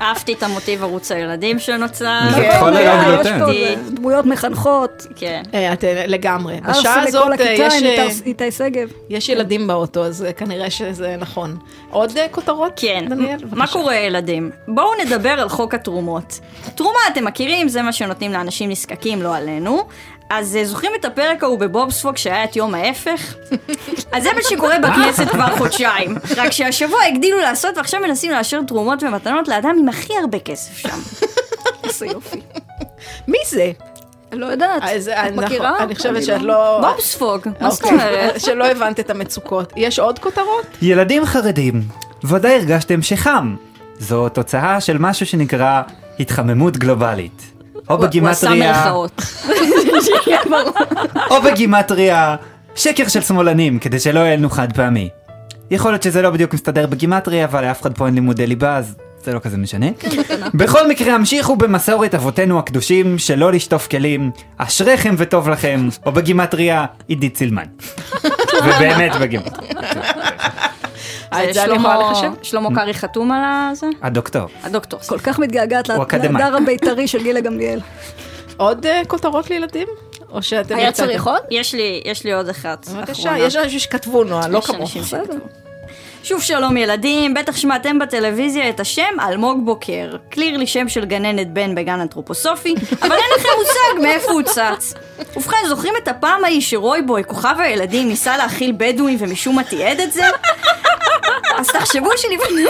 אהבתי 0.00 0.32
את 0.32 0.42
המוטיב 0.42 0.82
ערוץ 0.82 1.12
הילדים 1.12 1.58
שנוצר. 1.58 2.20
כן. 2.36 2.50
נכון, 2.56 2.76
אה. 2.76 3.16
פה 3.24 3.52
זה, 3.52 3.74
דמויות 3.90 4.26
מחנכות, 4.26 5.06
כן. 5.16 5.42
אה, 5.54 5.72
את, 5.72 5.84
אה, 5.84 6.04
לגמרי. 6.06 6.58
ארסי 6.66 6.80
בשעה 6.80 7.02
הזאת 7.02 7.40
אה, 7.40 7.52
יש, 7.58 7.82
אה, 7.82 8.04
איתי- 8.04 8.22
איתי 8.26 8.50
שגב. 8.50 8.88
יש 9.10 9.28
ילדים 9.28 9.66
באוטו, 9.66 10.04
אז 10.04 10.24
אה, 10.24 10.32
כנראה 10.32 10.70
שזה 10.70 11.16
נכון. 11.18 11.56
עוד 11.90 12.12
אה, 12.16 12.26
כותרות? 12.30 12.72
כן, 12.76 13.04
דניאל, 13.08 13.38
מה. 13.52 13.66
קורה 13.66 13.94
ילדים? 13.96 14.50
בואו 14.68 14.90
נדבר 15.04 15.30
על 15.30 15.48
חוק 15.48 15.74
התרומות. 15.74 16.40
תרומה 16.74 16.98
אתם 17.12 17.24
מכירים, 17.24 17.68
זה 17.68 17.82
מה 17.82 17.92
שנותנים 17.92 18.32
לאנשים 18.32 18.70
נזקקים, 18.70 19.22
לא 19.22 19.36
עלינו. 19.36 19.82
אז 20.30 20.56
אה, 20.56 20.64
זוכרים 20.64 20.92
את 21.00 21.04
הפרק 21.04 21.42
ההוא 21.42 21.58
בבובספוג 21.58 22.16
שהיה 22.16 22.44
את 22.44 22.56
יום 22.56 22.74
ההפך? 22.74 23.34
אז 24.12 24.22
זה 24.22 24.28
מה 24.34 24.40
שקורה 24.50 24.78
בכנסת 24.78 25.28
כבר 25.28 25.56
חודשיים. 25.58 26.14
רק 26.36 26.52
שהשבוע 26.52 27.02
הגדילו 27.02 27.38
לעשות 27.38 27.76
ועכשיו 27.76 28.00
מנסים 28.00 28.32
לאשר 28.32 28.60
תרומות 28.66 29.02
ומתנות 29.02 29.48
לאדם 29.48 29.76
עם 29.80 29.88
הכי 29.88 30.12
הרבה 30.20 30.38
כסף 30.38 30.76
שם. 30.76 30.98
איזה 31.84 32.06
יופי. 32.06 32.40
מי 33.28 33.38
זה? 33.48 33.72
לא 34.32 34.46
יודעת, 34.46 34.82
אז, 34.82 35.08
את 35.08 35.14
אנחנו- 35.16 35.42
מכירה? 35.42 35.78
אני 35.78 35.94
חושבת 35.94 36.24
שאת 36.24 36.42
לא. 36.42 36.80
לא... 36.82 36.90
בובספוג, 36.92 37.40
מה 37.60 37.70
זאת 37.70 37.82
אוקיי, 37.84 37.98
אומרת? 37.98 38.40
שלא 38.44 38.66
הבנת 38.66 39.00
את 39.00 39.10
המצוקות. 39.10 39.72
יש 39.76 39.98
עוד 39.98 40.18
כותרות? 40.18 40.66
ילדים 40.82 41.24
חרדים, 41.26 41.82
ודאי 42.24 42.54
הרגשתם 42.54 43.02
שחם. 43.02 43.54
זו 43.98 44.28
תוצאה 44.28 44.80
של 44.80 44.98
משהו 44.98 45.26
שנקרא 45.26 45.82
התחממות 46.20 46.76
גלובלית. 46.76 47.42
או 47.74 47.94
הוא 47.94 47.94
עשה 47.94 48.06
בגימטריה, 48.06 48.72
מרכאות. 48.72 49.22
או 51.30 51.42
בגימטריה, 51.42 52.36
שקר 52.76 53.08
של 53.08 53.20
שמאלנים, 53.20 53.78
כדי 53.78 54.00
שלא 54.00 54.20
יהיה 54.20 54.36
לנו 54.36 54.50
חד 54.50 54.72
פעמי. 54.72 55.08
יכול 55.70 55.90
להיות 55.90 56.02
שזה 56.02 56.22
לא 56.22 56.30
בדיוק 56.30 56.54
מסתדר 56.54 56.86
בגימטריה, 56.86 57.44
אבל 57.44 57.64
לאף 57.64 57.80
אחד 57.82 57.94
פה 57.98 58.06
אין 58.06 58.14
לימודי 58.14 58.46
ליבה, 58.46 58.76
אז 58.76 58.94
זה 59.24 59.34
לא 59.34 59.38
כזה 59.38 59.56
משנה. 59.56 59.86
בכל 60.54 60.88
מקרה, 60.88 61.14
המשיכו 61.14 61.56
במסורת 61.56 62.14
אבותינו 62.14 62.58
הקדושים 62.58 63.18
שלא 63.18 63.52
לשטוף 63.52 63.86
כלים, 63.88 64.30
אשריכם 64.56 65.14
וטוב 65.18 65.48
לכם, 65.48 65.88
או 66.06 66.12
בגימטריה, 66.12 66.84
עידית 67.08 67.36
סילמן. 67.36 67.64
ובאמת 68.64 69.12
בגימטריה. 69.20 69.72
זה 71.32 71.42
אני 71.42 71.54
שלמה- 71.54 72.74
קרעי 72.74 72.94
חתום 72.94 73.32
על 73.32 73.40
הזה? 73.44 73.86
הדוקטור. 74.02 74.48
הדוקטור. 74.62 75.00
כל 75.06 75.18
כך 75.18 75.38
מתגעגעת. 75.38 75.88
להדר 75.88 76.56
הבית"רי 76.56 77.08
של 77.08 77.22
גילה 77.22 77.40
גמליאל. 77.40 77.80
עוד 78.56 78.86
אה, 78.86 79.02
כותרות 79.08 79.50
לילדים? 79.50 79.88
או 80.30 80.42
שאתם 80.42 80.76
היה? 80.76 80.92
צריך 80.92 81.26
עוד? 81.26 81.42
יש 81.50 81.74
לי, 81.74 82.02
יש 82.04 82.24
לי 82.24 82.32
עוד 82.32 82.48
אחת. 82.48 82.88
בבקשה. 82.88 83.34
יש 83.38 83.56
אנשים 83.56 83.78
שכתבו, 83.78 84.24
נועה, 84.24 84.48
לא 84.48 84.58
יש 84.58 84.66
כמוך. 84.66 84.90
שוב 86.26 86.42
שלום 86.42 86.76
ילדים, 86.76 87.34
בטח 87.34 87.56
שמעתם 87.56 87.98
בטלוויזיה 87.98 88.68
את 88.68 88.80
השם 88.80 89.20
אלמוג 89.20 89.66
בוקר. 89.66 90.16
קלירלי 90.30 90.66
שם 90.66 90.88
של 90.88 91.04
גננת 91.04 91.52
בן 91.52 91.74
בגן 91.74 92.00
אנתרופוסופי, 92.00 92.74
אבל 93.02 93.12
אין 93.12 93.30
לכם 93.36 93.48
מושג 93.58 94.02
מאיפה 94.02 94.32
הוא 94.32 94.42
צץ. 94.42 94.94
ובכן, 95.36 95.56
זוכרים 95.68 95.94
את 96.02 96.08
הפעם 96.08 96.44
ההיא 96.44 96.60
שרויבוי, 96.60 97.24
כוכב 97.24 97.54
הילדים, 97.58 98.08
ניסה 98.08 98.36
להכיל 98.36 98.74
בדואים 98.76 99.16
ומשום 99.20 99.56
מה 99.56 99.64
תיעד 99.64 100.00
את 100.00 100.12
זה? 100.12 100.22
אז 101.58 101.66
תחשבו 101.66 102.10
שלפני, 102.16 102.64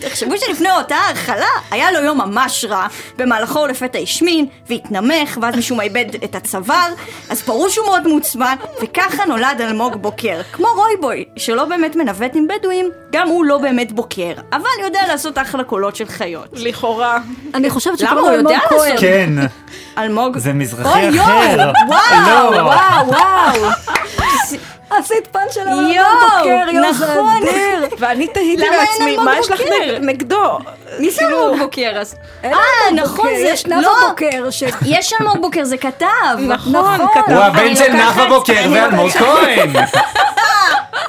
תחשבו 0.00 0.38
שלפני 0.38 0.70
אותה 0.70 0.96
ההרחלה 0.96 1.48
היה 1.70 1.92
לו 1.92 2.00
יום 2.00 2.18
ממש 2.18 2.64
רע, 2.68 2.86
במהלכו 3.16 3.58
הוא 3.58 3.68
לפתע 3.68 3.98
השמין 3.98 4.46
והתנמך, 4.66 5.38
ואז 5.42 5.56
משום 5.56 5.76
מה 5.76 5.82
איבד 5.82 6.06
את 6.24 6.34
הצוואר, 6.34 6.92
אז 7.30 7.42
ברור 7.42 7.68
שהוא 7.68 7.86
מאוד 7.86 8.08
מעוצבן, 8.08 8.54
וככה 8.82 9.24
נולד 9.24 9.60
אלמוג 9.60 9.96
בוקר. 9.96 10.40
כמו 10.52 10.66
רויבוי, 10.76 11.24
שלא 11.36 11.64
באמת 11.64 11.96
מנווט 11.96 12.36
עם 12.36 12.46
בדואים, 12.48 12.90
גם 13.12 13.28
הוא 13.28 13.44
לא 13.44 13.58
באמת 13.58 13.92
בוקר, 13.92 14.32
אבל 14.52 14.64
יודע 14.84 15.00
לעשות 15.08 15.38
אחלה 15.38 15.64
קולות 15.64 15.96
של 15.96 16.06
חיות. 16.08 16.48
לכאורה. 16.52 17.18
אני 17.54 17.70
חושבת? 17.70 17.98
שקוראים 17.98 18.18
לו 18.24 18.30
אלמוג 18.34 18.52
כהן. 18.68 18.78
לעשות- 18.88 19.00
כן, 19.00 19.30
אלמוג... 20.02 20.38
זה 20.38 20.52
מזרחי 20.52 20.88
אוי, 21.08 21.20
אחר. 21.20 21.32
יואו, 21.58 21.72
וואו, 21.88 22.52
לא. 22.52 22.60
וואו, 22.60 23.08
וואו. 23.08 23.70
עשית 24.98 25.26
פאנץ' 25.26 25.52
של 25.54 25.60
אלמוג 25.60 25.92
יואו, 25.94 26.06
בוקר, 26.20 26.70
יואו, 26.72 26.90
נכון. 26.90 27.40
ואני 27.98 28.26
תהיתי 28.26 28.66
לעצמי, 28.70 29.16
מה 29.16 29.38
יש 29.38 29.50
לך 29.50 29.60
נגדו? 30.00 30.58
מי 30.98 31.10
זה 31.10 31.16
כאילו, 31.18 31.44
אלמוג 31.44 31.58
בוקר 31.58 31.92
אז? 32.00 32.14
אה, 32.44 32.52
נכון, 32.94 33.26
זה... 33.28 33.48
יש 33.48 33.66
נאוה 33.66 33.82
לא, 33.82 34.08
בוקר. 34.08 34.48
יש 34.86 35.12
אלמוג 35.20 35.40
בוקר, 35.40 35.64
זה 35.64 35.76
כתב. 35.76 36.06
נכון, 36.38 36.98
כתב. 37.14 37.32
הוא 37.32 37.42
הבן 37.42 37.76
של 37.76 37.92
נאוה 37.92 38.28
בוקר 38.28 38.66
ואלמוג 38.72 39.10
כהן. 39.10 39.70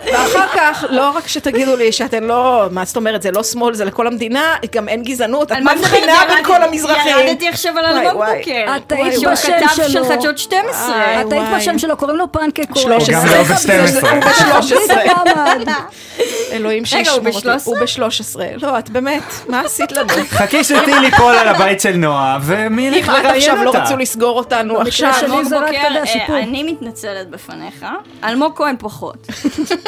ואחר 0.05 0.47
כך, 0.55 0.85
לא 0.89 1.09
רק 1.09 1.27
שתגידו 1.27 1.75
לי 1.75 1.91
שאתן 1.91 2.23
לא, 2.23 2.65
מה 2.71 2.85
זאת 2.85 2.95
אומרת, 2.95 3.21
זה 3.21 3.31
לא 3.31 3.43
שמאל, 3.43 3.73
זה 3.73 3.85
לכל 3.85 4.07
המדינה, 4.07 4.55
גם 4.75 4.89
אין 4.89 5.03
גזענות, 5.03 5.51
את 5.51 5.57
מבחינה? 5.57 6.13
בין 6.27 6.43
כל 6.43 6.63
המזרחים. 6.63 7.17
ירדתי 7.17 7.49
עכשיו 7.49 7.77
על 7.77 7.85
אלמוג. 7.85 8.23
בוקר. 8.25 8.75
את 8.77 8.91
היית 8.91 9.19
שהוא 9.19 9.31
בשם 9.33 9.51
הכתב 9.53 9.75
של 9.75 9.89
שלו. 9.89 10.05
חדשות 10.05 10.37
12. 10.37 10.87
וואי, 10.87 11.21
את 11.21 11.31
היית. 11.31 11.43
בשם 11.55 11.77
שלו, 11.79 11.97
קוראים 11.97 12.17
לו 12.17 12.31
פנקק 12.31 12.69
קורן. 12.69 12.83
שלוש 12.83 13.09
גם 13.09 13.21
עשרה. 13.21 13.37
לא 13.37 13.43
ב-12. 13.43 14.07
הוא 14.07 14.21
ב-13. 14.21 15.35
מעמד. 15.35 15.67
אלוהים 16.51 16.85
שישמור 16.85 17.17
הוא 17.17 17.35
אותי. 17.35 17.47
ב-13? 17.47 17.61
הוא 17.65 17.77
ב-13. 17.77 18.39
לא, 18.61 18.79
את 18.79 18.89
באמת, 18.89 19.23
מה 19.47 19.61
עשית 19.61 19.91
לנו? 19.91 20.09
חכי 20.29 20.63
שתהיי 20.63 20.99
ליפול 20.99 21.33
על 21.35 21.47
הבית 21.47 21.81
של 21.81 21.91
נועה, 21.91 22.39
ומי 22.43 22.89
אם 22.89 22.93
ילך 22.93 23.09
עד 23.09 23.15
לראיין 23.15 23.35
עכשיו 23.37 23.63
לא 23.63 23.69
אותה? 23.69 23.83
רצו 23.83 23.97
לסגור 23.97 24.37
אותנו, 24.37 24.81
עכשיו... 24.81 25.13
אה. 26.29 26.39
אני 26.39 26.63
מתנצלת 26.63 27.29
בפניך. 27.29 27.85
אלמוג 28.23 28.53
כהן 28.55 28.75
פחות. 28.79 29.27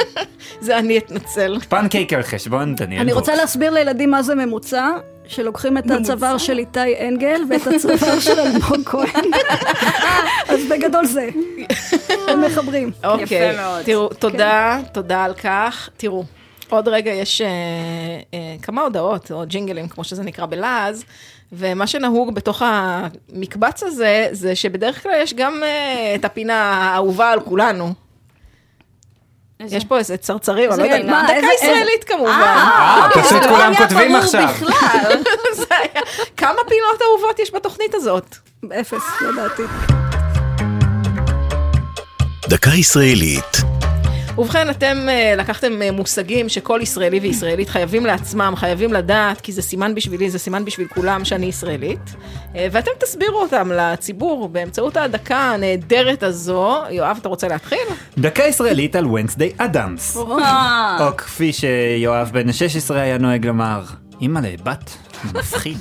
זה 0.66 0.78
אני 0.78 0.98
אתנצל. 0.98 1.60
פנקייק 1.70 2.14
על 2.14 2.24
חשבון 2.24 2.76
דניאל 2.76 3.02
אני 3.02 3.14
רוצה. 3.14 3.36
להסביר 3.36 3.72
לילדים 3.72 4.12
מה 4.12 4.24
זה 4.24 4.36
ממוצע, 4.36 4.90
שלוקחים 5.28 5.78
את 5.78 5.92
הצוואר 5.92 6.38
של 6.38 6.58
איתי 6.58 7.08
אנגל 7.08 7.42
ואת 7.50 7.68
הצוואר 7.68 8.20
של 8.20 8.40
אלמוג 8.40 8.84
כהן. 8.90 9.26
אז 10.48 10.60
בגדול 10.70 11.06
זה. 11.06 11.30
הם 12.28 12.42
מחברים. 12.42 12.92
אוקיי. 13.04 13.58
תראו, 13.86 14.10
תודה, 14.10 14.80
תודה 14.94 15.24
על 15.24 15.34
כך. 15.34 15.90
תראו, 15.98 16.24
עוד 16.70 16.88
רגע 16.88 17.12
יש 17.12 17.42
אה, 17.42 17.48
אה, 18.34 18.56
כמה 18.62 18.82
הודעות, 18.82 19.32
או 19.32 19.44
ג'ינגלים, 19.48 19.88
כמו 19.88 20.04
שזה 20.04 20.24
נקרא 20.24 20.46
בלעז, 20.46 21.04
ומה 21.52 21.88
שנהוג 21.88 22.36
בתוך 22.36 22.62
המקבץ 22.66 23.84
הזה, 23.84 24.28
זה 24.32 24.56
שבדרך 24.56 25.04
כלל 25.04 25.12
יש 25.18 25.34
גם 25.34 25.64
אה, 25.64 26.16
את 26.16 26.26
הפינה 26.26 26.54
האהובה 26.54 27.32
על 27.32 27.40
כולנו. 27.40 27.94
יש 29.70 29.86
פה 29.86 29.98
איזה 29.98 30.18
צרצרים, 30.18 30.72
אני 30.72 30.80
לא 30.80 30.84
יודעת, 30.84 31.02
פינה? 31.02 31.24
דקה 31.28 31.48
ישראלית 31.62 32.04
כמובן. 32.04 32.30
אה, 32.32 33.08
פשוט 33.14 33.42
לא 33.44 33.48
כולם 33.48 33.76
כותבים 33.76 34.16
עכשיו. 34.16 34.50
כמה 36.38 36.60
פינות 36.70 37.02
אהובות 37.02 37.40
יש 37.40 37.54
בתוכנית 37.54 37.96
הזאת? 37.96 38.36
אפס, 38.80 39.04
לדעתי. 39.22 39.64
דקה 42.50 42.70
ישראלית. 42.70 43.71
ובכן, 44.42 44.70
אתם 44.70 44.98
אה, 45.10 45.34
לקחתם 45.38 45.82
אה, 45.82 45.92
מושגים 45.92 46.50
שכל 46.50 46.80
ישראלי 46.84 47.20
וישראלית 47.20 47.70
חייבים 47.70 48.06
לעצמם, 48.06 48.54
חייבים 48.56 48.94
לדעת, 48.94 49.42
כי 49.42 49.52
זה 49.52 49.62
סימן 49.62 49.96
בשבילי, 49.96 50.30
זה 50.30 50.40
סימן 50.40 50.66
בשביל 50.66 50.88
כולם 50.88 51.26
שאני 51.26 51.46
ישראלית, 51.46 52.16
אה, 52.56 52.68
ואתם 52.72 52.92
תסבירו 53.00 53.42
אותם 53.42 53.72
לציבור 53.72 54.50
באמצעות 54.50 54.98
הדקה 54.98 55.38
הנהדרת 55.38 56.24
הזו. 56.24 56.76
יואב, 56.90 57.18
אתה 57.22 57.30
רוצה 57.30 57.48
להתחיל? 57.48 57.88
דקה 58.18 58.44
ישראלית 58.44 58.96
על 58.96 59.08
ונסדי 59.08 59.52
אדמס. 59.58 60.18
אה, 60.18 60.98
או 61.08 61.18
כפי 61.18 61.54
שיואב 61.54 62.30
בן 62.34 62.50
ה-16 62.50 62.94
היה 62.94 63.18
נוהג 63.18 63.46
לומר, 63.46 63.82
אימא'לה, 64.22 64.50
בת, 64.64 64.98
מפחיד. 65.34 65.78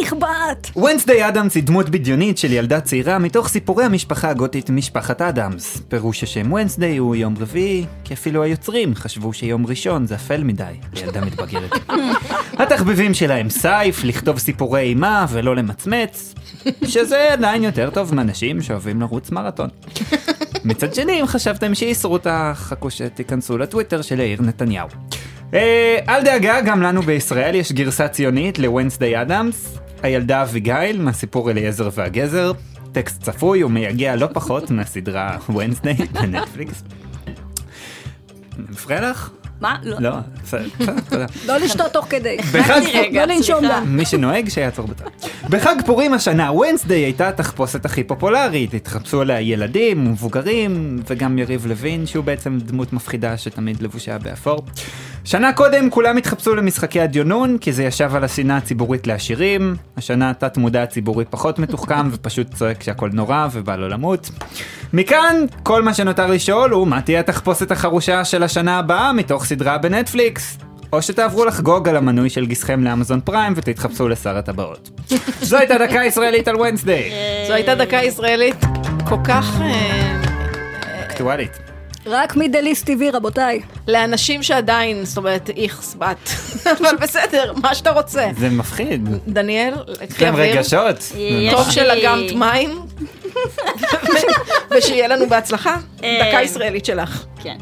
איך 0.00 0.12
בת. 0.12 0.76
ונסדי 0.76 1.28
אדמס 1.28 1.54
היא 1.54 1.62
דמות 1.62 1.88
בדיונית 1.88 2.38
של 2.38 2.52
ילדה 2.52 2.80
צעירה 2.80 3.18
מתוך 3.18 3.48
סיפורי 3.48 3.84
המשפחה 3.84 4.30
הגותית 4.30 4.70
משפחת 4.70 5.20
אדמס. 5.20 5.82
פירוש 5.88 6.22
השם 6.22 6.52
ונסדי 6.52 6.96
הוא 6.96 7.16
יום 7.16 7.34
רביעי, 7.40 7.86
כי 8.04 8.14
אפילו 8.14 8.42
היוצרים 8.42 8.94
חשבו 8.94 9.32
שיום 9.32 9.66
ראשון 9.66 10.06
זה 10.06 10.14
אפל 10.14 10.44
מדי 10.44 10.72
לילדה 10.92 11.20
מתבגרת. 11.20 11.72
התחביבים 12.60 13.14
שלה 13.14 13.36
הם 13.36 13.50
סייף, 13.50 14.04
לכתוב 14.04 14.38
סיפורי 14.38 14.80
אימה 14.80 15.26
ולא 15.30 15.56
למצמץ, 15.56 16.34
שזה 16.84 17.32
עדיין 17.32 17.64
יותר 17.64 17.90
טוב 17.90 18.14
מאנשים 18.14 18.62
שאוהבים 18.62 19.00
לרוץ 19.00 19.30
מרתון. 19.30 19.68
מצד 20.64 20.94
שני, 20.94 21.20
אם 21.20 21.26
חשבתם 21.26 21.74
שאיסרו 21.74 22.12
אותה, 22.12 22.52
חכו 22.54 22.90
שתיכנסו 22.90 23.58
לטוויטר 23.58 24.02
של 24.02 24.20
יאיר 24.20 24.42
נתניהו. 24.42 24.88
אה, 25.54 25.98
אל 26.08 26.24
דאגה, 26.24 26.60
גם 26.60 26.82
לנו 26.82 27.02
בישראל 27.02 27.54
יש 27.54 27.72
גרסה 27.72 28.08
ציונית 28.08 28.58
לוונסדיי 28.58 29.22
אדמס, 29.22 29.78
הילדה 30.02 30.42
אביגיל 30.42 31.02
מהסיפור 31.02 31.50
אליעזר 31.50 31.88
והגזר, 31.94 32.52
טקסט 32.92 33.22
צפוי 33.22 33.64
ומייגע 33.64 34.16
לא 34.16 34.28
פחות 34.32 34.70
מהסדרה 34.70 35.36
וונסדיי 35.48 35.94
בנטפליקס. 36.22 36.82
מפריע 38.58 39.10
לך? 39.10 39.30
מה? 39.60 39.76
לא. 39.82 39.96
לא. 40.00 40.10
לא 41.46 41.56
לשתות 41.56 41.92
תוך 41.92 42.06
כדי. 42.10 42.36
לא 43.12 43.24
לנשום. 43.24 43.64
גם. 43.70 43.96
מי 43.96 44.04
שנוהג 44.04 44.48
שיעצור 44.48 44.86
בצד. 44.86 45.04
בחג 45.50 45.76
פורים 45.86 46.14
השנה, 46.14 46.52
ונסדיי 46.52 47.00
הייתה 47.00 47.28
התחפושת 47.28 47.84
הכי 47.84 48.04
פופולרית. 48.04 48.74
התחפשו 48.74 49.20
עליה 49.20 49.40
ילדים, 49.40 50.04
מבוגרים, 50.04 51.02
וגם 51.08 51.38
יריב 51.38 51.66
לוין, 51.66 52.06
שהוא 52.06 52.24
בעצם 52.24 52.58
דמות 52.58 52.92
מפחידה 52.92 53.36
שתמיד 53.36 53.82
לבושה 53.82 54.18
באפור. 54.18 54.64
שנה 55.24 55.52
קודם 55.52 55.90
כולם 55.90 56.16
התחפשו 56.16 56.54
למשחקי 56.54 57.00
הדיונון, 57.00 57.58
כי 57.58 57.72
זה 57.72 57.84
ישב 57.84 58.14
על 58.14 58.24
השנאה 58.24 58.56
הציבורית 58.56 59.06
לעשירים. 59.06 59.76
השנה 59.96 60.30
התת 60.30 60.56
מודע 60.56 60.82
הציבורי 60.82 61.24
פחות 61.24 61.58
מתוחכם, 61.58 62.08
ופשוט 62.12 62.54
צועק 62.54 62.82
שהכל 62.82 63.10
נורא 63.12 63.48
ובא 63.52 63.76
לו 63.76 63.88
למות. 63.88 64.30
מכאן, 64.92 65.44
כל 65.62 65.82
מה 65.82 65.94
שנותר 65.94 66.26
לשאול 66.26 66.70
הוא, 66.70 66.86
מה 66.86 67.02
תהיה 67.02 67.20
התחפושת 67.20 67.70
החרושה 67.70 68.24
של 68.24 68.42
השנה 68.42 68.78
הבאה 68.78 69.12
מתוך 69.12 69.46
סדרה 69.50 69.78
בנטפליקס? 69.78 70.58
או 70.92 71.02
שתעברו 71.02 71.44
לחגוג 71.44 71.88
על 71.88 71.96
המנוי 71.96 72.30
של 72.30 72.46
גיסכם 72.46 72.84
לאמזון 72.84 73.20
פריים 73.20 73.52
ותתחפשו 73.56 74.08
לשר 74.08 74.36
הטבעות. 74.38 74.90
זו 75.42 75.56
הייתה 75.56 75.78
דקה 75.78 76.04
ישראלית 76.04 76.48
על 76.48 76.60
ונסדיי. 76.60 77.12
זו 77.46 77.52
הייתה 77.52 77.74
דקה 77.74 77.96
ישראלית 77.96 78.56
כל 79.08 79.16
כך... 79.24 79.60
אה, 79.60 80.20
אקטואלית. 81.02 81.50
רק 82.06 82.36
מידליסט 82.36 82.86
טבעי, 82.86 83.10
רבותיי. 83.10 83.60
לאנשים 83.88 84.42
שעדיין, 84.42 85.04
זאת 85.04 85.16
אומרת, 85.16 85.50
איכס 85.56 85.96
בת. 85.98 86.30
אבל 86.80 86.96
בסדר, 87.00 87.52
מה 87.62 87.74
שאתה 87.74 87.90
רוצה. 87.90 88.28
זה 88.38 88.50
מפחיד. 88.50 89.08
דניאל, 89.28 89.74
קחי 90.10 90.24
להם 90.24 90.34
אוויר. 90.34 90.58
רגשות. 90.58 91.12
טוב 91.50 91.70
שלגמת 91.70 92.32
מים, 92.32 92.70
ושיהיה 94.76 95.08
לנו 95.08 95.28
בהצלחה. 95.28 95.76
אה, 96.04 96.28
דקה 96.28 96.42
ישראלית 96.42 96.84
שלך. 96.84 97.24
כן. 97.42 97.56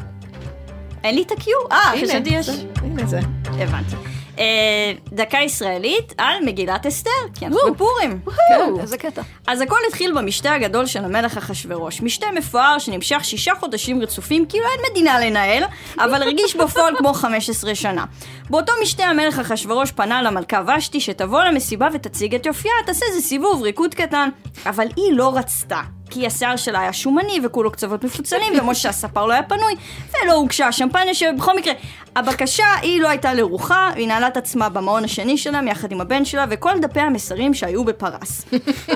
אין 1.03 1.15
לי 1.15 1.21
את 1.21 1.31
ה-Q? 1.31 1.47
אה, 1.71 1.91
חשבתי 2.01 2.29
יש. 2.29 2.49
הנה 2.83 3.05
זה. 3.05 3.19
הבנתי. 3.45 3.95
אה, 4.39 4.91
דקה 5.11 5.37
ישראלית 5.37 6.13
על 6.17 6.35
מגילת 6.45 6.85
אסתר, 6.85 7.09
כי 7.39 7.45
אנחנו 7.45 7.73
בפורים. 7.73 8.19
כן, 8.25 8.81
איזה 8.81 8.97
קטע. 8.97 9.21
אז 9.47 9.61
הכל 9.61 9.77
התחיל 9.87 10.17
במשתה 10.17 10.53
הגדול 10.53 10.85
של 10.85 11.05
המלך 11.05 11.37
אחשורוש. 11.37 12.01
משתה 12.01 12.27
מפואר 12.35 12.79
שנמשך 12.79 13.19
שישה 13.23 13.53
חודשים 13.59 14.01
רצופים, 14.01 14.45
כאילו 14.45 14.65
אין 14.65 14.91
מדינה 14.91 15.19
לנהל, 15.19 15.63
אבל 15.97 16.23
הרגיש 16.23 16.55
בפועל 16.55 16.95
כמו 16.97 17.13
15 17.13 17.75
שנה. 17.75 18.05
באותו 18.49 18.73
משתה 18.81 19.05
המלך 19.05 19.39
אחשורוש 19.39 19.91
פנה 19.91 20.21
למלכה 20.21 20.61
ושתי 20.77 20.99
שתבוא 20.99 21.43
למסיבה 21.43 21.87
ותציג 21.93 22.35
את 22.35 22.45
יופייה, 22.45 22.73
תעשה 22.85 23.05
איזה 23.05 23.27
סיבוב, 23.27 23.61
ריקוד 23.61 23.95
קטן. 23.95 24.29
אבל 24.65 24.87
היא 24.95 25.13
לא 25.13 25.31
רצתה. 25.35 25.81
כי 26.09 26.27
השיער 26.27 26.55
שלה 26.55 26.79
היה 26.79 26.93
שומני 26.93 27.39
וכולו 27.43 27.71
קצוות 27.71 28.03
מפוצלים, 28.03 28.53
ומשה 28.59 28.89
הספר 28.89 29.25
לא 29.25 29.33
היה 29.33 29.43
פנוי, 29.43 29.73
ולא 30.13 30.33
הוגשה 30.33 30.67
השמפניה 30.67 31.13
שבכל 31.13 31.57
מקרה, 31.57 31.73
הבקשה 32.15 32.65
היא 32.81 33.01
לא 33.01 33.07
הייתה 33.07 33.33
לרוחה, 33.33 33.89
היא 33.95 34.07
נעלה 34.07 34.27
את 34.27 34.37
עצמה 34.37 34.69
במעון 34.69 35.03
השני 35.03 35.37
שלהם 35.37 35.67
יחד 35.67 35.91
עם 35.91 36.01
הבן 36.01 36.25
שלה, 36.25 36.45
וכל 36.49 36.79
דפי 36.81 36.99
המסרים 36.99 37.53
שהיו 37.53 37.83
בפרס. 37.83 38.45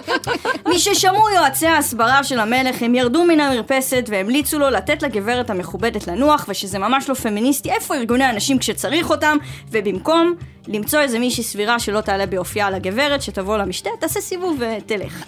מששמעו 0.74 1.30
יועצי 1.30 1.68
ההסברה 1.68 2.24
של 2.24 2.40
המלך, 2.40 2.82
הם 2.82 2.96
ירדו 2.96 3.24
מן 3.24 3.40
המרפסת 3.40 4.04
והמליצו 4.08 4.60
לו 4.60 4.70
לתת 4.70 5.04
לגברת 5.04 5.50
המכובדת 5.50 6.08
לנוח, 6.08 6.46
ושזה 6.50 6.80
ממש 6.80 7.10
לא 7.10 7.14
פמיניסטי, 7.14 7.72
איפה 7.72 7.96
ארגוני 7.96 8.24
הנשים 8.24 8.60
כשצריך 8.60 9.10
אותם, 9.10 9.38
ובמקום 9.72 10.36
למצוא 10.68 11.00
איזה 11.00 11.20
מישהי 11.20 11.44
סבירה 11.44 11.80
שלא 11.80 12.02
תעלה 12.02 12.26
ביופייה 12.26 12.68
על 12.68 12.76
הגברת, 12.76 13.22
שתבוא 13.22 13.58
למשתה, 13.58 13.90
תעשה 14.00 14.22
סיבוב 14.22 14.60
ותלך. 14.60 15.26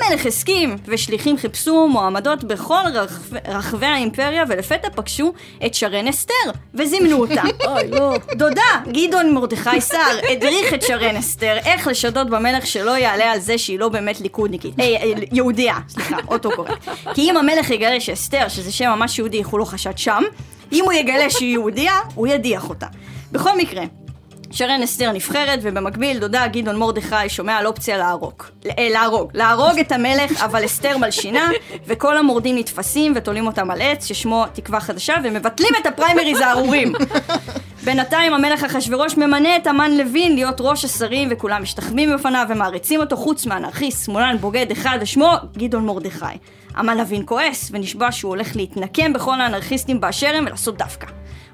המלך 0.00 0.26
הסכים, 0.26 0.76
ושליחים 0.84 1.36
חיפשו 1.36 1.88
מועמדות 1.88 2.44
בכל 2.44 2.82
רחב, 2.94 3.36
רחבי 3.48 3.86
האימפריה, 3.86 4.44
ולפתע 4.48 4.88
פגשו 4.90 5.32
את 5.66 5.74
שרן 5.74 6.08
אסתר, 6.08 6.34
וזימנו 6.74 7.16
אותה. 7.20 7.42
אוי, 7.68 7.88
לא. 7.90 8.14
דודה, 8.34 8.62
גדעון 8.92 9.34
מרדכי 9.34 9.80
סער, 9.80 10.18
הדריך 10.30 10.74
את 10.74 10.82
שרן 10.82 11.16
אסתר 11.16 11.56
איך 11.64 11.86
לשדות 11.86 12.30
במלך 12.30 12.66
שלא 12.66 12.98
יעלה 12.98 13.32
על 13.32 13.40
זה 13.40 13.58
שהיא 13.58 13.78
לא 13.78 13.88
באמת 13.88 14.20
ליכודניקית. 14.20 14.80
אה, 14.80 14.84
אה, 14.84 15.12
יהודייה, 15.32 15.78
סליחה, 15.88 16.16
אוטו 16.28 16.50
קורקט. 16.56 16.88
כי 17.14 17.30
אם 17.30 17.36
המלך 17.36 17.70
יגלה 17.70 18.00
שאסתר, 18.00 18.48
שזה 18.48 18.72
שם 18.72 18.90
ממש 18.96 19.18
יהודי, 19.18 19.42
הוא 19.42 19.60
לא 19.60 19.64
חשד 19.64 19.98
שם, 19.98 20.22
אם 20.72 20.84
הוא 20.84 20.92
יגלה 20.92 21.30
שהיא 21.30 21.52
יהודייה, 21.52 22.00
הוא 22.14 22.26
ידיח 22.26 22.68
אותה. 22.68 22.86
בכל 23.32 23.58
מקרה, 23.58 23.82
שרן 24.50 24.82
אסתר 24.82 25.12
נבחרת, 25.12 25.58
ובמקביל 25.62 26.18
דודה 26.18 26.46
גדעון 26.46 26.76
מרדכי 26.76 27.28
שומע 27.28 27.56
על 27.56 27.66
אופציה 27.66 27.98
להרוג. 27.98 28.42
אה, 28.78 28.88
להרוג. 28.90 29.30
להרוג 29.34 29.78
את 29.78 29.92
המלך, 29.92 30.42
אבל 30.42 30.64
אסתר 30.64 30.98
מלשינה, 30.98 31.50
וכל 31.86 32.16
המורדים 32.16 32.58
נתפסים 32.58 33.12
ותולים 33.16 33.46
אותם 33.46 33.70
על 33.70 33.80
עץ, 33.80 34.06
ששמו 34.06 34.44
תקווה 34.52 34.80
חדשה, 34.80 35.14
ומבטלים 35.24 35.72
את 35.80 35.86
הפריימריז 35.86 36.40
הארורים. 36.40 36.92
בינתיים 37.84 38.34
המלך 38.34 38.64
אחשורוש 38.64 39.16
ממנה 39.16 39.56
את 39.56 39.66
המן 39.66 39.96
לוין 39.96 40.34
להיות 40.34 40.56
ראש 40.60 40.84
השרים 40.84 41.28
וכולם 41.32 41.62
משתחווים 41.62 42.16
בפניו 42.16 42.46
ומעריצים 42.48 43.00
אותו 43.00 43.16
חוץ 43.16 43.46
מאנרכיסט, 43.46 44.04
שמאלן, 44.04 44.36
בוגד 44.40 44.70
אחד 44.72 44.98
ושמו 45.00 45.32
גדעון 45.56 45.86
מרדכי. 45.86 46.24
המן 46.74 46.96
לוין 46.96 47.22
כועס 47.26 47.70
ונשבע 47.72 48.12
שהוא 48.12 48.28
הולך 48.28 48.56
להתנקם 48.56 49.12
בכל 49.12 49.40
האנרכיסטים 49.40 50.00
באשר 50.00 50.30
הם 50.34 50.44
ולעשות 50.46 50.78
דווקא. 50.78 51.06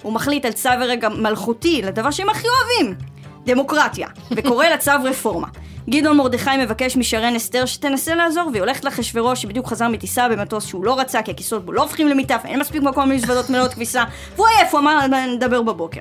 הוא 0.03 0.13
מחליט 0.13 0.45
על 0.45 0.53
צו 0.53 0.69
הרג 0.69 1.07
מלכותי 1.19 1.83
לדבר 1.83 2.11
שהם 2.11 2.29
הכי 2.29 2.47
אוהבים, 2.49 2.97
דמוקרטיה, 3.45 4.09
וקורא 4.31 4.67
לצו 4.67 4.93
רפורמה. 5.05 5.49
גדעון 5.91 6.17
מרדכי 6.17 6.51
מבקש 6.63 6.97
משרן 6.97 7.37
אסתר 7.37 7.67
שתנסה 7.67 8.15
לעזור, 8.15 8.49
והיא 8.53 8.63
הולכת 8.63 8.85
לאחשוורוש 8.85 9.43
שבדיוק 9.43 9.67
חזר 9.67 9.89
מטיסה 9.89 10.29
במטוס 10.29 10.67
שהוא 10.67 10.85
לא 10.85 11.01
רצה, 11.01 11.23
כי 11.23 11.31
הכיסאות 11.31 11.65
בו 11.65 11.73
לא 11.73 11.83
הופכים 11.83 12.09
למיטה, 12.09 12.37
ואין 12.45 12.61
מספיק 12.61 12.83
מקום 12.83 13.11
למזוודות 13.11 13.51
מלאות 13.51 13.75
כביסה, 13.75 14.05
והוא 14.37 14.47
עייף, 14.47 14.73
הוא 14.73 14.81
אמר 14.81 15.07
נדבר 15.35 15.63
בבוקר. 15.63 16.01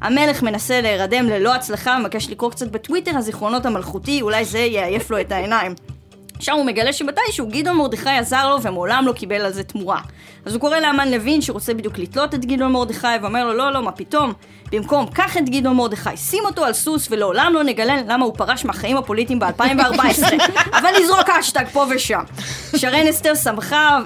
המלך 0.00 0.42
מנסה 0.42 0.80
להירדם 0.80 1.26
ללא 1.26 1.54
הצלחה, 1.54 1.98
מבקש 1.98 2.30
לקרוא 2.30 2.50
קצת 2.50 2.68
בטוויטר 2.68 3.16
הזיכרונות 3.16 3.66
המלכותי, 3.66 4.22
אולי 4.22 4.44
זה 4.44 4.58
יעייף 4.58 5.10
לו 5.10 5.20
את 5.20 5.32
העיניים. 5.32 5.74
שם 6.42 6.52
הוא 6.52 6.64
מגלה 6.66 6.92
שמתישהו 6.92 7.46
גדעון 7.50 7.76
מרדכי 7.76 8.10
עזר 8.10 8.50
לו 8.50 8.62
ומעולם 8.62 9.04
לא 9.06 9.12
קיבל 9.12 9.40
על 9.40 9.52
זה 9.52 9.62
תמורה. 9.62 10.00
אז 10.44 10.54
הוא 10.54 10.60
קורא 10.60 10.78
לאמן 10.78 11.10
לוין 11.10 11.42
שרוצה 11.42 11.74
בדיוק 11.74 11.98
לתלות 11.98 12.34
את 12.34 12.44
גדעון 12.44 12.72
מרדכי 12.72 13.06
ואומר 13.22 13.44
לו 13.44 13.52
לא 13.52 13.72
לא 13.72 13.82
מה 13.82 13.92
פתאום 13.92 14.32
במקום 14.72 15.06
קח 15.06 15.36
את 15.36 15.48
גדעון 15.48 15.76
מרדכי 15.76 16.16
שים 16.16 16.44
אותו 16.44 16.64
על 16.64 16.72
סוס 16.72 17.08
ולעולם 17.10 17.52
לא 17.54 17.62
נגלה 17.62 17.96
למה 18.06 18.24
הוא 18.24 18.34
פרש 18.36 18.64
מהחיים 18.64 18.96
הפוליטיים 18.96 19.38
ב-2014 19.38 20.22
אבל 20.78 20.88
נזרוק 21.02 21.28
אשטג 21.28 21.64
פה 21.72 21.86
ושם. 21.90 22.22
שרן 22.76 23.06
אסתר 23.06 23.34
שמחה, 23.34 23.98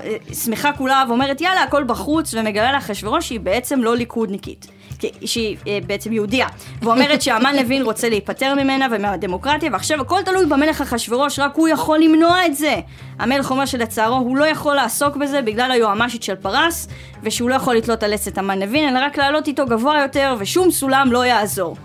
שמחה 0.45 0.73
כולה 0.73 1.05
ואומרת 1.09 1.41
יאללה 1.41 1.63
הכל 1.63 1.85
בחוץ 1.85 2.35
ומגלה 2.35 2.73
לאחשוורוש 2.73 3.27
שהיא 3.27 3.41
בעצם 3.41 3.83
לא 3.83 3.97
ליכודניקית. 3.97 4.76
שהיא 5.25 5.57
אה, 5.67 5.79
בעצם 5.87 6.13
יהודייה, 6.13 6.47
ואומרת 6.83 7.23
שהמן 7.23 7.57
לוין 7.57 7.83
רוצה 7.83 8.09
להיפטר 8.09 8.55
ממנה 8.55 8.87
ומהדמוקרטיה, 8.91 9.71
ועכשיו 9.73 10.01
הכל 10.01 10.21
תלוי 10.25 10.47
במלך 10.47 10.81
אחשורוש, 10.81 11.39
רק 11.39 11.55
הוא 11.55 11.69
יכול 11.69 11.99
למנוע 11.99 12.47
את 12.47 12.57
זה. 12.57 12.75
המלך 13.19 13.51
אומר 13.51 13.65
שלצערו 13.67 14.17
הוא 14.17 14.37
לא 14.37 14.45
יכול 14.45 14.75
לעסוק 14.75 15.17
בזה 15.17 15.43
בגלל 15.43 15.71
היועמ"שית 15.71 16.23
של 16.23 16.35
פרס, 16.35 16.89
ושהוא 17.23 17.51
לא 17.51 17.55
יכול 17.55 17.75
לתלות 17.77 18.03
על 18.03 18.13
עץ 18.13 18.27
את 18.27 18.39
המן 18.39 18.59
לוין, 18.59 18.97
אלא 18.97 19.05
רק 19.05 19.19
לעלות 19.19 19.47
איתו 19.47 19.67
גבוה 19.67 20.01
יותר, 20.03 20.35
ושום 20.39 20.71
סולם 20.71 21.13
לא 21.13 21.25
יעזור. 21.27 21.77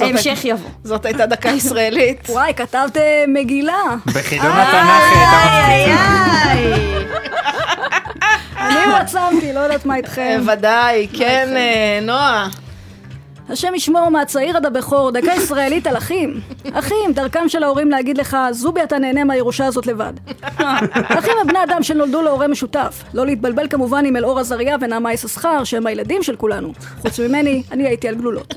המשך 0.00 0.40
יבוא. 0.44 0.70
זאת 0.84 1.04
הייתה 1.06 1.26
דקה 1.26 1.48
ישראלית. 1.58 2.30
וואי, 2.30 2.54
כתבת 2.54 2.96
אה, 2.96 3.24
מגילה. 3.28 3.82
בחידון 4.06 4.52
התנ"ך 4.52 5.02
הייתה 5.68 6.99
אני 8.84 8.94
עצמתי, 8.94 9.52
לא 9.52 9.60
יודעת 9.60 9.86
מה 9.86 9.96
איתכם. 9.96 10.40
ודאי, 10.52 11.08
כן, 11.12 11.48
אה, 11.56 11.98
נועה. 12.02 12.48
השם 13.50 13.74
ישמור 13.74 14.08
מהצעיר 14.08 14.56
עד 14.56 14.66
הבכור, 14.66 15.10
דקה 15.10 15.32
ישראלית 15.32 15.86
על 15.86 15.96
אחים. 15.96 16.40
אחים, 16.72 17.12
דרכם 17.14 17.48
של 17.48 17.62
ההורים 17.62 17.90
להגיד 17.90 18.18
לך, 18.18 18.36
זובי 18.50 18.82
אתה 18.82 18.98
נהנה 18.98 19.24
מהירושה 19.24 19.66
הזאת 19.66 19.86
לבד. 19.86 20.12
אחים 21.18 21.32
הם 21.40 21.46
בני 21.46 21.58
אדם 21.64 21.82
שנולדו 21.82 22.22
להורה 22.22 22.48
משותף. 22.48 23.02
לא 23.14 23.26
להתבלבל 23.26 23.68
כמובן 23.68 24.04
עם 24.06 24.16
אלאור 24.16 24.38
עזריה 24.38 24.76
ונעמה 24.80 25.12
יששכר, 25.12 25.64
שהם 25.64 25.86
הילדים 25.86 26.22
של 26.22 26.36
כולנו. 26.36 26.72
חוץ 27.02 27.20
ממני, 27.20 27.62
אני 27.72 27.86
הייתי 27.86 28.08
על 28.08 28.14
גלולות. 28.14 28.54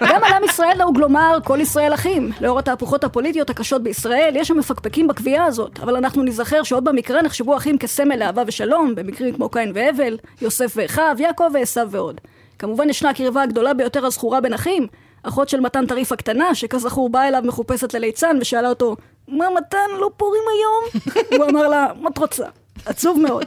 גם 0.00 0.24
על 0.24 0.32
עם 0.32 0.44
ישראל 0.44 0.78
נהוג 0.78 0.98
לומר, 0.98 1.38
כל 1.44 1.58
ישראל 1.60 1.94
אחים. 1.94 2.30
לאור 2.40 2.58
התהפוכות 2.58 3.04
הפוליטיות 3.04 3.50
הקשות 3.50 3.82
בישראל, 3.82 4.32
יש 4.36 4.50
המפקפקים 4.50 5.08
בקביעה 5.08 5.44
הזאת, 5.44 5.78
אבל 5.82 5.96
אנחנו 5.96 6.22
נזכר 6.22 6.62
שעוד 6.62 6.84
במקרה 6.84 7.22
נחשבו 7.22 7.56
אחים 7.56 7.78
כסמל 7.78 8.16
לאהבה 8.16 8.42
ושלום, 8.46 8.94
במקרים 8.94 9.34
כמו 9.34 9.48
קין 9.48 9.72
והבל, 9.74 10.18
יוסף 10.42 10.72
ואחיו, 10.76 11.16
יעקב 11.18 11.50
ועשו 11.54 11.90
ועוד. 11.90 12.20
כמובן 12.58 12.90
ישנה 12.90 13.10
הקרבה 13.10 13.42
הגדולה 13.42 13.74
ביותר 13.74 14.06
הזכורה 14.06 14.40
בין 14.40 14.52
אחים, 14.52 14.86
אחות 15.22 15.48
של 15.48 15.60
מתן 15.60 15.86
טריף 15.86 16.12
הקטנה, 16.12 16.54
שכזכור 16.54 17.08
באה 17.08 17.28
אליו 17.28 17.42
מחופשת 17.44 17.94
לליצן 17.94 18.36
ושאלה 18.40 18.68
אותו, 18.68 18.96
מה 19.28 19.46
מתן, 19.56 19.98
לא 20.00 20.10
פורים 20.16 20.42
היום? 20.54 21.02
הוא 21.40 21.50
אמר 21.50 21.68
לה, 21.68 21.86
מה 22.00 22.10
את 22.12 22.18
רוצה? 22.18 22.46
עצוב 22.86 23.18
מאוד. 23.20 23.44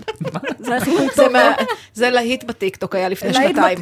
זה 0.59 0.75
הכי 0.75 0.91
טוב. 1.15 1.33
זה 1.93 2.09
להיט 2.09 2.43
בטיקטוק 2.43 2.95
היה 2.95 3.09
לפני 3.09 3.33
שנתיים. 3.33 3.77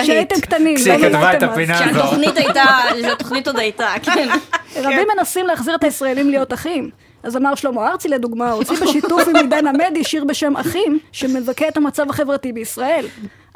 כשהייתם 0.00 0.40
קטנים, 0.40 0.74
לא 0.74 0.80
כשהיא 0.80 1.08
כתבה 1.08 1.36
את 1.36 1.42
הפינה 1.42 1.78
הזאת. 1.84 1.92
כשהתוכנית 1.92 2.36
הייתה, 2.36 2.64
כשהתוכנית 3.02 3.46
עוד 3.46 3.58
הייתה, 3.58 3.94
כן. 4.02 4.28
רבים 4.76 5.08
מנסים 5.16 5.46
להחזיר 5.46 5.74
את 5.74 5.84
הישראלים 5.84 6.30
להיות 6.30 6.52
אחים. 6.52 6.90
אז 7.26 7.36
אמר 7.36 7.54
שלמה 7.54 7.88
ארצי 7.88 8.08
לדוגמה, 8.08 8.52
הוציא 8.52 8.76
בשיתוף 8.76 9.28
עם 9.28 9.36
עידן 9.36 9.66
עמדי 9.66 10.04
שיר 10.04 10.24
בשם 10.24 10.56
אחים, 10.56 10.98
שמבכה 11.12 11.68
את 11.68 11.76
המצב 11.76 12.10
החברתי 12.10 12.52
בישראל. 12.52 13.06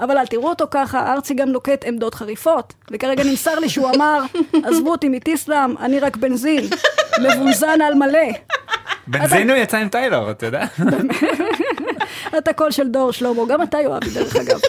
אבל 0.01 0.19
אל 0.19 0.27
תראו 0.27 0.49
אותו 0.49 0.65
ככה, 0.71 1.13
ארצי 1.13 1.35
גם 1.35 1.49
נוקט 1.49 1.85
עמדות 1.85 2.15
חריפות. 2.15 2.73
וכרגע 2.91 3.25
נמסר 3.25 3.59
לי 3.59 3.69
שהוא 3.69 3.91
אמר, 3.97 4.23
עזבו 4.65 4.91
אותי 4.91 5.09
מטיסלאם, 5.09 5.77
אני 5.79 6.01
רק 6.01 6.17
בנזין, 6.17 6.65
מבונזן 7.23 7.81
על 7.81 7.95
מלא. 7.95 8.19
בנזין 9.07 9.51
הוא 9.51 9.59
יצא 9.59 9.77
עם 9.77 9.89
טיילור, 9.89 10.31
אתה 10.31 10.47
יודע? 10.47 10.65
אתה 12.39 12.53
קול 12.53 12.71
של 12.71 12.89
דור, 12.89 13.13
שלמה, 13.13 13.43
גם 13.49 13.63
אתה 13.63 13.79
יואב, 13.79 14.01
דרך 14.15 14.37
אגב. 14.37 14.61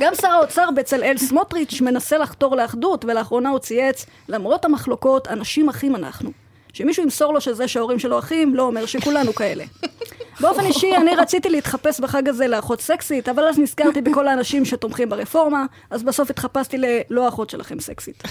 גם 0.00 0.12
שר 0.20 0.28
האוצר 0.28 0.70
בצלאל 0.70 1.16
סמוטריץ' 1.18 1.80
מנסה 1.80 2.18
לחתור 2.18 2.56
לאחדות, 2.56 3.04
ולאחרונה 3.04 3.48
הוא 3.48 3.58
צייץ, 3.58 4.06
למרות 4.28 4.64
המחלוקות, 4.64 5.28
אנשים 5.28 5.68
אחים 5.68 5.96
אנחנו. 5.96 6.45
שמישהו 6.76 7.02
ימסור 7.02 7.34
לו 7.34 7.40
שזה 7.40 7.68
שההורים 7.68 7.98
שלו 7.98 8.18
אחים, 8.18 8.54
לא 8.54 8.62
אומר 8.62 8.86
שכולנו 8.86 9.34
כאלה. 9.34 9.64
באופן 10.40 10.64
אישי, 10.64 10.96
אני 10.96 11.14
רציתי 11.14 11.50
להתחפש 11.50 12.00
בחג 12.00 12.28
הזה 12.28 12.46
לאחות 12.46 12.80
סקסית, 12.80 13.28
אבל 13.28 13.48
אז 13.48 13.58
נזכרתי 13.58 14.00
בכל 14.00 14.28
האנשים 14.28 14.64
שתומכים 14.64 15.08
ברפורמה, 15.08 15.64
אז 15.90 16.02
בסוף 16.02 16.30
התחפשתי 16.30 16.76
ללא 16.78 17.28
אחות 17.28 17.50
שלכם 17.50 17.80
סקסית. 17.80 18.22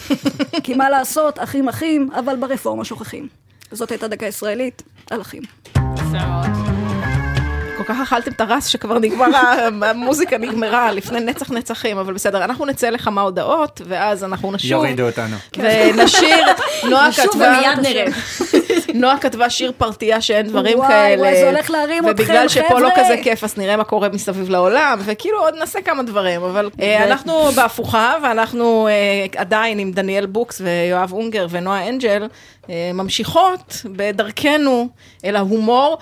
כי 0.64 0.74
מה 0.74 0.90
לעשות, 0.90 1.40
אחים 1.40 1.70
אחים, 1.70 2.10
אבל 2.14 2.36
ברפורמה 2.36 2.86
שוכחים. 2.86 3.28
זאת 3.72 3.92
הייתה 3.92 4.08
דקה 4.08 4.26
ישראלית, 4.26 4.84
על 5.12 5.22
אחים. 5.22 5.42
כל 5.74 6.75
כך 7.86 8.02
אכלתם 8.04 8.32
את 8.32 8.42
הרס 8.42 8.66
שכבר 8.66 9.00
נגמר, 9.00 9.26
המוזיקה 9.90 10.38
נגמרה 10.38 10.92
לפני 10.92 11.20
נצח 11.20 11.52
נצחים, 11.52 11.98
אבל 11.98 12.14
בסדר, 12.14 12.44
אנחנו 12.44 12.66
נצא 12.66 12.90
לכמה 12.90 13.22
הודעות, 13.22 13.82
ואז 13.88 14.24
אנחנו 14.24 14.52
נשוב. 14.52 14.72
יורידו 14.72 15.06
אותנו. 15.06 15.36
ונשיר, 15.58 16.46
נועה 16.90 17.10
נשוב 17.10 17.26
כתבה, 17.26 17.54
ומיד 17.58 17.80
נרד. 17.80 18.12
נועה 18.94 19.18
כתבה 19.18 19.50
שיר 19.50 19.72
פרטייה 19.78 20.22
שאין 20.22 20.48
דברים 20.48 20.80
וואי, 20.80 20.90
כאלה. 20.90 21.22
וואי, 21.22 21.36
זה 21.36 21.50
הולך 21.50 21.72
להרים 21.72 22.10
אתכם, 22.10 22.24
ובגלל 22.24 22.48
שפה 22.48 22.80
לא 22.80 22.90
חבר'ה. 22.90 23.04
כזה 23.04 23.16
כיף, 23.24 23.44
אז 23.44 23.58
נראה 23.58 23.78
מה 23.78 23.84
קורה 23.84 24.10
מסביב 24.10 24.50
לעולם, 24.50 25.00
וכאילו 25.06 25.40
עוד 25.40 25.54
נעשה 25.60 25.82
כמה 25.82 26.04
דברים, 26.04 26.44
אבל 26.44 26.70
אה, 26.82 27.04
אנחנו 27.04 27.52
בהפוכה, 27.56 28.16
ואנחנו 28.24 28.88
אה, 28.88 29.26
עדיין 29.42 29.80
עם 29.80 29.92
דניאל 29.92 30.26
בוקס 30.26 30.62
ויואב 30.62 31.14
אונגר 31.14 31.48
ונועה 31.50 31.90
אנג'ל, 31.90 32.28
אה, 32.70 32.92
ממשיכות 32.94 33.82
בדרכנו 33.86 34.90
אל 35.26 35.36
ההומור. 35.36 35.98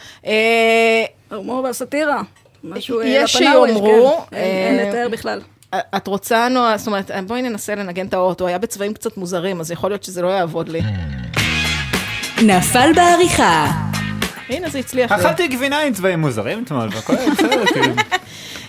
אה, 1.34 1.38
ההומור 1.38 1.63
והסאטירה. 1.63 2.22
משהו 2.63 3.00
אה, 3.02 3.06
יש 3.08 3.36
לפנאווי, 3.36 3.69
שיאמרו, 3.69 4.26
כן. 4.32 4.36
אין- 4.38 4.78
אין 4.78 4.86
אה, 4.86 4.89
לתאר 4.89 5.08
בכלל. 5.12 5.41
את 5.98 6.08
רוצה, 6.08 6.48
נועה, 6.50 6.78
זאת 6.78 6.88
אומרת, 6.88 7.12
בואי 7.28 7.41
ננסה 7.41 7.76
לנגן 7.76 8.06
את 8.08 8.13
האוטו, 8.13 8.48
היה 8.48 8.58
בצבעים 8.58 8.93
קצת 8.93 9.17
מוזרים, 9.17 9.60
אז 9.60 9.72
יכול 9.72 9.89
להיות 9.91 10.04
שזה 10.04 10.22
לא 10.22 10.28
יעבוד 10.28 10.69
לי. 10.69 10.82
נפל 12.43 12.91
בעריכה. 12.96 13.67
הנה, 14.50 14.69
זה 14.69 14.80
הצליח 14.80 15.12
לי. 15.12 15.17
אכלתי 15.17 15.48
גבינה 15.48 15.80
עם 15.80 15.93
צבעים 15.93 16.19
מוזרים 16.22 16.63
אתמול, 16.63 16.89
והכל 16.91 17.13
היה 17.15 17.30
בסדר, 17.30 17.65
כאילו. 17.74 17.93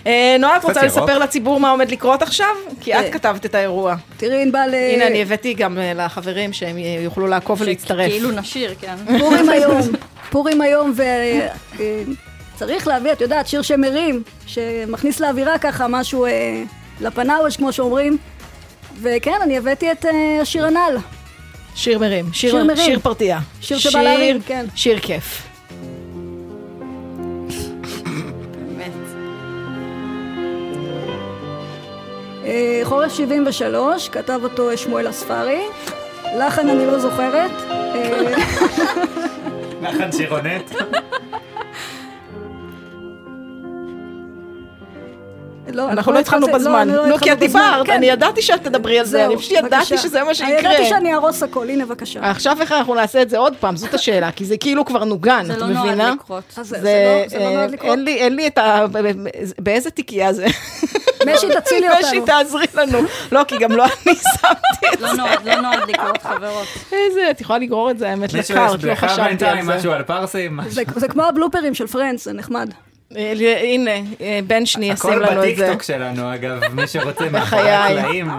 אה, 0.07 0.35
נועה, 0.39 0.57
את 0.57 0.63
רוצה. 0.63 0.85
לספר 0.85 1.17
לציבור 1.19 1.59
מה 1.59 1.69
עומד 1.69 1.91
לקרות 1.91 2.21
עכשיו? 2.21 2.47
כי 2.81 2.93
את 2.99 3.03
אה. 3.05 3.11
כתבת 3.11 3.45
את 3.45 3.55
האירוע. 3.55 3.95
תראי, 4.17 4.41
ענבל, 4.41 4.69
אה, 4.73 4.93
הנה, 4.93 5.07
אני 5.07 5.21
הבאתי 5.21 5.53
גם 5.53 5.77
אה, 5.77 5.93
לחברים 5.93 6.53
שהם 6.53 6.77
יוכלו 6.77 7.27
לעקוב 7.27 7.61
ולהצטרף. 7.61 8.09
כאילו 8.11 8.31
נשיר, 8.31 8.73
כן. 8.81 8.95
פורים 9.19 9.49
היום, 9.49 9.81
פורים 10.29 10.61
היום, 10.61 10.93
וצריך 12.55 12.87
להביא, 12.87 13.11
את 13.11 13.21
יודעת, 13.21 13.47
שיר 13.47 13.61
שמרים, 13.61 14.23
שמכניס 14.47 15.19
לאווירה 15.19 15.57
ככה 15.57 15.87
משהו 15.87 16.25
אה, 16.25 16.63
לפנאוש, 17.01 17.57
כמו 17.57 17.73
שאומרים. 17.73 18.17
וכן, 19.01 19.39
אני 19.41 19.57
הבאתי 19.57 19.91
את 19.91 20.05
אה, 20.05 20.37
השיר 20.41 20.65
הנ"ל. 20.65 20.97
שיר 21.75 21.99
מרים. 21.99 22.25
שיר 22.33 22.51
שיר 22.51 22.63
מרים. 22.63 22.85
שיר 22.85 22.99
פרטייה. 22.99 23.39
שיר 23.61 23.77
שבא 23.77 24.01
להרים, 24.01 24.41
כן. 24.41 24.65
שיר 24.75 24.99
כיף. 24.99 25.47
אה, 32.45 32.81
חורף 32.83 33.13
73, 33.13 34.09
כתב 34.09 34.39
אותו 34.43 34.77
שמואל 34.77 35.09
אספרי. 35.09 35.61
לחן 36.37 36.69
אני 36.69 36.85
לא 36.85 36.99
זוכרת. 36.99 37.51
אה, 37.69 38.35
לחן 39.81 40.11
שירונט. 40.11 40.71
לא, 45.75 45.89
אנחנו 45.89 46.11
לא 46.11 46.19
התחלנו 46.19 46.45
התחלתי- 46.45 46.63
בזמן. 46.63 46.79
אני 46.89 46.97
לא 46.97 47.07
נו, 47.07 47.17
כי 47.17 47.31
את 47.31 47.39
דיברת, 47.39 47.85
כן. 47.85 47.93
אני 47.93 48.05
ידעתי 48.05 48.41
שאת 48.41 48.63
תדברי 48.63 48.99
על 48.99 49.05
זה, 49.05 49.25
אני 49.25 49.37
פשוט 49.37 49.51
ידעתי. 49.51 49.97
שזה 49.97 50.19
מה 50.19 50.25
אני 50.25 50.35
שיקרה. 50.35 50.59
ידעתי 50.59 50.85
שאני 50.85 51.13
אהרוס 51.13 51.43
הכל, 51.43 51.69
הנה 51.69 51.85
בבקשה. 51.85 52.19
עכשיו 52.31 52.57
איך 52.61 52.71
אנחנו 52.71 52.95
נעשה 52.95 53.21
את 53.21 53.29
זה 53.29 53.37
עוד 53.37 53.53
פעם, 53.59 53.75
זאת 53.75 53.93
השאלה, 53.93 54.31
כי 54.31 54.45
זה 54.45 54.57
כאילו 54.57 54.85
כבר 54.85 55.03
נוגן, 55.03 55.43
זה 55.45 55.53
את 55.53 55.57
לא 55.57 55.67
נועד 55.67 55.85
מבינה? 55.87 56.13
זה- 56.61 56.77
לא- 56.77 56.81
זה 57.29 57.39
לא 57.39 57.43
אה, 57.43 57.53
נועד 57.53 57.71
לקרות. 57.71 57.97
אין 58.07 58.35
לי, 58.35 58.47
את 58.47 58.57
ה... 58.57 58.85
באיזה 59.59 59.89
תיקייה 59.89 60.33
זה? 60.33 60.45
משי 61.27 61.47
תצילי 61.55 61.87
אותנו. 61.89 62.07
משי 62.07 62.21
תעזרי 62.25 62.65
לנו. 62.73 62.99
לא, 63.31 63.41
כי 63.47 63.57
גם 63.57 63.71
לא 63.71 63.83
אני 63.85 64.15
שמתי 64.15 64.87
את 64.93 65.01
לא 65.01 65.09
זה. 65.11 65.17
נועד, 65.17 65.45
לא 65.45 65.55
נועד 65.55 65.89
לקרות 65.89 66.21
חברות. 66.23 66.67
איזה, 66.91 67.31
את 67.31 67.41
יכולה 67.41 67.59
לגרור 67.59 67.91
את 67.91 67.97
זה 67.99 68.09
האמת 68.09 68.33
לקארט, 68.33 68.83
לא 68.83 68.95
חשבתי 68.95 69.45
על 69.45 69.63
זה. 69.65 69.75
משהו 69.77 69.91
על 69.91 70.03
פרסים? 70.03 70.59
זה, 70.67 70.83
זה 70.95 71.07
כמו 71.07 71.23
הבלופרים 71.23 71.73
של 71.73 71.87
פרנדס, 71.87 72.25
זה 72.25 72.33
נחמד. 72.33 72.69
אה, 73.17 73.59
הנה, 73.63 73.91
אה, 74.21 74.39
בן 74.47 74.65
שני 74.65 74.85
ישים 74.85 75.09
הכל 75.09 75.15
לנו 75.15 75.43
את 75.43 75.55
זה. 75.55 75.63
בטיקטוק 75.63 75.83
שלנו, 75.83 76.33
אגב, 76.33 76.73
מי 76.73 76.87
שרוצה 76.87 77.29
מאחורי. 77.29 77.71
הקלעים. 77.71 78.29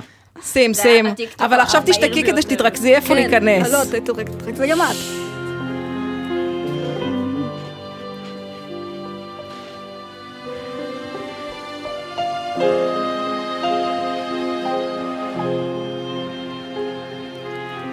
שים, 0.43 0.75
שים. 0.75 1.07
אבל 1.41 1.61
עכשיו 1.61 1.83
תשתקי 1.87 2.25
כדי. 2.25 2.43
שתתרכזי 2.43 2.95
איפה 2.95 3.15
להיכנס. 3.15 3.73
לא, 3.73 3.99
תתרק, 3.99 4.27
זה 4.55 4.67
גם 4.67 4.81
את. 4.81 5.27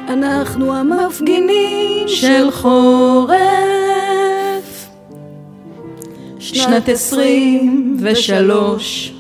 אנחנו 0.09 0.75
המפגינים 0.75 2.07
של 2.07 2.51
חורף 2.51 4.12
שנת 6.43 6.89
עשרים 6.89 7.97
ושלוש. 7.99 9.13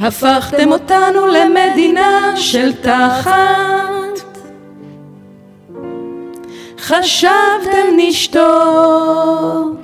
הפכתם 0.00 0.72
אותנו 0.72 1.26
למדינה 1.26 2.32
של 2.36 2.72
תחת. 2.72 3.32
חשבתם 6.78 7.86
נשתוק. 7.96 9.78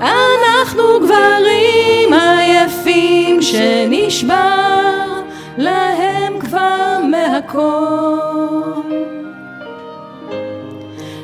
אנחנו 0.00 0.82
גברים 1.00 2.12
עייפים 2.12 3.42
שנשבר 3.42 5.22
להם 5.58 6.40
כבר 6.40 6.98
מהכל 7.10 8.16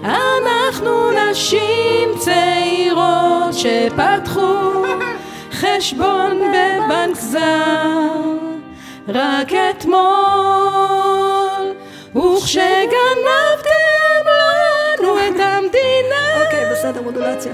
אנחנו 0.05 1.11
נשים 1.11 2.09
צעירות 2.19 3.55
שפתחו 3.55 4.83
חשבון 5.53 6.41
בבנק 6.41 7.17
זר 7.17 8.13
רק 9.09 9.53
אתמול. 9.71 10.03
וכשגנבתם 12.17 12.83
לנו 14.27 15.19
את 15.19 15.41
המדינה 15.41 16.45
אוקיי, 16.45 16.71
בסדר, 16.73 17.03
מודולציה. 17.03 17.53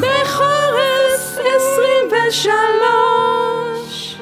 בחורף 0.00 1.38
עשרים 1.38 2.28
ושלוש 2.28 4.16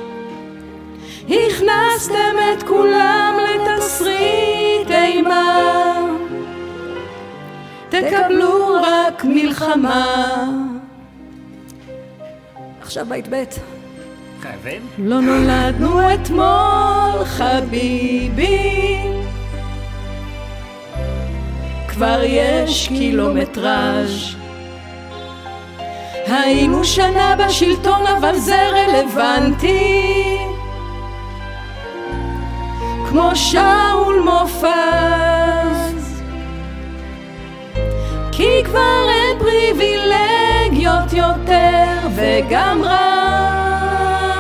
הכנסתם 1.29 2.37
את 2.53 2.63
כולם 2.63 3.39
לתסריט 3.45 4.91
אימה 4.91 5.82
תקבלו 7.93 8.77
רק 8.83 9.25
מלחמה. 9.25 10.45
עכשיו 12.83 13.07
בית 13.09 13.29
בית 13.29 13.59
חייבים? 14.41 14.83
לא 14.99 15.21
נולדנו 15.21 16.15
אתמול 16.15 17.25
חביבי. 17.25 18.99
כבר 21.89 22.21
יש 22.25 22.89
קילומטראז' 22.89 24.35
היינו 26.27 26.85
שנה 26.85 27.37
בשלטון 27.37 28.07
אבל 28.07 28.37
זה 28.39 28.69
רלוונטי. 28.69 30.39
כמו 33.09 33.31
שאול 33.37 34.23
מופז 34.25 35.62
כי 38.33 38.63
כבר 38.65 39.07
אין 39.09 39.39
פריבילגיות 39.39 41.13
יותר 41.13 42.09
וגם 42.17 42.83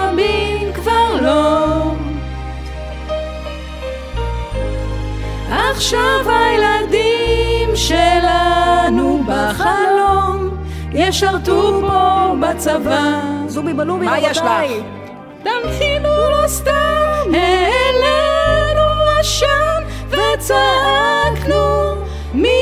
רבין 0.09 0.73
כבר 0.73 1.21
לא. 1.23 1.93
עכשיו 5.51 6.21
הילדים 6.27 7.77
שלנו 7.77 9.25
בחלום 9.27 10.51
ישרתו 10.93 11.81
פה 11.81 12.35
בצבא. 12.41 13.21
זובי 13.47 13.73
בלובי 13.73 14.07
מה 14.07 14.19
יש 14.19 14.39
לך? 14.39 14.45
דמיינו 15.43 16.09
לא 16.31 16.49
סתם 16.49 17.35
העלינו 17.35 18.83
עשן 19.21 19.83
וצעקנו 20.09 21.95
מכל 22.35 22.62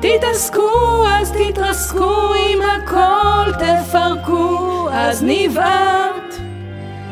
תתעסקו 0.00 1.04
אז 1.08 1.32
תתרסקו 1.32 2.34
אם 2.34 2.58
הכל 2.62 3.52
תפרקו 3.52 4.88
אז 4.92 5.24
נבעט 5.26 6.34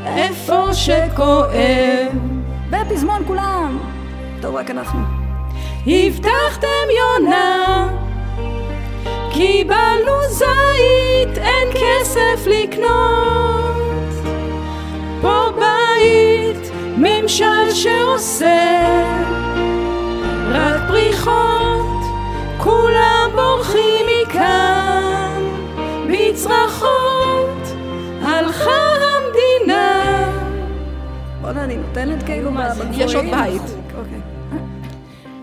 איפה 0.07 0.75
שכואב. 0.75 2.13
בפזמון 2.71 3.23
כולם. 3.27 3.79
טוב 4.43 4.55
רק 4.55 4.71
אנחנו. 4.71 5.01
הבטחתם 5.87 6.87
יונה 6.99 7.89
קיבלנו 9.33 10.13
זית, 10.29 11.39
אין 11.39 11.69
כסף 11.73 12.47
לקנות. 12.47 13.69
פה 15.21 15.45
בית, 15.55 16.71
ממשל 16.97 17.71
שעושה 17.75 18.89
רק 20.53 20.81
פריחות, 20.89 21.58
כולם 22.69 23.31
בורחים 23.35 24.07
מכאן. 24.23 25.43
בצרחות 26.09 27.77
הלכה 28.23 28.71
המדינה. 28.71 30.03
בוא'נה, 31.41 31.65
אני 31.65 31.77
נותנת 31.77 32.23
כאילו 32.23 32.51
יש 32.93 33.15
עוד 33.15 33.25
בית. 33.25 33.63
אוקיי. 33.63 34.21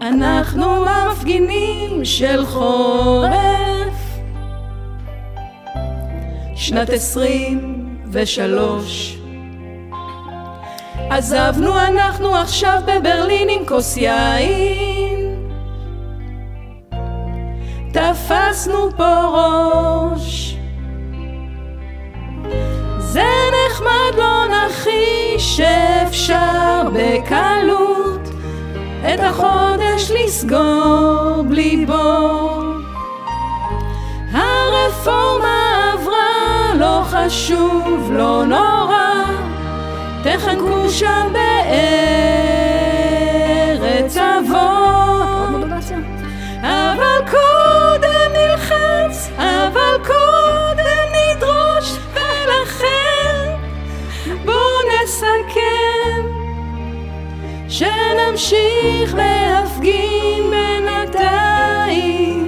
אנחנו 0.01 0.85
מפגינים 1.11 2.05
של 2.05 2.45
חורף 2.45 3.95
שנת 6.55 6.89
עשרים 6.89 7.85
ושלוש 8.11 9.17
עזבנו 11.09 11.79
אנחנו 11.79 12.35
עכשיו 12.35 12.81
בברלין 12.85 13.49
עם 13.49 13.65
כוס 13.65 13.97
יין 13.97 14.94
תפסנו 17.95 18.89
פה 18.97 19.21
ראש 19.33 20.57
זה 22.99 23.23
נחמד 23.67 24.17
לא 24.17 24.45
נחיש 24.47 25.57
שאפשר 25.57 26.81
בקלות 26.93 28.29
את 29.13 29.19
החודש 29.19 30.11
לסגור 30.11 31.43
בלי 31.49 31.85
בור. 31.85 32.63
הרפורמה 34.31 35.91
עברה, 35.93 36.73
לא 36.79 37.01
חשוב, 37.03 38.11
לא 38.11 38.45
נורא, 38.45 39.23
תחנקו 40.23 40.89
שם 40.89 41.27
בארץ 41.33 42.64
שנמשיך 57.75 59.15
להפגין 59.15 60.51
בינתיים. 60.51 62.39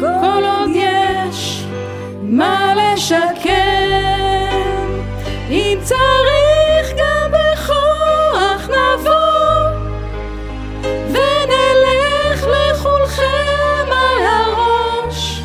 כל 0.00 0.44
עוד 0.44 0.70
יש 0.74 1.64
מה 2.22 2.74
לשקם 2.74 3.50
אם 5.50 5.78
צריך 5.82 6.92
גם 6.96 7.32
בכוח 7.32 8.68
נבוא 8.68 9.60
ונלך 10.84 12.46
לכולכם 12.46 13.86
על 13.92 14.22
הראש. 14.26 15.42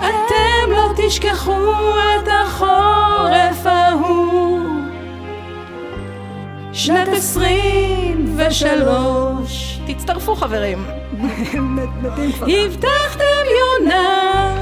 אתם 0.00 0.70
לא 0.70 0.88
תשכחו 0.96 1.72
שנת 6.86 7.08
עשרים 7.08 8.36
ושלוש 8.36 9.78
תצטרפו 9.86 10.34
חברים. 10.34 10.84
הבטחתם 12.42 13.44
יונה, 13.60 14.54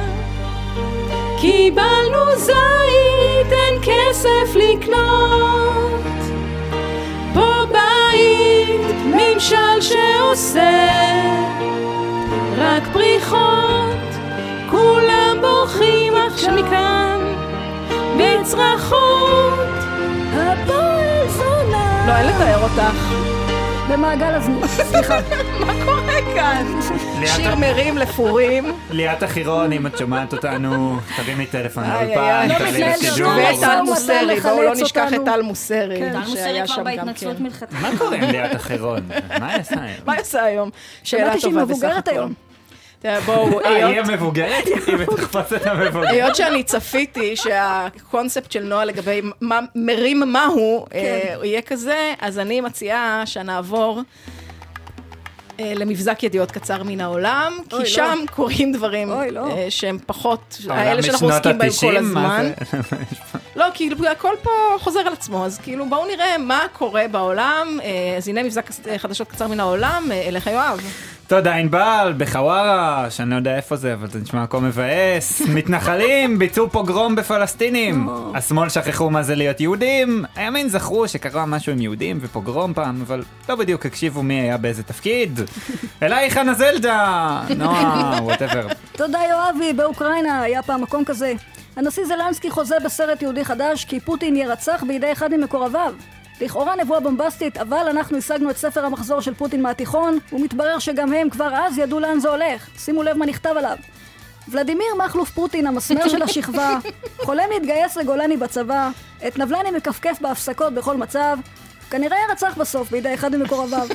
קיבלנו 1.40 2.36
זית, 2.36 3.52
אין 3.52 3.80
כסף 3.82 4.54
לקנות. 4.54 6.02
פה 7.34 7.52
בית, 7.72 8.96
ממשל 9.04 9.80
שעושה 9.80 10.88
רק 12.58 12.82
פריחות, 12.92 14.14
כולם 14.70 15.38
בורחים 15.40 16.12
עכשיו 16.16 16.54
מכאן 16.54 17.34
בצרחות. 18.18 19.24
זונה. 20.66 20.93
לא, 22.06 22.16
אין 22.16 22.26
לתאר 22.26 22.62
אותך. 22.62 23.14
במעגל 23.90 24.34
הזנות, 24.34 24.70
סליחה. 24.70 25.18
מה 25.66 25.72
קורה 25.84 26.34
כאן? 26.34 26.80
שיר 27.26 27.54
מרים 27.54 27.98
לפורים. 27.98 28.64
ליאת 28.90 29.22
החירון, 29.22 29.72
אם 29.72 29.86
את 29.86 29.98
שומעת 29.98 30.32
אותנו, 30.32 30.98
תרימי 31.16 31.46
טלפון 31.46 31.84
לאולפן. 31.84 32.48
תעלי 32.58 32.80
לשידור. 32.80 33.16
שום 33.16 33.36
ואת 33.36 33.54
משא 33.54 33.60
טל 33.60 33.70
ומתן 33.70 33.84
מוסרי, 33.84 34.40
בואו 34.40 34.62
לא 34.62 34.74
נשכח. 34.74 35.08
את 35.14 35.20
טל 35.24 35.42
מוסרי, 35.42 36.00
טל 36.12 36.18
מוסרי 36.18 36.60
כבר 36.66 36.82
בהתנצלות 36.82 37.36
כן. 37.36 37.42
מלכתחילה. 37.42 37.80
מה 37.80 37.98
קורה 37.98 38.16
עם 38.16 38.24
ליאת 38.24 38.54
החירון? 38.54 39.00
מה 39.40 39.52
היא 39.52 39.60
עושה 39.60 39.74
היום? 39.82 40.00
מה 40.06 40.12
היא 40.12 40.20
עושה 40.20 40.44
היום? 40.44 40.70
שאלה 41.02 41.24
שמעתי 41.24 41.40
שהיא 41.40 41.52
טובה 41.52 41.64
בסך 41.64 41.72
מבוגרת 41.74 42.08
הכל. 42.08 42.28
בואו, 43.26 43.60
אה, 43.60 43.68
היא 43.68 43.84
היות- 43.84 44.08
המבוגרת? 44.08 44.66
היא 44.86 44.96
בתקופת 44.96 45.66
המבוגרת. 45.66 46.10
היות 46.10 46.36
שאני 46.36 46.62
צפיתי 46.62 47.36
שהקונספט 47.36 48.52
של 48.52 48.62
נועה 48.64 48.84
לגבי 48.84 49.22
מרים 49.74 50.20
מהו 50.20 50.86
כן. 50.90 50.96
אה, 50.98 51.46
יהיה 51.46 51.62
כזה, 51.62 52.12
אז 52.20 52.38
אני 52.38 52.60
מציעה 52.60 53.22
שנעבור 53.26 54.00
אה, 55.60 55.72
למבזק 55.76 56.22
ידיעות 56.22 56.50
קצר 56.50 56.82
מן 56.82 57.00
העולם, 57.00 57.58
כי 57.70 57.76
לא. 57.76 57.84
שם 57.84 58.18
קורים 58.30 58.72
דברים 58.72 59.10
לא. 59.30 59.46
שהם 59.68 59.98
פחות, 60.06 60.58
האלה 60.70 61.02
שאנחנו 61.02 61.30
עוסקים 61.30 61.58
בהם 61.58 61.70
כל 61.80 61.96
ה-90? 61.96 62.02
מה 62.02 62.38
הזמן. 62.38 62.52
לא, 63.56 63.66
כאילו 63.74 64.08
הכל 64.08 64.34
פה 64.42 64.50
חוזר 64.78 65.00
על 65.00 65.12
עצמו, 65.12 65.44
אז 65.44 65.58
כאילו 65.58 65.88
בואו 65.88 66.06
נראה 66.06 66.38
מה 66.38 66.60
קורה 66.72 67.08
בעולם. 67.10 67.78
אז 68.16 68.28
הנה 68.28 68.42
מבזק 68.42 68.70
חדשות 68.96 69.28
קצר 69.28 69.46
מן 69.46 69.60
העולם, 69.60 70.08
אליך 70.26 70.46
יואב. 70.46 70.80
תודה 71.26 71.54
ענבל, 71.54 72.14
בחווארה, 72.16 73.06
שאני 73.10 73.30
לא 73.30 73.36
יודע 73.36 73.56
איפה 73.56 73.76
זה, 73.76 73.94
אבל 73.94 74.10
זה 74.10 74.18
נשמע 74.18 74.42
מקום 74.42 74.64
מבאס. 74.64 75.42
מתנחלים 75.54 76.38
ביצעו 76.38 76.70
פוגרום 76.70 77.16
בפלסטינים. 77.16 78.08
השמאל 78.34 78.68
שכחו 78.68 79.10
מה 79.10 79.22
זה 79.22 79.34
להיות 79.34 79.60
יהודים, 79.60 80.24
הימין 80.36 80.68
זכרו 80.68 81.08
שקרה 81.08 81.46
משהו 81.46 81.72
עם 81.72 81.80
יהודים 81.80 82.18
ופוגרום 82.22 82.74
פעם, 82.74 83.02
אבל 83.02 83.22
לא 83.48 83.54
בדיוק 83.54 83.86
הקשיבו 83.86 84.22
מי 84.22 84.34
היה 84.34 84.56
באיזה 84.56 84.82
תפקיד. 84.82 85.40
אלייך 86.02 86.34
חנה 86.34 86.54
זלדה, 86.54 87.40
נועה, 87.56 88.18
whatever. 88.22 88.66
תודה 88.92 89.18
יואבי, 89.30 89.72
באוקראינה 89.72 90.40
היה 90.40 90.62
פעם 90.62 90.82
מקום 90.82 91.04
כזה. 91.04 91.32
הנשיא 91.76 92.04
זלנסקי 92.04 92.50
חוזה 92.50 92.76
בסרט 92.84 93.22
יהודי 93.22 93.44
חדש 93.44 93.84
כי 93.84 94.00
פוטין 94.00 94.36
יירצח 94.36 94.84
בידי 94.88 95.12
אחד 95.12 95.34
ממקורביו. 95.34 95.94
לכאורה 96.40 96.76
נבואה 96.76 97.00
בומבסטית, 97.00 97.56
אבל 97.56 97.86
אנחנו 97.90 98.18
השגנו 98.18 98.50
את 98.50 98.56
ספר 98.56 98.84
המחזור 98.84 99.20
של 99.20 99.34
פוטין 99.34 99.62
מהתיכון, 99.62 100.18
ומתברר 100.32 100.78
שגם 100.78 101.12
הם 101.12 101.30
כבר 101.30 101.54
אז 101.54 101.78
ידעו 101.78 102.00
לאן 102.00 102.20
זה 102.20 102.28
הולך. 102.28 102.68
שימו 102.78 103.02
לב 103.02 103.16
מה 103.16 103.26
נכתב 103.26 103.54
עליו. 103.56 103.76
ולדימיר 104.48 104.86
מכלוף 105.04 105.30
פוטין, 105.30 105.66
המסמר 105.66 106.08
של 106.08 106.22
השכבה, 106.22 106.78
חולם 107.26 107.44
להתגייס 107.50 107.96
לגולני 107.96 108.36
בצבא, 108.36 108.90
את 109.26 109.38
נבלני 109.38 109.70
מכפכף 109.70 110.18
בהפסקות 110.20 110.74
בכל 110.74 110.96
מצב, 110.96 111.36
כנראה 111.90 112.16
ירצח 112.28 112.54
בסוף 112.58 112.90
בידי 112.90 113.14
אחד 113.14 113.36
ממקורביו. 113.36 113.86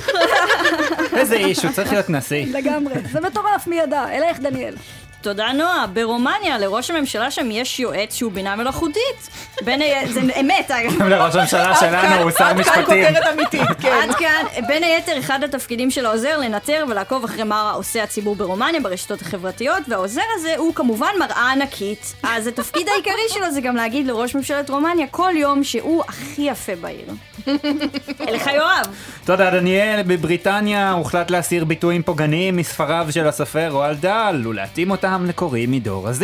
איזה 1.17 1.35
איש, 1.35 1.65
הוא 1.65 1.71
צריך 1.73 1.91
להיות 1.91 2.09
נשיא. 2.09 2.45
לגמרי. 2.53 2.93
זה 3.11 3.21
מטורף, 3.21 3.67
מי 3.67 3.75
ידע? 3.75 4.09
אלייך 4.09 4.39
דניאל. 4.39 4.75
תודה 5.21 5.51
נועה, 5.53 5.87
ברומניה 5.87 6.57
לראש 6.57 6.91
הממשלה 6.91 7.31
שם 7.31 7.51
יש 7.51 7.79
יועץ 7.79 8.15
שהוא 8.15 8.31
בינה 8.31 8.55
מלאכותית. 8.55 9.29
בין 9.61 9.81
היתר, 9.81 10.11
זה 10.11 10.19
אמת 10.39 10.71
אגב. 10.71 11.03
לראש 11.11 11.35
הממשלה 11.35 11.75
שלנו 11.75 12.21
הוא 12.21 12.31
שר 12.31 12.43
עד 12.43 12.61
כאן 12.63 12.77
משפטים. 12.77 13.05
כותרת 13.07 13.33
אמיתית, 13.33 13.69
כן. 13.81 13.99
עד 14.03 14.15
כאן, 14.15 14.45
בין 14.67 14.83
היתר, 14.83 15.19
אחד 15.19 15.43
התפקידים 15.43 15.91
של 15.91 16.05
העוזר 16.05 16.37
לנטר 16.37 16.85
ולעקוב 16.89 17.23
אחרי 17.23 17.43
מה 17.43 17.71
עושה 17.71 18.03
הציבור 18.03 18.35
ברומניה 18.35 18.81
ברשתות 18.81 19.21
החברתיות, 19.21 19.83
והעוזר 19.87 20.21
הזה 20.35 20.55
הוא 20.57 20.75
כמובן 20.75 21.11
מראה 21.19 21.51
ענקית. 21.51 22.13
אז 22.23 22.47
התפקיד 22.47 22.89
העיקרי 22.89 23.29
שלו 23.29 23.51
זה 23.51 23.61
גם 23.61 23.75
להגיד 23.75 24.07
לראש 24.07 24.35
ממשלת 24.35 24.69
רומניה 24.69 25.07
כל 25.07 25.33
יום 25.35 25.63
שהוא 25.63 26.03
הכי 26.07 26.41
יפה 26.41 26.75
בעיר. 26.75 27.07
אליך 28.27 28.47
יואב. 28.47 28.85
תודה 29.25 29.51
דניאל, 29.51 30.03
בבריטניה 30.03 30.91
הוחלט 30.91 31.31
להסיר 31.31 31.65
ביטויים 31.65 32.03
פוגעניים 32.03 32.55
מספריו 32.55 33.07
של 33.11 33.27
הסופר 33.27 33.69
רועל 33.71 33.95
דל 33.95 34.43
ולהתאים 34.47 34.91
אותם 34.91 35.08
לקוראים 35.17 35.71
מדור 35.71 36.07
ה-Z. 36.07 36.23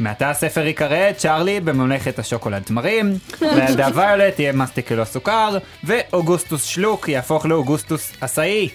מעתה 0.00 0.30
הספר 0.30 0.66
ייקרא 0.66 1.12
צ'ארלי 1.12 1.60
בממלכת 1.60 2.18
השוקולד 2.18 2.62
תמרים, 2.62 3.18
לילדה 3.56 3.88
ויולט 3.94 4.38
יהיה 4.38 4.52
מסטיק 4.52 4.92
ללא 4.92 5.04
סוכר, 5.04 5.58
ואוגוסטוס 5.84 6.64
שלוק 6.64 7.08
יהפוך 7.08 7.46
לאוגוסטוס 7.46 8.12
עשאי. 8.20 8.68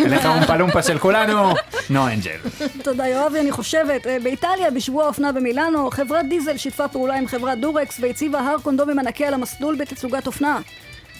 אליך 0.00 0.26
אומפה 0.26 0.56
לומפה 0.56 0.82
של 0.82 0.98
כולנו, 0.98 1.54
נו 1.90 2.08
אנג'ל. 2.08 2.66
תודה 2.82 3.06
יואבי, 3.06 3.40
אני 3.40 3.52
חושבת. 3.52 4.06
אה, 4.06 4.16
באיטליה, 4.22 4.70
בשבוע 4.70 5.04
האופנה 5.04 5.32
במילאנו, 5.32 5.90
חברת 5.90 6.28
דיזל 6.28 6.56
שיתפה 6.56 6.88
פעולה 6.88 7.14
עם 7.18 7.26
חברת 7.26 7.60
דורקס 7.60 8.00
והציבה 8.00 8.40
הר 8.40 8.56
קונדומים 8.62 8.98
ענקי 8.98 9.24
על 9.24 9.34
המסלול 9.34 9.76
בתצוגת 9.76 10.26
אופנה. 10.26 10.60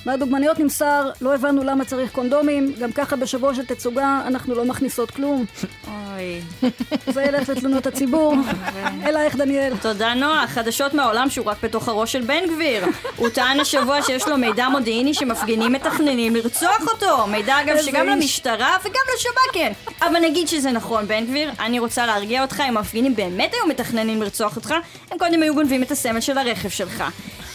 מהדוגמניות 0.07 0.59
נמסר, 0.59 1.11
לא 1.21 1.35
הבנו 1.35 1.65
למה 1.65 1.85
צריך 1.85 2.13
קונדומים, 2.13 2.73
גם 2.81 2.93
ככה 2.93 3.17
בשבוע 3.17 3.55
של 3.55 3.65
תצוגה 3.67 4.23
אנחנו 4.27 4.55
לא 4.55 4.65
מכניסות 4.65 5.11
כלום. 5.11 5.45
אוי. 6.25 6.71
זה 7.15 7.23
ילך 7.23 7.49
לתלונות 7.49 7.87
הציבור. 7.87 8.35
אלייך 9.07 9.37
דניאל. 9.37 9.73
תודה 9.83 10.15
נועה, 10.15 10.47
חדשות 10.47 10.95
מהעולם 10.95 11.31
שהוא 11.31 11.47
רק 11.47 11.57
בתוך 11.63 11.89
הראש 11.89 12.13
של 12.13 12.21
בן 12.21 12.47
גביר. 12.55 12.85
הוא 13.17 13.29
טען 13.29 13.61
השבוע 13.61 14.03
שיש 14.03 14.29
לו 14.29 14.37
מידע 14.37 14.69
מודיעיני 14.69 15.15
שמפגינים 15.15 15.73
מתכננים 15.73 16.37
לרצוח 16.37 16.81
אותו. 16.93 17.27
מידע 17.27 17.61
אגב 17.61 17.77
שגם. 17.83 18.07
למשטרה 18.07 18.77
וגם 18.81 19.03
לשב"כ 19.17 19.55
כן. 19.55 19.73
אבל 20.03 20.21
נגיד 20.21 20.49
שזה 20.49 20.73
נכון, 20.73 21.07
בן 21.07 21.27
גביר, 21.27 21.51
אני 21.61 21.79
רוצה 21.79 22.07
להרגיע 22.07 22.43
אותך, 22.43 22.63
אם 22.69 22.77
המפגינים 22.77 23.17
באמת 23.17 23.55
היו 23.55 23.67
מתכננים 23.67 24.23
לרצוח 24.23 24.57
אותך, 24.57 24.75
הם 25.11 25.19
קודם 25.19 25.43
היו 25.43 25.55
גונבים 25.55 25.83
את 25.83 25.91
הסמל 25.91 26.21
של 26.21 26.39
הרכב 26.39 26.69
שלך. 26.69 27.05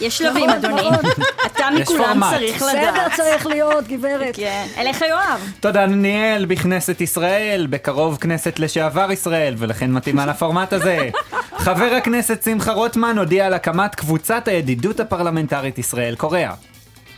יש 0.00 0.18
שלבים, 0.18 0.50
נכון, 0.50 0.64
אדוני. 0.64 0.90
נכון. 0.90 1.10
אתה 1.46 1.68
מכולם. 1.80 2.20
צריך 2.30 2.58
סדר 2.58 2.90
לדעת. 2.90 3.12
צריך 3.16 3.46
להיות, 3.46 3.88
גברת. 3.88 4.36
כן. 4.36 4.66
אליך 4.78 5.00
יואב. 5.00 5.52
תודה 5.60 5.86
דניאל, 5.86 6.44
בכנסת 6.44 7.00
ישראל, 7.00 7.66
בקרוב 7.70 8.16
כנסת 8.20 8.58
לשעבר 8.58 9.12
ישראל, 9.12 9.54
ולכן 9.58 9.92
מתאימה 9.92 10.26
לפורמט 10.26 10.72
הזה. 10.72 11.08
חבר 11.56 11.94
הכנסת 11.96 12.42
שמחה 12.42 12.72
רוטמן 12.72 13.18
הודיע 13.18 13.46
על 13.46 13.54
הקמת 13.54 13.94
קבוצת 13.94 14.48
הידידות 14.48 15.00
הפרלמנטרית 15.00 15.78
ישראל-קוריאה. 15.78 16.52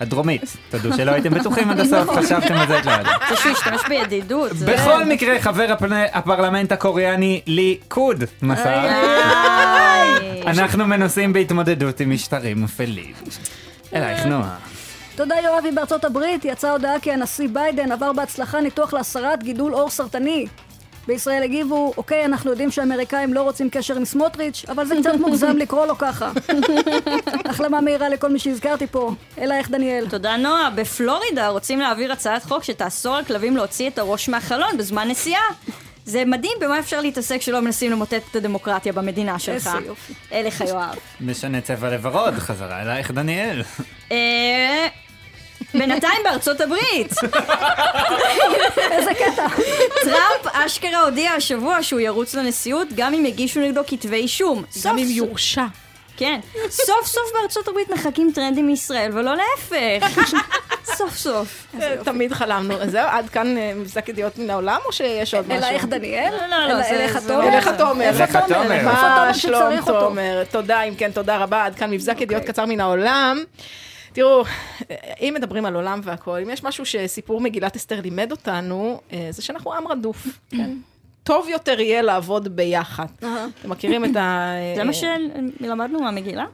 הדרומית, 0.01 0.57
תודו 0.71 0.97
שלא 0.97 1.11
הייתם 1.11 1.31
בטוחים 1.31 1.71
עד 1.71 1.81
הסוף, 1.81 2.11
חשבתם 2.19 2.55
על 2.55 2.67
זה 2.67 2.79
את 2.79 2.87
לא 2.87 2.91
יודעת. 2.91 3.07
זה 3.29 3.37
שהוא 3.37 3.53
השתמש 3.53 3.81
בידידות. 3.89 4.53
בכל 4.53 5.05
מקרה, 5.05 5.41
חבר 5.41 5.75
הפרלמנט 6.13 6.73
הקוריאני 6.73 7.41
ליכוד 7.47 8.25
מסר, 8.43 8.69
איי. 8.69 10.43
אנחנו 10.47 10.87
מנוסים 10.87 11.33
בהתמודדות 11.33 12.01
עם 12.01 12.11
משטרים 12.11 12.65
אפלים. 12.65 13.13
אלייך 13.95 14.27
נועה. 14.27 14.57
תודה 15.17 15.35
יואבי 15.45 15.71
בארצות 15.71 16.05
הברית, 16.05 16.45
יצאה 16.45 16.73
הודעה 16.73 17.01
כי 17.01 17.13
הנשיא 17.13 17.49
ביידן 17.53 17.93
עבר 17.93 18.13
בהצלחה 18.13 18.61
ניתוח 18.61 18.95
להסרת 18.95 19.43
גידול 19.43 19.73
עור 19.73 19.91
סרטני. 19.91 20.47
בישראל 21.07 21.43
הגיבו, 21.43 21.93
אוקיי, 21.97 22.25
אנחנו 22.25 22.51
יודעים 22.51 22.71
שהאמריקאים 22.71 23.35
לא 23.35 23.43
רוצים 23.43 23.71
קשר 23.71 23.97
עם 23.97 24.05
סמוטריץ', 24.05 24.65
אבל 24.69 24.87
זה 24.87 24.95
קצת 25.01 25.15
מוגזם 25.21 25.57
לקרוא 25.57 25.87
לו 25.87 25.99
ככה. 25.99 26.33
החלמה 27.45 27.81
מהירה 27.81 28.09
לכל 28.09 28.29
מי 28.31 28.39
שהזכרתי 28.39 28.87
פה. 28.87 29.13
אלייך 29.39 29.71
דניאל. 29.71 30.09
תודה 30.09 30.37
נועה, 30.37 30.71
בפלורידה 30.71 31.49
רוצים 31.49 31.81
להעביר 31.81 32.13
הצעת 32.13 32.45
חוק 32.45 32.65
שתאסור 32.65 33.17
על 33.17 33.25
כלבים 33.25 33.57
להוציא 33.57 33.91
את 33.91 33.99
הראש 33.99 34.29
מהחלון 34.29 34.77
בזמן 34.79 35.09
נסיעה. 35.09 35.43
זה 36.05 36.25
מדהים 36.25 36.53
במה 36.61 36.79
אפשר 36.79 37.01
להתעסק 37.01 37.43
שלא 37.43 37.61
מנסים 37.61 37.91
למוטט 37.91 38.23
את 38.31 38.37
הדמוקרטיה 38.37 38.93
במדינה 38.93 39.39
שלך. 39.39 39.67
איזה 39.67 39.87
יופי. 39.87 40.13
אליך 40.33 40.61
יואב. 40.61 40.95
משנה 41.21 41.61
צבע 41.61 41.91
לוורוד, 41.91 42.35
חזרה 42.35 42.83
אלייך 42.83 43.11
דניאל. 43.11 43.63
אה, 45.75 45.81
בינתיים 45.81 46.21
בארצות 46.25 46.61
הברית. 46.61 47.13
איזה 48.91 49.15
קטע. 49.15 49.47
טראמפ 50.03 50.47
אשכרה 50.53 51.03
הודיע 51.03 51.31
השבוע 51.33 51.83
שהוא 51.83 52.01
ירוץ 52.01 52.35
לנשיאות 52.35 52.89
גם 52.97 53.15
אם 53.15 53.27
יגישו 53.27 53.61
נגדו 53.61 53.81
כתבי 53.87 54.17
אישום. 54.17 54.65
גם 54.85 54.99
אם 54.99 55.07
יורשע. 55.09 55.65
כן. 56.17 56.41
סוף 56.71 57.07
סוף 57.07 57.33
בארצות 57.35 57.69
הברית 57.69 57.91
מחכים 57.91 58.33
טרנדים 58.35 58.67
מישראל 58.67 59.11
ולא 59.15 59.35
להפך. 59.37 60.21
סוף 60.85 61.17
סוף. 61.17 61.67
תמיד 62.05 62.33
חלמנו. 62.33 62.75
זהו, 62.87 63.07
עד 63.11 63.29
כאן 63.29 63.57
אה, 63.57 63.73
מבזק 63.75 64.09
ידיעות 64.09 64.39
מן 64.39 64.51
העולם, 64.51 64.79
או 64.87 64.93
שיש 64.93 65.35
עוד 65.35 65.49
משהו? 65.49 65.69
אלייך 65.69 65.85
דניאל? 65.85 66.33
לא, 66.33 66.47
לא, 66.47 66.69
לא, 66.69 66.81
אליך 66.85 67.17
תומר? 67.27 67.49
אליך 67.49 67.69
תומר. 67.79 68.09
אליך 68.09 68.37
תומר. 68.49 68.85
מה 68.85 69.35
שלום? 69.35 69.81
תומר? 69.87 70.43
תודה, 70.51 70.83
אם 70.83 70.95
כן, 70.95 71.11
תודה 71.11 71.37
רבה. 71.37 71.65
עד 71.65 71.75
כאן 71.75 71.91
מבזק 71.91 72.21
ידיעות 72.21 72.45
קצר 72.45 72.67
מן 72.67 72.81
העולם. 72.81 73.45
תראו, 74.13 74.45
אם 75.21 75.33
מדברים 75.37 75.65
על 75.65 75.75
עולם 75.75 76.01
והכול, 76.05 76.41
אם 76.41 76.51
יש 76.51 76.65
משהו 76.65 76.87
שסיפור 76.87 77.41
מגילת 77.41 77.77
אסתר 77.77 78.01
לימד 78.01 78.31
אותנו, 78.31 79.01
אה, 79.13 79.29
זה 79.31 79.43
שאנחנו 79.43 79.75
עם 79.75 79.89
רדוף. 79.89 80.27
כן. 80.51 80.77
טוב 81.25 81.49
יותר 81.49 81.81
יהיה 81.81 82.03
לעבוד 82.03 82.57
ביחד. 82.57 83.07
אתם 83.19 83.71
מכירים 83.71 84.05
את 84.05 84.17
ה... 84.17 84.53
זה 84.77 84.85
מה 84.85 84.93
שלמדנו 84.93 86.01
מהמגילה? 86.01 86.45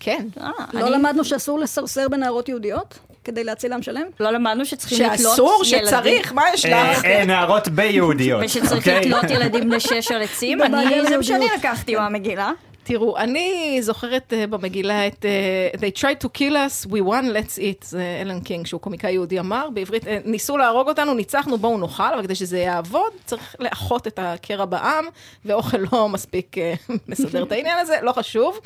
כן. 0.00 0.26
אה, 0.40 0.50
לא 0.72 0.88
למדנו 0.88 1.24
שאסור 1.24 1.58
לסרסר 1.58 2.08
בנערות 2.08 2.48
יהודיות? 2.48 2.98
כדי 3.24 3.44
להציל 3.44 3.72
עם 3.72 3.82
שלם? 3.82 4.02
לא 4.20 4.30
למדנו 4.30 4.64
שצריכים 4.64 4.98
לתלות 4.98 5.18
ילדים. 5.18 5.30
שאסור, 5.30 5.64
שצריך, 5.64 6.32
מה 6.32 6.42
יש 6.54 6.66
אה, 6.66 6.92
לך? 6.92 7.04
אה, 7.04 7.24
נערות 7.24 7.68
ביהודיות. 7.68 8.42
ושצריך 8.44 8.72
אוקיי? 8.72 9.00
לתלות 9.00 9.30
ילדים 9.30 9.68
בני 9.70 9.80
שש 9.80 10.12
על 10.12 10.22
עצים. 10.22 10.62
אני, 10.62 11.08
זה 11.08 11.16
מה 11.16 11.22
שאני. 11.22 11.46
לקחתי 11.58 11.94
מהמגילה. 11.94 12.50
תראו, 12.88 13.16
אני 13.16 13.78
זוכרת 13.82 14.32
אה, 14.32 14.46
במגילה 14.46 15.06
את 15.06 15.24
אה, 15.24 15.68
They 15.78 16.00
tried 16.00 16.24
to 16.24 16.28
kill 16.38 16.52
us, 16.52 16.88
we 16.88 17.08
won, 17.08 17.24
let's 17.24 17.58
eat, 17.58 17.84
זה 17.84 18.18
אלן 18.20 18.40
קינג, 18.40 18.66
שהוא 18.66 18.80
קומיקאי 18.80 19.12
יהודי 19.12 19.40
אמר, 19.40 19.68
בעברית, 19.74 20.06
אה, 20.06 20.18
ניסו 20.24 20.56
להרוג 20.56 20.88
אותנו, 20.88 21.14
ניצחנו, 21.14 21.58
בואו 21.58 21.78
נאכל, 21.78 22.14
אבל 22.14 22.22
כדי 22.22 22.34
שזה 22.34 22.58
יעבוד, 22.58 23.12
צריך 23.24 23.56
לאחות 23.60 24.06
את 24.06 24.18
הקרע 24.22 24.64
בעם, 24.64 25.04
ואוכל 25.44 25.78
לא 25.92 26.08
מספיק 26.08 26.56
מסדר 27.08 27.42
את 27.42 27.52
העניין 27.52 27.78
הזה, 27.78 27.96
לא 28.02 28.12
חשוב. 28.12 28.60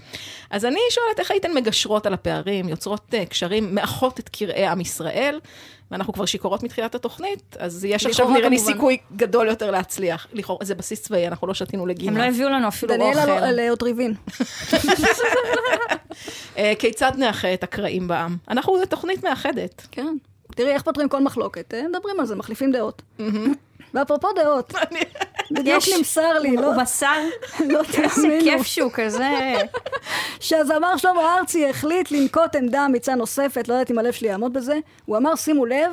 אז 0.51 0.65
אני 0.65 0.81
שואלת, 0.91 1.21
איך 1.21 1.31
הייתן 1.31 1.55
מגשרות 1.55 2.07
על 2.07 2.15
הפערים, 2.15 2.69
יוצרות 2.69 3.15
קשרים, 3.29 3.75
מאחות 3.75 4.21
את 4.21 4.29
קרעי 4.29 4.67
עם 4.67 4.81
ישראל? 4.81 5.41
ואנחנו 5.91 6.13
כבר 6.13 6.27
שיכורות 6.27 6.63
מתחילת 6.63 6.95
התוכנית, 6.95 7.57
אז 7.59 7.85
יש 7.85 8.07
עכשיו 8.07 8.31
נראה 8.31 8.49
לי. 8.49 8.59
סיכוי 8.59 8.97
גדול 9.17 9.49
יותר 9.49 9.71
להצליח. 9.71 10.27
לכאורה, 10.33 10.65
זה 10.65 10.75
בסיס 10.75 11.03
צבאי, 11.03 11.27
אנחנו 11.29 11.47
לא 11.47 11.55
שתינו 11.55 11.87
לגימה. 11.87 12.13
הם 12.13 12.19
לא 12.19 12.35
הביאו 12.35 12.49
לנו 12.49 12.69
אפילו 12.69 12.95
דניאלה 12.95 13.23
אוכל. 13.23 13.51
לא- 13.51 13.67
לאוטריבין. 13.67 14.15
אה, 16.59 16.73
כיצד 16.79 17.13
נאחה 17.19 17.55
את 17.55 17.65
הקרעים 17.65 18.09
בעם? 18.09 18.37
אנחנו 18.49 18.77
תוכנית 18.89 19.25
מאחדת. 19.25 19.87
כן. 19.91 20.17
תראי 20.57 20.73
איך 20.73 20.83
פותרים 20.83 21.09
כל 21.09 21.23
מחלוקת. 21.23 21.75
אה, 21.75 21.83
מדברים 21.89 22.21
על 22.21 22.27
זה, 22.27 22.37
מחליפים 22.37 22.73
דעות. 22.73 23.03
ואפרופו 23.95 24.29
דעות, 24.33 24.73
בדיוק 25.51 25.85
נמסר 25.97 26.39
לי, 26.39 26.57
לא 26.57 26.67
הוא 26.67 26.83
מסר, 26.83 27.21
לא 27.69 27.81
איזה 27.85 28.09
תאמינו, 28.09 28.45
כיף 28.45 28.67
שהוא 28.67 28.91
כזה. 28.95 29.31
שהזמר 30.41 30.97
שלמה 30.97 31.39
ארצי 31.39 31.69
החליט 31.69 32.11
לנקוט 32.11 32.57
עמדה 32.57 32.87
אמיצה 32.87 33.15
נוספת, 33.15 33.69
לא 33.69 33.75
יודעת 33.75 33.91
אם 33.91 33.99
הלב 33.99 34.13
שלי 34.13 34.29
יעמוד 34.29 34.53
בזה, 34.53 34.79
הוא 35.07 35.17
אמר, 35.17 35.37
שימו 35.37 35.67
לב, 35.67 35.93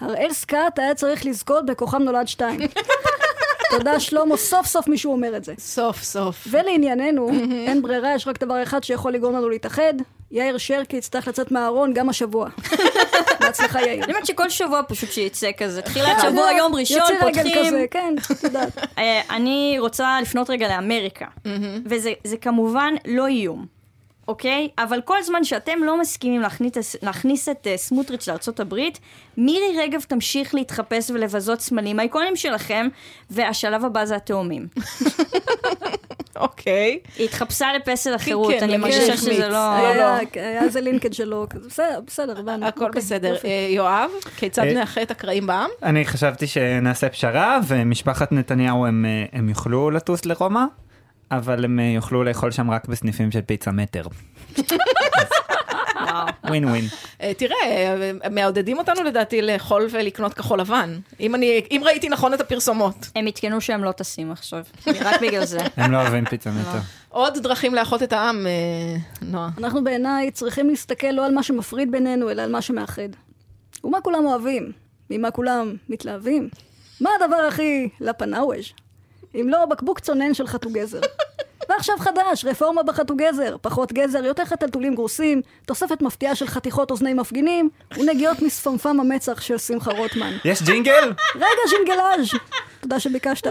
הראל 0.00 0.32
סקאט 0.32 0.78
היה 0.78 0.94
צריך 0.94 1.26
לזכות 1.26 1.66
בכוכב 1.66 1.98
נולד 1.98 2.28
שתיים. 2.28 2.60
תודה 3.70 4.00
שלמה, 4.00 4.36
סוף 4.36 4.66
סוף 4.66 4.88
מישהו 4.88 5.12
אומר 5.12 5.36
את 5.36 5.44
זה. 5.44 5.54
סוף 5.58 6.02
סוף. 6.02 6.46
ולענייננו, 6.50 7.28
אין 7.66 7.82
ברירה, 7.82 8.14
יש 8.14 8.28
רק 8.28 8.40
דבר 8.40 8.62
אחד 8.62 8.84
שיכול 8.84 9.12
לגרום 9.12 9.34
לנו 9.34 9.48
להתאחד, 9.48 9.94
יאיר 10.34 10.58
שרקי 10.58 10.96
יצטרך 10.96 11.28
לצאת 11.28 11.52
מהארון 11.52 11.94
גם 11.94 12.08
השבוע. 12.08 12.48
בהצלחה 13.40 13.82
יאיר. 13.82 14.04
אני 14.04 14.12
אומרת 14.12 14.26
שכל 14.26 14.50
שבוע 14.50 14.80
פשוט 14.88 15.12
שיצא 15.12 15.50
כזה. 15.56 15.82
תחילת 15.88 16.16
שבוע, 16.22 16.52
יום 16.52 16.74
ראשון, 16.74 16.98
יוצא 16.98 17.24
רגל 17.24 17.42
פותחים. 17.42 17.66
כזה, 17.66 17.84
כן, 17.90 18.14
את 18.32 18.44
יודעת. 18.44 18.78
אה, 18.98 19.20
אני 19.30 19.76
רוצה 19.78 20.20
לפנות 20.22 20.50
רגע 20.50 20.68
לאמריקה, 20.68 21.26
וזה 21.86 22.12
זה 22.24 22.36
כמובן 22.36 22.94
לא 23.06 23.26
איום, 23.26 23.66
אוקיי? 24.28 24.68
אבל 24.78 25.00
כל 25.00 25.22
זמן 25.22 25.44
שאתם 25.44 25.84
לא 25.84 26.00
מסכימים 26.00 26.40
להכניס, 26.40 26.96
להכניס 27.02 27.48
את 27.48 27.66
אה, 27.66 27.76
סמוטריץ' 27.76 28.28
לארצות 28.28 28.60
הברית, 28.60 28.98
מירי 29.36 29.78
רגב 29.78 30.02
תמשיך 30.02 30.54
להתחפש 30.54 31.10
ולבזות 31.10 31.60
סמלים 31.60 31.98
האיקונים 31.98 32.36
שלכם, 32.36 32.88
והשלב 33.30 33.84
הבא 33.84 34.04
זה 34.04 34.16
התאומים. 34.16 34.66
אוקיי. 36.36 36.98
היא 37.16 37.24
התחפשה 37.24 37.66
לפסל 37.72 38.14
החירות, 38.14 38.52
כן, 38.52 38.64
אני 38.64 38.76
מרגישה. 38.76 39.16
שזה 39.16 39.48
לא... 39.48 39.72
היה 39.72 40.18
היה 40.34 40.62
איזה 40.62 40.80
לינקד 40.80 41.12
שלו, 41.12 41.46
בסדר, 41.66 42.00
בסדר, 42.06 42.38
הבנו. 42.40 42.66
הכל 42.66 42.84
אוקיי, 42.84 43.00
בסדר. 43.02 43.36
אה, 43.44 43.66
יואב, 43.70 44.10
כיצד 44.36 44.62
אה, 44.62 44.74
נאחה 44.74 45.02
את 45.02 45.10
הקרעים 45.10 45.46
בעם? 45.46 45.70
אני 45.82 46.04
חשבתי 46.04 46.46
שנעשה 46.46 47.08
פשרה, 47.08 47.58
ומשפחת 47.66 48.32
נתניהו 48.32 48.86
הם, 48.86 49.04
אה, 49.34 49.40
יוכלו 49.48 49.90
לטוס 49.90 50.24
לרומא, 50.24 50.64
אבל 51.30 51.64
הם 51.64 51.80
אה, 51.80 51.84
יוכלו 51.84 52.24
לאכול 52.24 52.50
שם 52.50 52.70
רק 52.70 52.88
בסניפים 52.88 53.30
של 53.30 53.40
פיצה 53.40 53.70
מטר. 53.70 54.02
ווין 56.48 56.64
ווין. 56.64 56.84
אה, 57.20 57.32
תראה, 57.34 57.56
אה, 57.64 58.10
מעודדים 58.30 58.78
אותנו 58.78 59.02
לדעתי 59.02 59.42
לאכול 59.42 59.86
ולקנות 59.90 60.34
כחול 60.34 60.60
לבן. 60.60 60.98
אם 61.20 61.34
אני, 61.34 61.60
אם 61.70 61.82
ראיתי 61.84 62.08
נכון 62.08 62.34
את 62.34 62.40
הפרסומות. 62.40 62.94
הם 63.16 63.26
עדכנו 63.26 63.60
שהם 63.60 63.84
לא 63.84 63.92
טסים 63.92 64.32
עכשיו, 64.32 64.64
רק 65.04 65.20
בגלל 65.20 65.44
זה. 65.44 65.58
הם 65.76 65.92
לא 65.92 66.00
אוהבים 66.00 66.24
פיצה 66.24 66.50
מטר. 66.50 66.78
עוד 67.08 67.38
דרכים 67.38 67.74
לאחות 67.74 68.02
את 68.02 68.12
העם, 68.12 68.46
אה, 68.46 68.96
נועה. 69.22 69.50
אנחנו 69.58 69.84
בעיניי 69.84 70.30
צריכים 70.30 70.68
להסתכל 70.68 71.06
לא 71.06 71.26
על 71.26 71.34
מה 71.34 71.42
שמפריד 71.42 71.90
בינינו, 71.90 72.30
אלא 72.30 72.42
על 72.42 72.52
מה 72.52 72.62
שמאחד. 72.62 73.08
ומה 73.84 74.00
כולם 74.00 74.26
אוהבים? 74.26 74.72
ממה 75.10 75.30
כולם 75.30 75.76
מתלהבים? 75.88 76.48
מה 77.00 77.10
הדבר 77.20 77.36
הכי 77.48 77.88
לפנאווז'? 78.00 78.72
אם 79.34 79.46
לא 79.48 79.64
בקבוק 79.66 80.00
צונן 80.00 80.34
של 80.34 80.46
חתו 80.46 80.70
גזר. 80.72 81.00
ועכשיו 81.68 81.94
חדש, 81.98 82.44
רפורמה 82.44 82.82
בחתו 82.82 83.14
גזר, 83.16 83.56
פחות 83.60 83.92
גזר, 83.92 84.24
יותר 84.24 84.44
חתלתולים 84.44 84.94
גרוסים, 84.94 85.42
תוספת 85.66 86.02
מפתיעה 86.02 86.34
של 86.34 86.46
חתיכות 86.46 86.90
אוזני 86.90 87.14
מפגינים, 87.14 87.68
ונגיעות 87.98 88.42
משפמפם 88.42 89.00
המצח 89.00 89.40
של 89.40 89.58
שמחה 89.58 89.90
רוטמן. 89.92 90.32
יש 90.44 90.62
ג'ינגל? 90.62 91.12
רגע, 91.34 91.44
ז'ינגלאז', 91.68 92.28
תודה 92.80 93.00
שביקשת. 93.00 93.46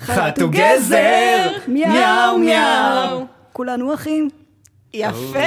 חתו 0.00 0.48
גזר! 0.50 1.50
מיאו 1.68 2.38
מיאו! 2.38 3.26
כולנו 3.52 3.94
אחים. 3.94 4.28
יפה. 4.94 5.38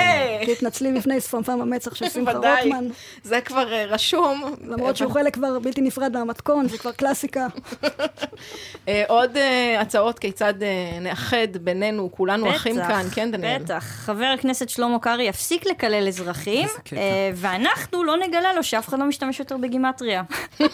תתנצלי 0.46 0.92
בפני 0.94 1.22
שפמפם 1.22 1.62
המצח 1.62 1.96
של 1.96 2.10
שמחה. 2.10 2.34
רוטמן. 2.34 2.88
זה 3.24 3.42
כבר 3.42 3.74
אה, 3.74 3.86
רשום. 3.86 4.56
למרות 4.68 4.98
שהוא 4.98 5.12
חלק 5.12 5.34
כבר 5.34 5.60
בלתי 5.60 5.82
נפרד 5.82 6.14
מהמתכון, 6.14 6.68
זה 6.68 6.78
כבר 6.78 6.92
קלאסיקה. 6.92 7.48
אה, 8.88 9.04
עוד 9.08 9.38
אה, 9.38 9.82
הצעות 9.82 10.20
כיצד 10.20 10.64
אה, 10.64 11.00
נאחד 11.02 11.48
בינינו, 11.62 12.12
כולנו 12.12 12.50
אחים 12.50 12.76
כאן, 12.76 13.06
כן, 13.14 13.32
דניאל? 13.32 13.64
בטח. 13.64 13.84
חבר 13.84 14.26
הכנסת 14.26 14.70
שלמה 14.70 15.00
קרעי 15.00 15.28
יפסיק 15.28 15.66
לקלל 15.66 16.08
אזרחים. 16.08 16.68
אה, 16.98 17.32
ואנחנו 17.36 18.04
לא 18.04 18.18
נגלה 18.18 18.54
לו 18.54 18.64
שאף 18.64 18.88
אחד 18.88 19.00
לא 19.00 19.06
משתמש 19.06 19.40
יותר 19.40 19.58
בגימטריה. 19.58 20.24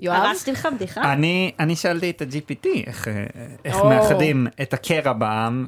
יואב? 0.00 0.22
הרסתי 0.22 0.52
לך 0.52 0.68
בדיחה? 0.74 1.12
אני, 1.12 1.52
אני 1.60 1.76
שאלתי 1.76 2.10
את 2.10 2.22
ה-GPT 2.22 2.68
איך, 2.86 3.08
אה. 3.66 3.84
מאחדים 3.84 4.46
את 4.62 4.74
הקרע 4.74 5.12
בעם, 5.12 5.66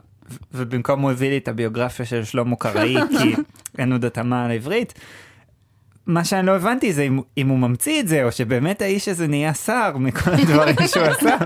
ובמקום 0.54 1.00
הוא 1.00 1.10
הביא 1.10 1.30
לי 1.30 1.38
את 1.38 1.48
הביוגרפיה 1.48 2.06
של 2.06 2.24
שלמה 2.24 2.56
קראי, 2.56 2.96
כי 3.18 3.34
אין 3.78 3.92
עוד 3.92 4.04
התאמה 4.04 4.48
לעברית. 4.48 4.94
מה 6.06 6.24
שאני 6.24 6.46
לא 6.46 6.52
הבנתי 6.52 6.92
זה 6.92 7.02
אם, 7.02 7.20
אם 7.38 7.48
הוא 7.48 7.58
ממציא 7.58 8.00
את 8.00 8.08
זה, 8.08 8.24
או 8.24 8.32
שבאמת 8.32 8.82
האיש 8.82 9.08
הזה 9.08 9.26
נהיה 9.26 9.54
שר 9.54 9.96
מכל 9.96 10.30
הדברים 10.40 10.76
שהוא 10.86 11.04
עשה. 11.04 11.36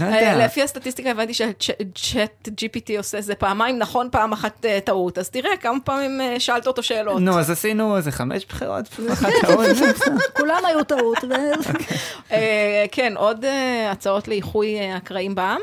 לא 0.00 0.04
אה, 0.04 0.14
יודע. 0.14 0.44
לפי 0.44 0.62
הסטטיסטיקה 0.62 1.10
הבנתי 1.10 1.34
שהצ'אט 1.34 2.48
GPT 2.48 2.98
עושה 2.98 3.20
זה 3.20 3.34
פעמיים 3.34 3.78
נכון, 3.78 4.08
פעם 4.12 4.32
אחת 4.32 4.64
אה, 4.64 4.78
טעות. 4.84 5.18
אז 5.18 5.30
תראה 5.30 5.56
כמה 5.60 5.78
פעמים 5.84 6.20
אה, 6.20 6.40
שאלת 6.40 6.66
אותו 6.66 6.82
שאלות. 6.82 7.20
נו, 7.20 7.38
אז 7.38 7.50
עשינו 7.50 7.96
איזה 7.96 8.12
חמש 8.12 8.46
בחירות, 8.46 8.88
אחת 9.12 9.28
טעות. 9.40 9.66
כולם 10.36 10.62
היו 10.66 10.84
טעות. 10.84 11.18
כן, 12.92 13.12
עוד 13.16 13.44
הצעות 13.90 14.28
לאיחוי 14.28 14.90
הקרעים 14.90 15.34
בעם? 15.34 15.60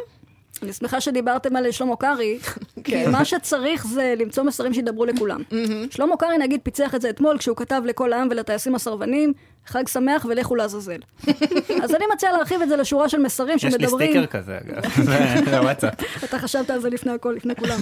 אני 0.63 0.73
שמחה 0.73 1.01
שדיברתם 1.01 1.55
על 1.55 1.71
שלמה 1.71 1.95
קרעי, 1.95 2.39
כי 2.83 2.91
כן. 2.91 3.11
מה 3.11 3.25
שצריך 3.25 3.87
זה 3.87 4.13
למצוא 4.17 4.43
מסרים 4.43 4.73
שידברו 4.73 5.05
לכולם. 5.05 5.41
שלמה 5.89 6.17
קרעי 6.17 6.37
נגיד 6.37 6.59
פיצח 6.63 6.95
את 6.95 7.01
זה 7.01 7.09
אתמול 7.09 7.37
כשהוא 7.37 7.57
כתב 7.57 7.81
לכל 7.85 8.13
העם 8.13 8.27
ולטייסים 8.31 8.75
הסרבנים, 8.75 9.33
חג 9.65 9.87
שמח 9.87 10.25
ולכו 10.29 10.55
לעזאזל. 10.55 10.99
אז 11.83 11.95
אני 11.95 12.05
מציעה 12.13 12.31
להרחיב 12.31 12.61
את 12.61 12.69
זה 12.69 12.75
לשורה 12.75 13.09
של 13.09 13.19
מסרים 13.19 13.55
יש 13.55 13.63
לי 13.63 13.71
שמדברים... 13.71 14.11
סטיקר 14.11 14.25
כזה, 14.25 14.57
אגב. 14.57 15.65
אתה 16.23 16.39
חשבת 16.39 16.69
על 16.69 16.81
זה 16.81 16.89
לפני 16.89 17.11
הכל, 17.11 17.33
לפני 17.37 17.55
כולם. 17.55 17.79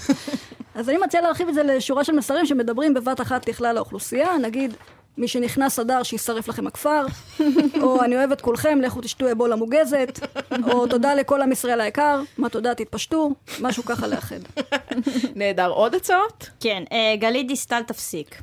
אז 0.76 0.90
אני 0.90 0.98
מציעה 0.98 1.24
להרחיב 1.24 1.48
את 1.48 1.54
זה 1.54 1.64
לשורה 1.64 2.04
של 2.04 2.14
מסרים 2.14 2.46
שמדברים 2.46 2.94
בבת 2.94 3.22
אחת 3.22 3.48
לכלל 3.50 3.78
האוכלוסייה, 3.78 4.38
נגיד, 4.38 4.74
מי 5.18 5.28
שנכנס 5.28 5.80
אדר 5.80 6.04
שישרף 6.04 6.48
לכם 6.48 6.68
הכפר, 6.68 7.06
או 7.82 8.04
אני 8.04 8.16
אוהב 8.16 8.32
את 8.32 8.42
כולכם, 8.42 8.80
לכו 8.82 9.02
תשתו 9.02 9.32
אבולה 9.32 9.56
מוגזת, 9.56 10.20
או 10.72 10.88
תודה 10.88 11.16
לכל 11.16 11.42
עם 11.42 11.52
ישראל 11.52 11.82
היקר, 11.82 12.22
מה 12.38 12.50
תודה, 12.50 12.76
תתפשטו, 12.76 13.32
משהו 13.62 13.84
ככה 13.86 14.08
לאחד. 14.08 14.40
נהדר. 15.36 15.70
עוד 15.70 15.96
הצעות? 15.96 16.50
כן, 16.60 16.84
אה, 16.92 17.16
גלית 17.20 17.48
דיסטל 17.48 17.82
תפסיק. 17.84 18.42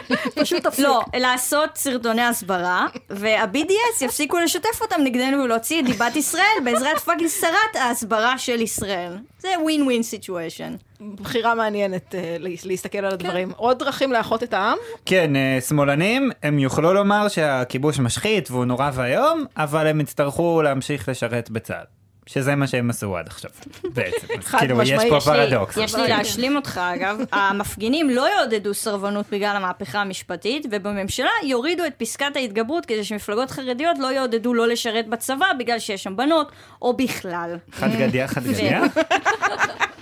פשוט 0.40 0.62
תפסיק. 0.62 0.84
לא, 0.84 1.02
לעשות 1.14 1.70
סרטוני 1.76 2.22
הסברה, 2.22 2.86
וה-BDS 3.10 4.04
יפסיקו 4.04 4.38
לשתף 4.38 4.80
אותם 4.82 5.00
נגדנו 5.04 5.42
ולהוציא 5.42 5.80
את 5.80 5.86
דיבת 5.86 6.16
ישראל 6.16 6.44
בעזרת 6.64 6.98
fucking 6.98 7.30
שרת 7.40 7.76
ההסברה 7.80 8.38
של 8.38 8.60
ישראל. 8.60 9.16
זה 9.38 9.48
win 9.62 9.82
win 9.82 10.02
situation. 10.02 10.74
בחירה 11.00 11.54
מעניינת 11.54 12.14
אה, 12.14 12.36
לה- 12.38 12.50
להסתכל 12.64 12.98
על 12.98 13.12
הדברים. 13.12 13.52
עוד 13.56 13.78
דרכים 13.78 14.12
לאחות 14.12 14.42
את 14.42 14.54
העם? 14.54 14.76
כן, 15.06 15.36
אה, 15.36 15.58
שמאלנים, 15.68 16.30
הם 16.42 16.58
יוכלו 16.58 16.94
לומר 16.94 17.28
שהכיבוש 17.28 17.98
משחית 17.98 18.50
והוא 18.50 18.64
נורא 18.64 18.90
ואיום, 18.94 19.44
אבל 19.56 19.86
הם 19.86 20.00
יצטרכו 20.00 20.62
להמשיך 20.62 21.08
לשרת 21.08 21.50
בצה"ל. 21.50 22.03
שזה 22.26 22.54
מה 22.54 22.66
שהם 22.66 22.90
עשו 22.90 23.16
עד 23.16 23.26
עכשיו, 23.26 23.50
בעצם. 23.84 24.26
אז 24.38 24.46
כאילו, 24.46 24.82
יש. 24.82 25.04
פה 25.08 25.20
פרדוקס. 25.20 25.76
יש 25.76 25.94
לי 25.94 26.08
להשלים 26.08 26.56
אותך 26.56 26.80
אגב, 26.94 27.18
המפגינים 27.32 28.10
לא 28.10 28.28
יעודדו 28.38 28.74
סרבנות 28.74 29.26
בגלל 29.30 29.56
המהפכה 29.56 30.00
המשפטית, 30.00 30.66
ובממשלה 30.70 31.30
יורידו 31.44 31.86
את 31.86 31.92
פסקת 31.96 32.36
ההתגברות 32.36 32.86
כדי 32.86 33.04
שמפלגות 33.04 33.50
חרדיות 33.50 33.98
לא 33.98 34.12
יעודדו 34.12 34.54
לא 34.54 34.68
לשרת 34.68 35.08
בצבא 35.08 35.46
בגלל 35.58 35.78
שיש 35.78 36.02
שם 36.02 36.16
בנות, 36.16 36.52
או 36.82 36.96
בכלל. 36.96 37.56
חד 37.72 37.90
גדיה, 37.98 38.28
חד 38.28 38.44
גדיה. 38.44 38.82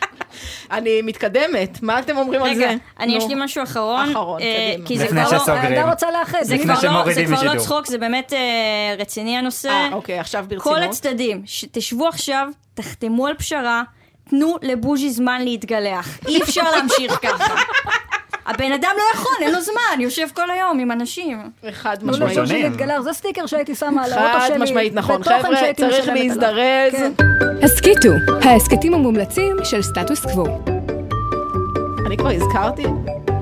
אני 0.71 1.03
מתקדמת, 1.03 1.83
מה 1.83 1.99
אתם 1.99 2.17
אומרים 2.17 2.43
על 2.43 2.55
זה? 2.55 2.67
רגע, 2.67 2.77
אני 3.01 3.17
יש. 3.17 3.25
לי 3.29 3.35
משהו 3.37 3.63
אחרון, 3.63 4.11
אחרון, 4.11 4.43
אה, 4.43 4.71
קדימה. 4.73 4.89
כי 4.89 4.99
זה 4.99 5.05
לפני 5.05 5.25
כבר 5.25 5.33
לא... 5.33 5.39
שסוגרים. 5.39 5.63
הילדה 5.63 5.91
רוצה 5.91 6.11
לאחד. 6.11 6.39
זה 6.43 6.59
כבר, 6.59 6.75
לא, 6.83 7.05
כבר 7.27 7.55
לא. 7.55 7.59
צחוק, 7.59 7.87
זה 7.87 7.99
באמת 7.99 8.33
אה, 8.33 8.95
רציני 8.99 9.37
הנושא. 9.37 9.69
אה, 9.69 9.89
אוקיי, 9.93 10.19
עכשיו 10.19 10.47
כל 10.49 10.71
ברצינות. 10.71 10.91
הצדדים, 10.91 11.43
שתשבו 11.47 12.09
עכשיו, 12.09 12.49
תחתמו 12.75 13.27
על 13.27 13.35
פשרה, 13.35 13.83
תנו 14.31 14.57
לבוז'י 14.63 15.11
זמן 15.11 15.43
להתגלח. 15.45 16.19
אי 16.29 16.43
אפשר 16.43 16.71
להמשיך 16.77 17.19
ככה. 17.23 17.55
הבן 18.47 18.73
אדם 18.73 18.91
לא 18.97 19.03
יכול, 19.15 19.33
אין 19.41 19.53
לו 19.55 19.61
זמן, 19.61 20.01
יושב 20.01 20.27
כל 20.35 20.51
היום 20.51 20.79
עם 20.79 20.93
אנשים. 20.93 21.51
חד 21.73 21.95
תנו 21.95 22.13
משמעית. 22.13 22.37
לבוז'י 22.37 22.49
שונים. 22.55 22.71
להתגלח, 22.71 23.01
זה 23.01 23.13
סטיקר 23.13 23.47
שהייתי 23.47 23.75
שמה 23.75 24.05
על 24.05 24.13
האוטו 24.13 24.39
חד 24.41 24.47
שלי. 24.49 24.59
משמעית, 24.59 24.95
נכון. 24.95 25.23
חבר'ה, 25.25 25.41
צריך. 25.77 26.09
להזדרז. 26.09 26.93
כן. 26.93 27.13
הסכיתו, 27.63 28.09
ההסכתים 28.43 28.95
המומלצים 28.95 29.57
של 29.65 29.83
סטטוס 29.83 30.23
קוו. 30.27 30.47
אני 32.07 32.17
כבר 32.17 32.31
הזכרתי 32.31 32.85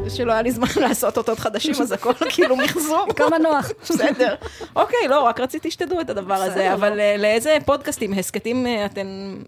שלא 0.09 0.33
היה 0.33 0.43
לי 0.43 0.51
זמן 0.51 0.67
לעשות 0.89 1.17
אותות 1.19 1.39
חדשים, 1.39 1.75
אז 1.83 1.93
הכל 1.93 2.13
כאילו 2.35 2.57
מחזור. 2.57 3.07
כמה 3.17 3.39
נוח. 3.39 3.71
בסדר. 3.83 4.35
אוקיי, 4.77 5.09
לא, 5.09 5.21
רק 5.23 5.41
רציתי 5.41 5.71
שתדעו 5.71 6.01
את 6.01 6.11
הדבר 6.11 6.35
הזה, 6.35 6.73
אבל 6.75 7.01
אה, 7.01 7.17
לאיזה 7.19 7.57
פודקאסטים, 7.65 8.13
הסכתים 8.13 8.67
אה, 8.67 8.87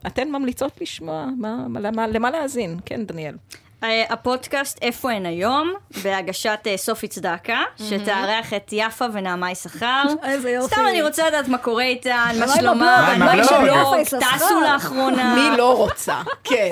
אתן- 0.07 0.29
ממליצות 0.33 0.73
לשמוע? 0.81 1.27
מה- 1.39 1.57
מה- 1.69 1.81
למה- 1.81 2.07
למה 2.07 2.31
להאזין? 2.31 2.77
כן, 2.87 3.05
דניאל. 3.05 3.35
אה, 3.83 4.05
הפודקאסט 4.09 4.78
איפה 4.83 5.11
הן 5.11 5.26
היום, 5.26 5.72
בהגשת 6.03 6.61
אה, 6.66 6.76
סופי 6.76 7.09
צדקה, 7.09 7.59
שתארח 7.76 8.53
את 8.55 8.68
יפה 8.72 9.05
ונעמה 9.12 9.51
יששכר. 9.51 10.03
איזה 10.24 10.51
יופי. 10.51 10.74
סתם 10.74 10.87
אני 10.89 11.03
רוצה 11.03 11.28
לדעת 11.28 11.49
מה 11.49 11.59
קורה 11.59 11.85
איתן, 11.85 12.11
מה 12.41 12.47
מה 12.47 12.53
עם 12.53 12.61
שלומם, 12.61 12.83
הבלוג? 12.83 13.37
מה? 13.37 14.05
שלא. 14.05 14.20
טסו 14.37 14.61
לאחרונה. 14.61 15.35
מי 15.35 15.57
לא 15.57 15.76
רוצה? 15.76 16.22
כן. 16.45 16.70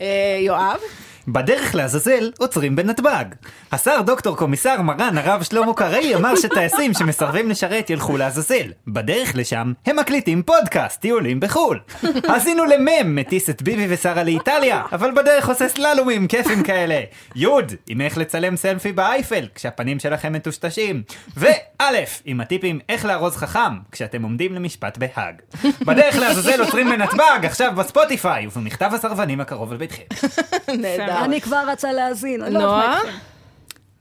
אה, 0.00 0.38
יואב? 0.40 0.80
בדרך 1.28 1.74
לעזאזל 1.74 2.30
עוצרים 2.38 2.76
בנתב"ג. 2.76 3.24
השר 3.72 4.00
דוקטור 4.02 4.36
קומיסר 4.36 4.82
מרן 4.82 5.18
הרב 5.18 5.42
שלמה 5.42 5.74
קרעי 5.74 6.14
אמר 6.14 6.36
שטייסים 6.36 6.94
שמסרבים 6.94 7.50
לשרת 7.50 7.90
ילכו 7.90 8.16
לעזאזל. 8.16 8.72
בדרך 8.86 9.32
לשם 9.34 9.72
הם 9.86 9.96
מקליטים 9.96 10.42
פודקאסט 10.42 11.00
טיולים 11.00 11.40
בחו"ל. 11.40 11.80
עשינו 12.28 12.64
למם 12.64 13.16
מטיס 13.16 13.50
את 13.50 13.62
ביבי 13.62 13.86
ושרה 13.88 14.24
לאיטליה, 14.24 14.82
אבל 14.92 15.10
בדרך 15.16 15.48
עושה 15.48 15.68
סללומים 15.68 16.26
כיפים 16.28 16.62
כאלה. 16.62 17.00
יוד, 17.36 17.72
עם 17.88 18.00
איך 18.00 18.18
לצלם 18.18 18.56
סלפי 18.56 18.92
באייפל 18.92 19.48
כשהפנים 19.54 19.98
שלכם 19.98 20.32
מטושטשים. 20.32 21.02
וא', 21.36 21.84
עם 22.24 22.40
הטיפים 22.40 22.80
איך 22.88 23.04
לארוז 23.04 23.36
חכם 23.36 23.78
כשאתם 23.92 24.22
עומדים 24.22 24.54
למשפט 24.54 24.98
בהאג. 24.98 25.34
בדרך 25.80 26.16
לעזאזל 26.16 26.60
עוצרים 26.60 26.90
בנתב"ג, 26.90 27.38
עכשיו 27.42 27.72
בספוטיפיי 27.76 28.46
ובמכתב 28.46 28.90
הסרבנים 28.94 29.40
הקרוב 29.40 29.72
על 29.72 29.78
ביתכם. 29.78 30.02
נהדר. 30.82 31.13
אני 31.22 31.40
כבר 31.40 31.64
רצה 31.68 31.92
להאזין. 31.92 32.40
לא 32.40 32.48
נועה? 32.60 32.98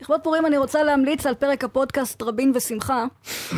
לכבוד 0.04 0.22
פורים 0.22 0.46
אני 0.46 0.58
רוצה 0.58 0.84
להמליץ 0.84 1.26
על 1.26 1.36
פרק 1.36 1.64
הפודקאסט 1.64 2.22
רבין 2.22 2.52
ושמחה. 2.56 3.06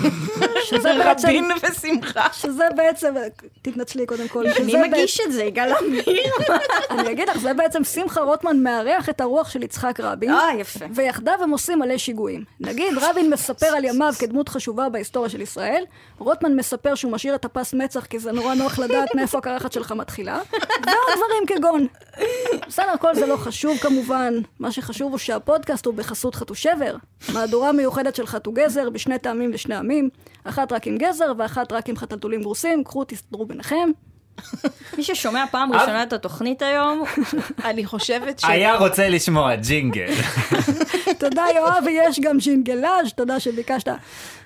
שזה 0.70 0.94
בעצם... 0.98 1.28
רבין 1.28 1.46
ושמחה. 1.72 2.28
שזה 2.34 2.64
בעצם... 2.76 3.14
תתנצלי 3.62 4.06
קודם 4.06 4.28
כל. 4.28 4.44
מי 4.44 4.72
שזה 4.72 4.78
מגיש 4.88 5.20
את 5.26 5.32
זה? 5.32 5.44
יגאל 5.44 5.74
עמיר? 5.74 6.04
אני 6.92 7.12
אגיד 7.12 7.30
לך, 7.30 7.38
זה 7.38 7.54
בעצם 7.54 7.84
שמחה 7.84 8.22
רוטמן 8.22 8.64
מארח 8.64 9.10
את 9.10 9.22
הרוח 9.22 9.50
של 9.50 9.64
יצחק 9.64 10.00
רבין. 10.00 10.32
אה, 10.32 10.54
יפה. 10.60 10.86
ויחדיו 10.92 11.34
הם 11.44 11.50
עושים 11.50 11.80
מלא 11.80 11.98
שיגועים. 11.98 12.44
נגיד, 12.60 12.98
רבין 13.02 13.30
מספר 13.30 13.68
על 13.68 13.86
ימיו 13.86 14.14
כדמות 14.20 14.50
חשובה 14.50 14.90
בהיסטוריה 14.90 15.30
של 15.30 15.42
ישראל, 15.42 15.84
רוטמן 16.18 16.56
מספר 16.56 16.96
שהוא 16.96 17.12
משאיר 17.12 17.36
את 17.36 17.46
הפס 17.46 17.74
מצח 17.74 18.06
כי 18.06 18.20
זה 18.20 18.32
נורא 18.32 18.54
נוח 18.54 18.80
לדעת 18.80 19.16
מאיפה 19.16 19.38
הקרחת 19.38 19.72
שלך 19.72 19.92
מתחילה, 19.92 20.40
ועוד 20.52 21.16
דברים 21.16 21.46
כגון. 21.48 21.88
בסדר, 22.68 22.94
כל 23.00 23.16
זה 23.16 23.26
לא 23.26 23.38
חשוב 23.38 23.78
כמובן, 23.78 24.34
מה 24.60 24.72
שחשוב 24.72 25.12
הוא 25.12 25.18
שהפודקאסט 25.18 25.86
הוא 25.86 25.94
בחסות 25.94 26.35
חתו 26.36 26.56
שבר, 26.56 26.96
מהדורה 27.34 27.72
מיוחדת 27.72 28.16
של 28.16 28.28
חתו 28.28 28.52
גזר 28.52 28.90
בשני 28.90 29.20
טעמים 29.20 29.54
לשני 29.54 29.76
עמים, 29.76 30.10
אחת 30.44 30.72
רק 30.72 30.88
עם 30.88 30.98
גזר 30.98 31.32
ואחת 31.38 31.72
רק 31.72 31.90
עם 31.90 31.98
חתלתולים 31.98 32.42
גרוסים, 32.42 32.84
קחו 32.84 33.04
תסתדרו 33.04 33.46
ביניכם. 33.46 33.90
מי 34.98 35.04
ששומע 35.04 35.46
פעם 35.52 35.74
ראשונה 35.74 36.04
את 36.04 36.14
התוכנית 36.14 36.62
היום, 36.62 37.04
אני 37.66 37.86
חושבת 37.86 38.40
ש... 38.40 38.44
היה 38.48 38.78
רוצה 38.78 39.10
לשמוע 39.10 39.56
ג'ינגל. 39.56 40.14
תודה 41.20 41.46
יואב, 41.56 41.84
ויש 41.86 42.20
גם 42.20 42.38
ג'ינגלאז', 42.38 43.14
תודה 43.16 43.40
שביקשת. 43.40 43.88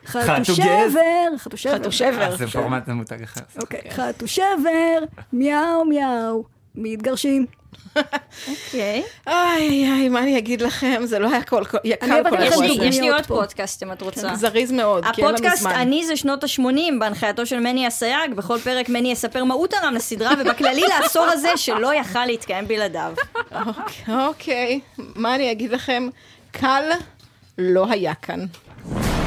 חתו 0.05 0.33
חתו 0.33 0.55
שבר, 0.55 1.37
חתו 1.37 1.57
שבר. 1.57 1.75
חתו 1.75 1.91
שבר. 1.91 2.21
אה, 2.21 2.35
זה 2.35 2.47
פורמט 2.47 2.87
מותג 2.87 3.23
אחר. 3.23 3.41
אוקיי, 3.61 3.81
חתו 3.91 4.27
שבר, 4.27 4.99
מיהו 5.33 5.85
מיהו, 5.85 6.43
מתגרשים. 6.79 7.45
אוקיי. 8.47 9.03
איי, 9.27 9.91
איי, 9.91 10.09
מה 10.09 10.19
אני 10.19 10.37
אגיד 10.37 10.61
לכם? 10.61 11.01
זה 11.05 11.19
לא 11.19 11.29
היה 11.31 11.43
כל 11.43 11.63
כל... 11.65 11.77
אני 11.83 11.95
קל 11.95 12.11
הבאתי 12.11 12.37
כל 12.37 12.43
לכם 12.63 12.83
יש 12.83 12.99
לי- 12.99 13.09
עוד. 13.09 13.25
פודקאסט 13.25 13.83
אם 13.83 13.91
את 13.91 14.01
רוצה. 14.01 14.35
זריז 14.35 14.71
מאוד, 14.71 15.05
כי 15.13 15.21
אין 15.21 15.27
לנו 15.27 15.37
הפודקאסט 15.37 15.61
זמן. 15.61 15.71
אני 15.71 16.05
זה 16.05 16.15
שנות 16.15 16.43
ה-80 16.43 16.63
בהנחייתו 16.99 17.45
של 17.45 17.59
מני 17.59 17.87
אסייג, 17.87 18.33
בכל 18.35 18.59
פרק 18.59 18.89
מני 18.89 19.11
יספר 19.11 19.43
מה 19.43 19.53
הוא 19.53 19.67
תרם 19.67 19.93
לסדרה, 19.93 20.31
ובכללי 20.39 20.81
לעשור 20.87 21.23
הזה 21.23 21.49
שלא 21.55 21.93
יכל 21.95 22.25
להתקיים 22.25 22.67
בלעדיו. 22.67 23.13
אוקיי, 23.51 24.15
אוקיי, 24.27 24.79
מה 24.97 25.35
אני 25.35 25.51
אגיד 25.51 25.71
לכם? 25.71 26.09
קל 26.51 26.83
לא 27.57 27.85
היה 27.89 28.13
כאן. 28.13 28.45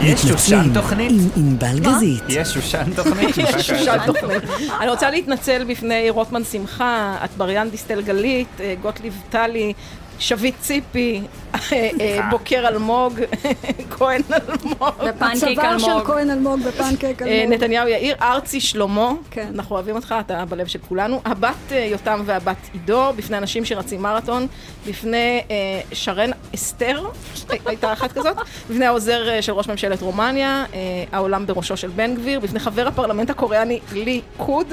יש 0.05 0.23
שושן 0.23 0.75
תוכנית? 0.75 1.11
עם 1.11 1.29
ענבל 1.37 1.79
גזית. 1.79 2.23
יש 2.29 2.49
שושן 2.49 2.95
תוכנית? 2.97 3.39
יש 3.59 3.67
שושן 3.67 3.99
תוכנית. 4.07 4.43
אני 4.81 4.91
רוצה 4.91 5.11
להתנצל 5.11 5.65
בפני 5.65 6.11
רוטמן 6.11 6.45
שמחה, 6.45 7.17
אטבריאן 7.25 7.71
דיסטל 7.71 8.03
גלית, 8.03 8.61
אה, 8.61 8.75
גוטליב 8.83 9.23
טלי, 9.31 9.73
שביט 10.23 10.55
ציפי, 10.61 11.21
אה, 11.55 11.59
אה, 12.01 12.21
בוקר 12.31 12.69
אלמוג, 12.69 13.21
כהן 13.99 14.21
אלמוג. 14.33 14.95
ופנקייק 15.09 15.59
הצוואר 15.59 15.79
של 15.79 15.91
אלמוג. 15.91 16.07
כהן 16.07 16.31
אלמוג 16.31 16.61
ופנקייק 16.65 17.23
אה, 17.23 17.43
אלמוג. 17.43 17.55
נתניהו 17.55 17.89
יאיר, 17.89 18.17
ארצי 18.23 18.61
שלמה, 18.61 19.11
כן. 19.31 19.47
אנחנו 19.55 19.75
אוהבים 19.77 19.95
אותך, 19.95 20.15
אתה 20.21 20.45
בלב 20.45 20.67
של 20.67 20.79
כולנו. 20.89 21.21
הבת 21.25 21.55
אה, 21.73 21.79
יותם 21.91 22.23
והבת 22.27 22.57
עידו, 22.73 23.13
בפני 23.17 23.39
אנשים 23.39 23.65
שרצים 23.65 24.03
מרתון, 24.03 24.47
בפני 24.89 25.41
אה, 25.51 25.55
שרן 25.93 26.31
אסתר, 26.55 27.05
הי- 27.49 27.59
הייתה 27.67 27.93
אחת 27.93 28.13
כזאת, 28.13 28.37
בפני 28.71 28.87
העוזר 28.87 29.29
אה, 29.29 29.43
של 29.43 29.53
ראש 29.53 29.69
ממשלת 29.69 30.03
רומניה, 30.03 30.65
אה, 30.75 30.79
העולם 31.13 31.47
בראשו 31.47 31.77
של 31.77 31.89
בן 31.89 32.15
גביר, 32.15 32.41
בפני 32.41 32.61
חבר 32.61 32.89
הפרלמנט 32.89 33.31
הקוריאני 33.31 33.81
לי 33.93 34.21
קוד, 34.37 34.67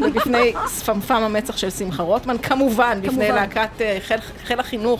ובפני 0.00 0.52
ספמפם 0.76 1.14
המצח 1.22 1.56
של 1.56 1.70
שמחה 1.70 2.02
רוטמן, 2.02 2.38
כמובן, 2.38 2.98
בפני. 3.02 3.28
להקת 3.32 3.68
אה, 3.80 3.98
חיל 4.44 4.60
החינוך. 4.60 4.95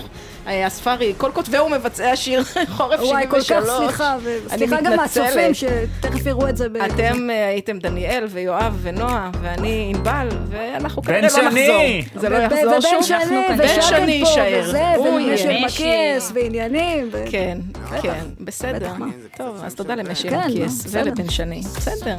אה, 0.47 0.67
הספארי, 0.67 1.13
כל 1.17 1.31
כותבי 1.35 1.59
ומבצעי 1.59 2.11
השיר 2.11 2.43
חורף 2.77 3.01
73. 3.01 3.11
וואי, 3.11 3.27
כל 3.31 3.41
כך 3.41 3.77
סליחה, 3.79 4.15
אני 4.15 4.65
וסליחה 4.65 4.81
גם. 4.81 4.97
מהצופים 4.97 5.55
שתכף 5.55 6.27
יראו 6.27 6.49
את 6.49 6.57
זה. 6.57 6.67
אתם 6.87 7.31
אה, 7.31 7.49
הייתם 7.49 7.79
דניאל 7.79 8.25
ויואב 8.31 8.79
ונועה, 8.83 9.31
ואני 9.43 9.93
ענבל, 9.95 10.29
ואנחנו 10.49 11.03
כנראה 11.03 11.21
בן 11.21 11.45
לא 11.45 11.49
נחזור. 11.49 11.51
שני! 11.51 12.03
זה 12.15 12.29
לא 12.29 12.37
יחזור 12.37 12.63
ובן 12.67 12.81
שוב. 12.81 13.19
בן 13.49 13.65
ושרן 13.65 13.83
שני 13.83 14.25
פה, 14.25 14.29
יישאר. 14.31 14.61
וזה, 14.65 14.95
הוא 14.97 15.09
ומשי 15.09 15.45
יהיה. 15.49 15.67
מקייס, 15.67 16.33
ועניינים. 16.35 17.11
כן, 17.31 17.59
כן, 18.03 18.25
בסדר. 18.41 18.93
טוב, 19.37 19.61
אז 19.65 19.75
תודה 19.75 19.95
למשי 19.95 20.29
כן, 20.31 20.49
בסדר. 20.67 21.01
ולבן 21.05 21.31
שני. 21.31 21.61
בסדר. 21.77 22.17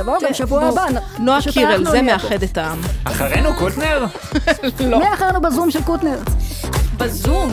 יבואו 0.00 0.16
גם 0.22 0.34
שבוע 0.34 0.64
הבא. 0.64 0.86
נועה 1.18 1.38
קירל, 1.52 1.84
זה 1.90 2.02
מאחד 2.02 2.42
את 2.42 2.58
העם. 2.58 2.80
אחרינו 3.04 3.54
קוטנר? 3.58 4.04
לא. 4.90 4.98
מי 4.98 5.14
אחרינו 5.14 5.40
בזום 5.40 5.70
של 5.70 5.82
קוטנר? 5.82 6.18
בזום? 6.96 7.52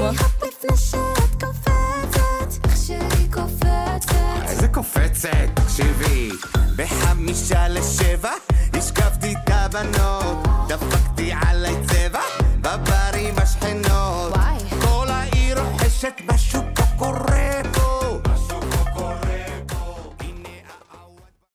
איזה 4.48 4.68
קופצת, 4.68 5.30
תקשיבי. 5.54 6.30
בחמישה 6.76 7.68
לשבע, 7.68 8.32
השקפתי 8.74 9.34
את 9.34 9.50
הבנות, 9.50 10.48
דפקתי 10.68 11.32
עליי 11.48 11.76
צבע, 11.88 12.20
בברים 12.62 13.34
השכנות. 13.38 14.34
כל 14.82 15.08
העיר 15.10 15.60
רוחשת 15.62 16.14
בשוק 16.28 16.80
הקורא. 16.80 17.71